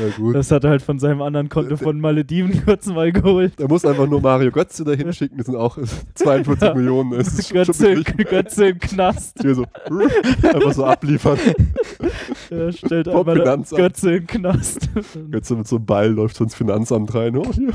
[0.00, 0.34] Ja, gut.
[0.34, 3.58] Das hat er halt von seinem anderen Konto von Malediven kurz mal geholt.
[3.60, 5.76] Er muss einfach nur Mario Götze dahin schicken, das sind auch
[6.14, 6.74] 42 Ja.
[6.74, 7.10] Millionen.
[7.12, 9.38] Das ist schon Götze, Götze im Knast.
[9.42, 9.64] hier so,
[10.42, 11.38] einfach so abliefern.
[12.50, 13.80] Er stellt Vom einmal Finanzamt.
[13.80, 14.88] Götze im Knast.
[15.30, 17.36] Götze mit so einem Ball läuft so ins Finanzamt rein.
[17.36, 17.72] Oh, hier.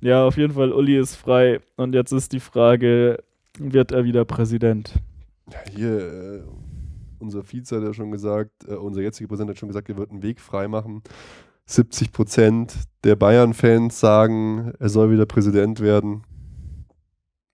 [0.00, 1.60] Ja, auf jeden Fall, Uli ist frei.
[1.76, 3.18] Und jetzt ist die Frage,
[3.58, 4.92] wird er wieder Präsident?
[5.50, 6.40] Ja, hier, äh,
[7.18, 10.10] unser Vize hat ja schon gesagt, äh, unser jetziger Präsident hat schon gesagt, er wird
[10.10, 11.02] einen Weg freimachen.
[11.66, 12.74] 70 Prozent
[13.04, 16.22] der Bayern-Fans sagen, er soll wieder Präsident werden.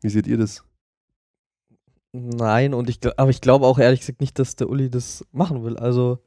[0.03, 0.65] Wie seht ihr das?
[2.13, 5.65] Nein, und ich, aber ich glaube auch ehrlich gesagt nicht, dass der Uli das machen
[5.65, 5.77] will.
[5.77, 6.19] Also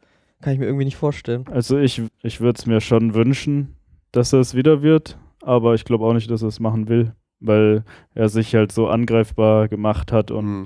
[0.42, 1.46] kann ich mir irgendwie nicht vorstellen.
[1.50, 3.78] Also ich, ich würde es mir schon wünschen,
[4.12, 7.14] dass er es wieder wird, aber ich glaube auch nicht, dass er es machen will,
[7.40, 10.66] weil er sich halt so angreifbar gemacht hat und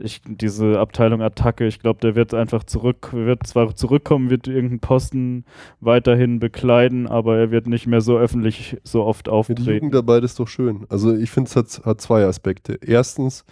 [0.00, 4.80] ich, diese Abteilung Attacke, ich glaube, der wird einfach zurück, wird zwar zurückkommen, wird irgendeinen
[4.80, 5.44] Posten
[5.80, 9.64] weiterhin bekleiden, aber er wird nicht mehr so öffentlich so oft auftreten.
[9.64, 10.86] die Jugendarbeit ist doch schön.
[10.88, 12.78] Also ich finde, es hat, hat zwei Aspekte.
[12.82, 13.44] Erstens,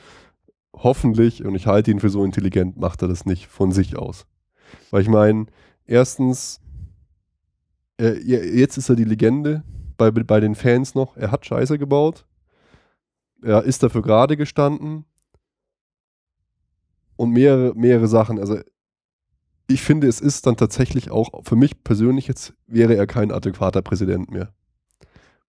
[0.74, 4.26] hoffentlich, und ich halte ihn für so intelligent, macht er das nicht von sich aus.
[4.90, 5.46] Weil ich meine,
[5.86, 6.60] erstens,
[7.96, 9.62] er, er- jetzt ist er die Legende
[9.96, 11.16] bei, bei den Fans noch.
[11.16, 12.26] Er hat Scheiße gebaut.
[13.40, 15.04] Er ist dafür gerade gestanden.
[17.16, 18.38] Und mehrere, mehrere Sachen.
[18.38, 18.58] Also
[19.66, 23.82] ich finde, es ist dann tatsächlich auch, für mich persönlich jetzt, wäre er kein adäquater
[23.82, 24.52] Präsident mehr.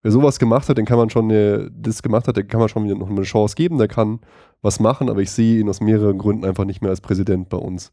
[0.02, 2.70] Wer sowas gemacht hat, den kann man schon eine, das gemacht hat, der kann man
[2.70, 4.20] schon wieder noch eine Chance geben, der kann
[4.62, 7.58] was machen, aber ich sehe ihn aus mehreren Gründen einfach nicht mehr als Präsident bei
[7.58, 7.92] uns.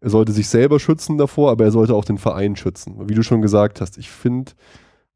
[0.00, 3.08] Er sollte sich selber schützen davor, aber er sollte auch den Verein schützen.
[3.08, 4.52] Wie du schon gesagt hast, ich finde,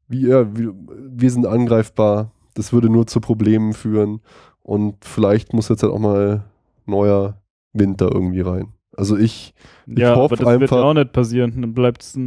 [0.07, 2.31] wir, wir, wir sind angreifbar.
[2.53, 4.21] Das würde nur zu Problemen führen.
[4.61, 6.45] Und vielleicht muss jetzt halt auch mal
[6.85, 7.41] neuer
[7.73, 8.67] Winter irgendwie rein.
[8.95, 9.53] Also ich,
[9.87, 11.53] ja, hoffe aber das wird einfach- auch nicht passieren.
[11.59, 12.17] Dann bleibt es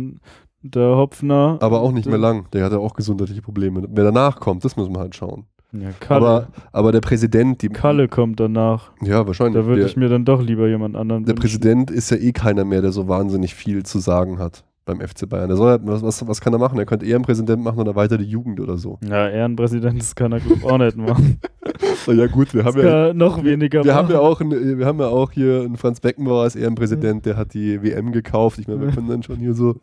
[0.63, 1.59] der Hopfner.
[1.61, 2.47] aber auch nicht mehr lang.
[2.53, 3.85] Der hat ja auch gesundheitliche Probleme.
[3.89, 5.45] Wer danach kommt, das müssen wir halt schauen.
[5.73, 8.93] Ja, Kalle, Aber, aber der Präsident, die, Kalle kommt danach.
[9.03, 9.61] ja, wahrscheinlich.
[9.63, 11.41] Da würde ich mir dann doch lieber jemand anderen der wünschen.
[11.43, 15.29] Präsident ist ja eh keiner mehr, der so wahnsinnig viel zu sagen hat beim FC
[15.29, 15.49] Bayern.
[15.49, 16.79] Der soll halt, was, was, was kann er machen?
[16.79, 18.99] Er könnte eher einen Präsident machen oder weiter die Jugend oder so.
[19.09, 21.41] Ja, Ehrenpräsident, das kann er auch nicht machen.
[22.07, 24.15] Ja, gut, wir Das haben ja, noch weniger wir haben machen.
[24.15, 27.53] ja auch, einen, wir haben ja auch hier einen Franz Beckenbauer als Ehrenpräsident, der hat
[27.55, 28.59] die WM gekauft.
[28.59, 29.75] Ich meine, wir können dann schon hier so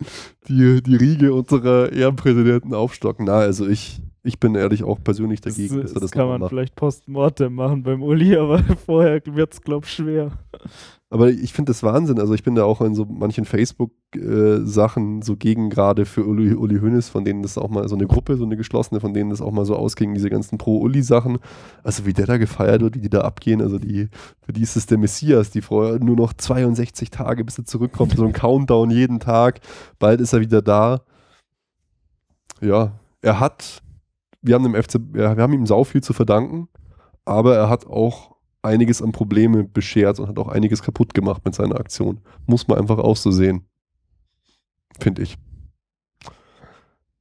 [0.47, 3.25] die, die Riege unserer Ehrenpräsidenten aufstocken.
[3.25, 6.27] Na, also ich, ich bin ehrlich auch persönlich das, dagegen, dass er das das kann
[6.27, 6.49] man macht.
[6.49, 10.31] vielleicht postmortem machen beim Uli, aber vorher wird es, glaube ich, schwer.
[11.13, 12.19] Aber ich finde das Wahnsinn.
[12.19, 16.79] Also ich bin da auch in so manchen Facebook-Sachen so gegen gerade für Uli, Uli
[16.79, 19.39] Hoeneß, von denen das auch mal so eine Gruppe, so eine geschlossene, von denen das
[19.39, 21.37] auch mal so ausging, diese ganzen Pro-Uli-Sachen.
[21.83, 23.61] Also wie der da gefeiert wird, wie die da abgehen.
[23.61, 24.09] Also die,
[24.41, 28.17] für die ist es der Messias, die vorher nur noch 62 Tage, bis er zurückkommt.
[28.17, 29.59] So ein Countdown jeden Tag.
[29.99, 31.01] Bald ist er wieder da.
[32.59, 33.83] Ja, er hat,
[34.41, 36.69] wir haben dem FC, wir haben ihm sau viel zu verdanken,
[37.23, 38.32] aber er hat auch
[38.63, 42.21] einiges an Probleme beschert und hat auch einiges kaputt gemacht mit seiner Aktion.
[42.47, 43.65] Muss man einfach auch so sehen.
[44.99, 45.37] Finde ich.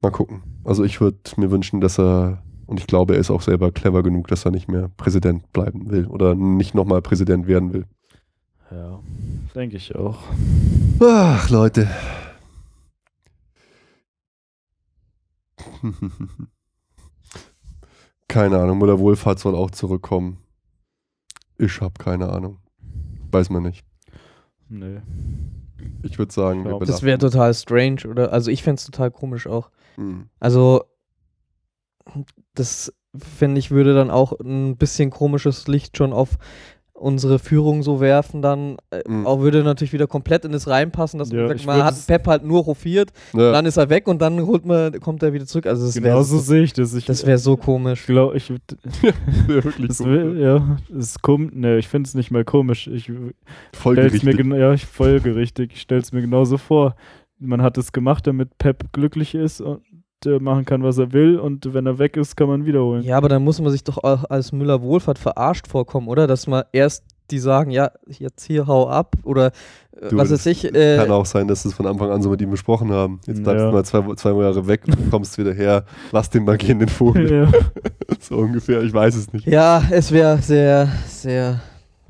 [0.01, 0.43] Mal gucken.
[0.64, 4.02] Also ich würde mir wünschen, dass er, und ich glaube, er ist auch selber clever
[4.02, 7.86] genug, dass er nicht mehr Präsident bleiben will oder nicht nochmal Präsident werden will.
[8.70, 9.01] Ja,
[9.55, 10.19] denke ich auch.
[11.01, 11.89] Ach, Leute.
[18.28, 20.41] Keine Ahnung, Mutter Wohlfahrt soll auch zurückkommen.
[21.62, 22.59] Ich habe keine Ahnung.
[23.30, 23.84] Weiß man nicht.
[24.68, 25.01] Nee.
[26.02, 28.32] Ich würde sagen, glaub, Das wäre total strange, oder?
[28.32, 29.70] Also ich fände es total komisch auch.
[29.94, 30.28] Hm.
[30.40, 30.82] Also,
[32.55, 36.36] das finde ich, würde dann auch ein bisschen komisches Licht schon auf
[37.02, 39.26] unsere Führung so werfen, dann äh, Mhm.
[39.26, 42.26] auch würde natürlich wieder komplett in das reinpassen, dass Ja, man sagt, hat es- Pep
[42.26, 43.52] halt nur hofiert, Ja.
[43.52, 45.66] dann ist er weg und dann holt man, kommt er wieder zurück.
[45.66, 46.94] Also das wäre Genauso sehe ich das.
[46.94, 48.00] Ich, das wäre so komisch.
[48.00, 50.04] ich glaube, ich, Wär wirklich das so.
[50.06, 52.86] will, ja, es kommt, ne, ich finde es nicht mehr komisch.
[52.86, 53.32] Ich mir
[53.74, 54.36] Folgerichtig.
[54.36, 55.72] genau, ja, ich folgerichtig.
[55.74, 56.94] Ich stell's mir genauso vor.
[57.38, 59.80] Man hat es gemacht, damit Pep glücklich ist und
[60.27, 63.03] äh, machen kann, was er will und wenn er weg ist, kann man wiederholen.
[63.03, 66.27] Ja, aber dann muss man sich doch auch als Müller Wohlfahrt verarscht vorkommen, oder?
[66.27, 69.53] Dass man erst die sagen, ja, jetzt hier hau ab oder
[69.99, 70.65] äh, Du, was weiß ich.
[70.74, 73.20] Äh, Kann auch sein, dass sie es von Anfang an so mit ihm besprochen haben.
[73.27, 73.70] Jetzt bleibst Ja.
[73.70, 75.85] du mal zwei, zwei Jahre weg und kommst wieder her.
[76.11, 77.31] Lass den mal gehen, den Vogel.
[77.32, 77.49] ja.
[78.20, 79.47] so ungefähr, ich weiß es nicht.
[79.47, 81.61] Ja, es wäre sehr, sehr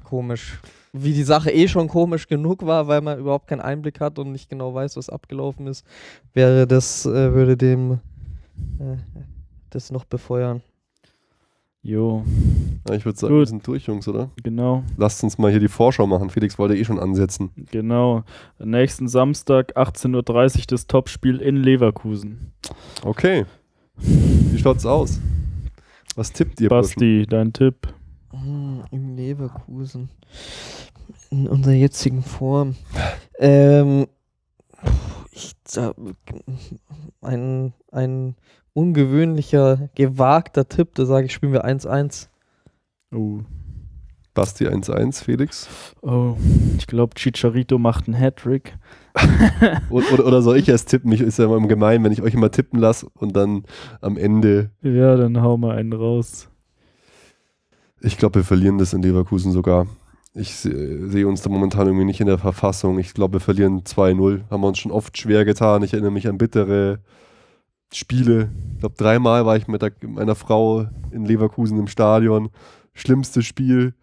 [0.03, 0.59] komisch.
[0.95, 4.31] Wie die Sache eh schon komisch genug war, weil man überhaupt keinen Einblick hat und
[4.33, 5.87] nicht genau weiß, was abgelaufen ist,
[6.35, 7.93] wäre das, äh, würde dem
[8.79, 8.97] äh,
[9.71, 10.61] das noch befeuern.
[11.85, 12.25] Jo,
[12.89, 13.41] Ja, ich würde sagen, Gut.
[13.41, 14.31] wir sind durch, Jungs, oder?
[14.43, 16.31] genau, Lasst uns mal hier die Vorschau machen.
[16.31, 17.51] Felix wollte eh schon ansetzen.
[17.73, 18.23] genau.
[18.61, 22.53] Nächsten Samstag, 18.30 Uhr, das Topspiel in Leverkusen.
[23.03, 23.47] Okay.
[23.97, 25.19] Wie schaut's aus?
[26.15, 26.69] Was tippt ihr?
[26.69, 26.95] Burschen?
[26.95, 27.89] Basti, dein Tipp.
[28.33, 30.09] Hm, Im Leverkusen.
[31.31, 32.75] In unserer jetzigen Form.
[33.39, 34.07] Ähm,
[35.31, 35.95] ich sag,
[37.21, 38.35] ein, ein
[38.75, 42.29] ungewöhnlicher, gewagter Tipp, da sage ich, spielen wir 1-1.
[43.15, 43.41] Oh.
[44.35, 45.69] Basti 1-1, Felix.
[46.01, 46.37] Oh,
[46.79, 48.79] ich glaube, Chicharito macht einen Hattrick.
[49.91, 51.13] Oder, oder, oder soll ich erst tippen?
[51.13, 53.65] Ich, ist ja immer gemein, wenn ich euch immer tippen lasse und dann
[54.01, 54.71] am Ende.
[54.81, 56.49] Ja, dann hau mal einen raus.
[58.03, 59.87] Ich glaube, wir verlieren das in Leverkusen sogar.
[60.35, 62.99] Ich se- sehe uns da momentan irgendwie nicht in der Verfassung.
[62.99, 64.41] Ich glaube, wir verlieren 2-0.
[64.51, 65.83] Haben wir uns schon oft schwer getan.
[65.83, 67.01] Ich erinnere mich an bittere
[67.93, 68.51] Spiele.
[68.75, 72.49] Ich glaube, dreimal war ich mit meiner Frau in Leverkusen im Stadion.
[72.95, 73.95] schlimmste Spiel.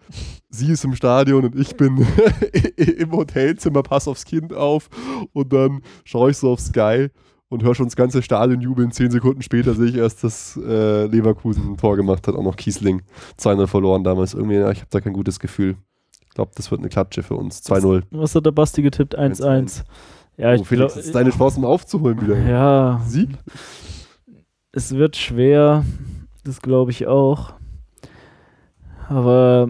[0.50, 2.06] Sie ist im Stadion und ich bin
[2.78, 4.90] im Hotelzimmer, pass aufs Kind auf
[5.34, 7.10] und dann schaue ich so auf Sky
[7.50, 8.92] und höre schon das ganze Stadion jubeln.
[8.92, 12.56] Zehn Sekunden später sehe ich erst, dass äh, Leverkusen ein Tor gemacht hat, auch noch
[12.56, 13.02] Kiesling.
[13.40, 14.34] 2-0 verloren damals.
[14.34, 15.76] Irgendwie, ja, ich habe da kein gutes Gefühl.
[16.22, 17.62] Ich glaube, das wird eine Klatsche für uns.
[17.64, 18.04] 2-0.
[18.12, 19.18] Was hat der Basti getippt?
[19.18, 19.84] 1-1.
[20.38, 22.38] Ja, oh, Felix, ist deine Chance, um aufzuholen wieder.
[22.40, 23.02] Ja.
[23.06, 23.30] Sieg?
[24.72, 25.84] Es wird schwer.
[26.44, 27.54] Das glaube ich auch.
[29.10, 29.68] Aber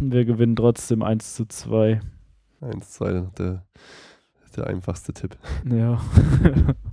[0.00, 2.00] wir gewinnen trotzdem 1 zu 2.
[2.62, 3.62] 1 zu 2, der,
[4.56, 5.36] der einfachste Tipp.
[5.70, 6.00] Ja.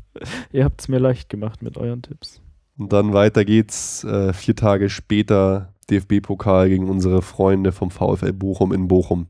[0.52, 2.42] Ihr habt es mir leicht gemacht mit euren Tipps.
[2.78, 4.04] Und dann weiter geht's.
[4.04, 9.28] Äh, vier Tage später DFB-Pokal gegen unsere Freunde vom VfL Bochum in Bochum.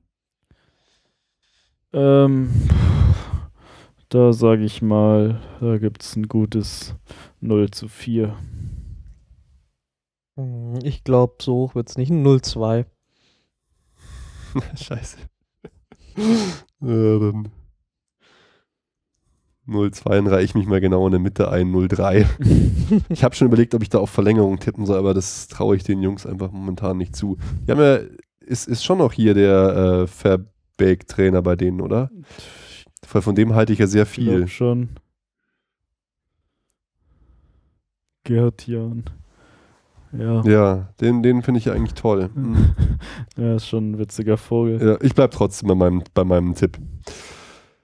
[1.91, 2.49] Ähm,
[4.09, 6.95] da sage ich mal, da gibt es ein gutes
[7.41, 8.35] 0 zu 4.
[10.35, 12.11] Hm, ich glaube, so hoch wird es nicht.
[12.11, 12.85] Ein 0-2.
[14.75, 15.17] Scheiße.
[16.81, 17.51] ja, dann
[19.67, 22.25] 0-2, dann reiche ich mich mal genau in der Mitte ein, 0-3.
[23.09, 25.83] ich habe schon überlegt, ob ich da auf Verlängerung tippen soll, aber das traue ich
[25.83, 27.37] den Jungs einfach momentan nicht zu.
[27.65, 27.99] Die haben ja,
[28.41, 32.09] ist, ist schon noch hier der äh, Verbeek-Trainer bei denen, oder?
[33.11, 34.43] Weil von dem halte ich ja sehr viel.
[34.43, 34.89] Ich schon.
[38.23, 39.03] Gerd Jan.
[40.17, 40.43] Ja.
[40.45, 42.29] Ja, den, den finde ich ja eigentlich toll.
[42.35, 42.75] Mhm.
[43.37, 44.81] ja, ist schon ein witziger Vogel.
[44.81, 46.77] Ja, ich bleibe trotzdem bei meinem, bei meinem Tipp.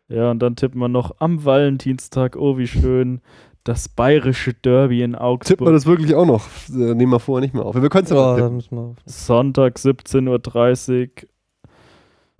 [0.10, 3.22] Ja, und dann tippen wir noch am Valentinstag, oh wie schön,
[3.64, 5.48] das bayerische Derby in Augsburg.
[5.48, 6.48] Tippen wir das wirklich auch noch?
[6.69, 7.76] Äh, nehmen wir vorher nicht mehr auf.
[7.76, 11.30] Wir können es ja, ja mal Sonntag 17.30 Uhr.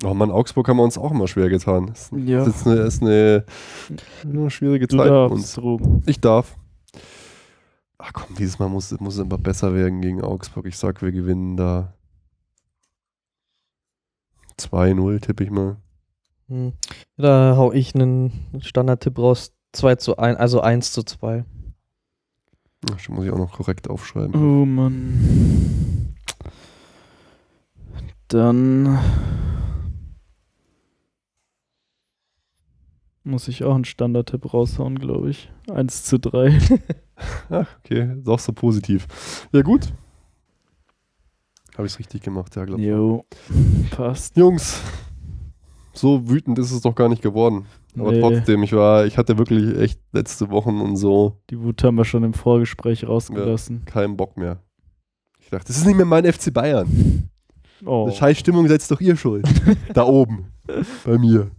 [0.04, 1.90] Oh Mann, Augsburg haben wir uns auch immer schwer getan.
[1.90, 2.44] Ist, ja.
[2.44, 3.46] ist eine, ist eine,
[4.24, 5.58] eine schwierige du Zeit darfst, für uns.
[5.62, 6.04] Ruben.
[6.08, 6.58] Ich darf.
[8.00, 10.66] Ach komm, dieses Mal muss, muss es einfach besser werden gegen Augsburg.
[10.66, 11.94] Ich sag, wir gewinnen da
[14.58, 15.78] 2-0, tippe ich mal.
[16.50, 16.74] Hm.
[17.18, 19.54] Da hau ich einen Standardtipp raus.
[19.72, 21.46] 2 zu 1, also 1 zu 2.
[22.82, 24.34] Das muss ich auch noch korrekt aufschreiben.
[24.36, 26.16] Oh Mann.
[28.30, 29.00] Dann
[33.24, 35.52] muss ich auch einen Standardtipp raushauen, glaube ich.
[35.70, 36.58] 1 zu 3.
[37.50, 39.08] Ach, okay, ist auch so positiv.
[39.52, 39.94] Ja, gut.
[41.76, 42.88] Habe ich es richtig gemacht, ja, glaube ich.
[42.88, 43.26] Jo,
[43.92, 44.36] passt.
[44.36, 44.82] Jungs,
[45.94, 47.66] so wütend ist es doch gar nicht geworden.
[47.98, 48.20] Aber Nee.
[48.22, 52.06] trotzdem, ich war, ich hatte wirklich echt letzte Wochen und so Die Wut haben wir
[52.06, 53.84] schon im Vorgespräch rausgelassen.
[53.86, 54.60] keinen Bock mehr.
[55.42, 57.30] Ich dachte, das ist nicht mehr mein FC Bayern.
[57.86, 58.08] Oh.
[58.10, 59.46] Die scheiß Stimmung setzt doch ihr schuld.
[59.94, 60.46] da oben.
[61.06, 61.50] Bei mir.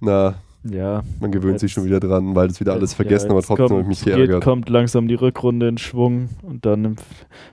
[0.00, 0.34] Na,
[0.64, 1.02] Ja.
[1.20, 3.48] man gewöhnt sich Jetzt- schon wieder dran, weil das wieder alles Ja, vergessen, aber jetzt
[3.48, 4.42] trotzdem habe ich kommt- mich geärgert.
[4.44, 6.96] kommt langsam die Rückrunde in Schwung und dann im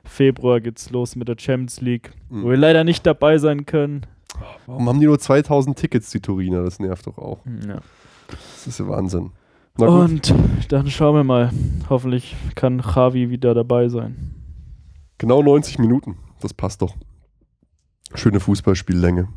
[0.05, 2.43] Februar geht's los mit der Champions League, Mhm.
[2.43, 4.05] wo wir leider nicht dabei sein können.
[4.65, 6.63] Warum haben die nur 2000 Tickets, die Turiner?
[6.63, 7.39] Das nervt doch auch.
[7.67, 7.79] Ja.
[8.29, 9.31] Das ist ja Wahnsinn.
[9.77, 10.33] Und
[10.69, 11.51] dann schauen wir mal.
[11.89, 14.35] Hoffentlich kann Javi wieder dabei sein.
[15.17, 16.17] Genau 90 Minuten.
[16.39, 16.95] Das passt doch.
[18.13, 19.29] Schöne Fußballspiellänge.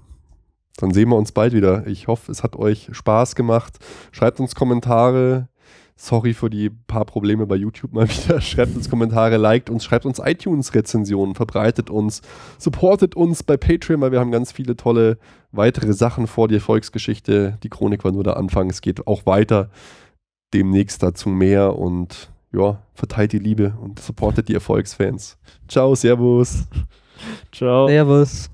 [0.76, 1.86] Dann sehen wir uns bald wieder.
[1.86, 3.78] Ich hoffe, es hat euch Spaß gemacht.
[4.10, 5.48] Schreibt uns Kommentare.
[5.96, 8.40] Sorry für die paar Probleme bei YouTube mal wieder.
[8.42, 12.20] Schreibt uns Kommentare, liked uns, schreibt uns iTunes-Rezensionen, verbreitet uns,
[12.58, 15.18] supportet uns bei Patreon, weil wir haben ganz viele tolle
[15.52, 16.48] weitere Sachen vor.
[16.48, 18.70] Die Erfolgsgeschichte, die Chronik war nur der Anfang.
[18.70, 19.70] Es geht auch weiter.
[20.52, 25.38] Demnächst dazu mehr und ja, verteilt die Liebe und supportet die Erfolgsfans.
[25.68, 26.64] Ciao, Servus.
[27.52, 27.88] Ciao.
[27.88, 28.50] Servus.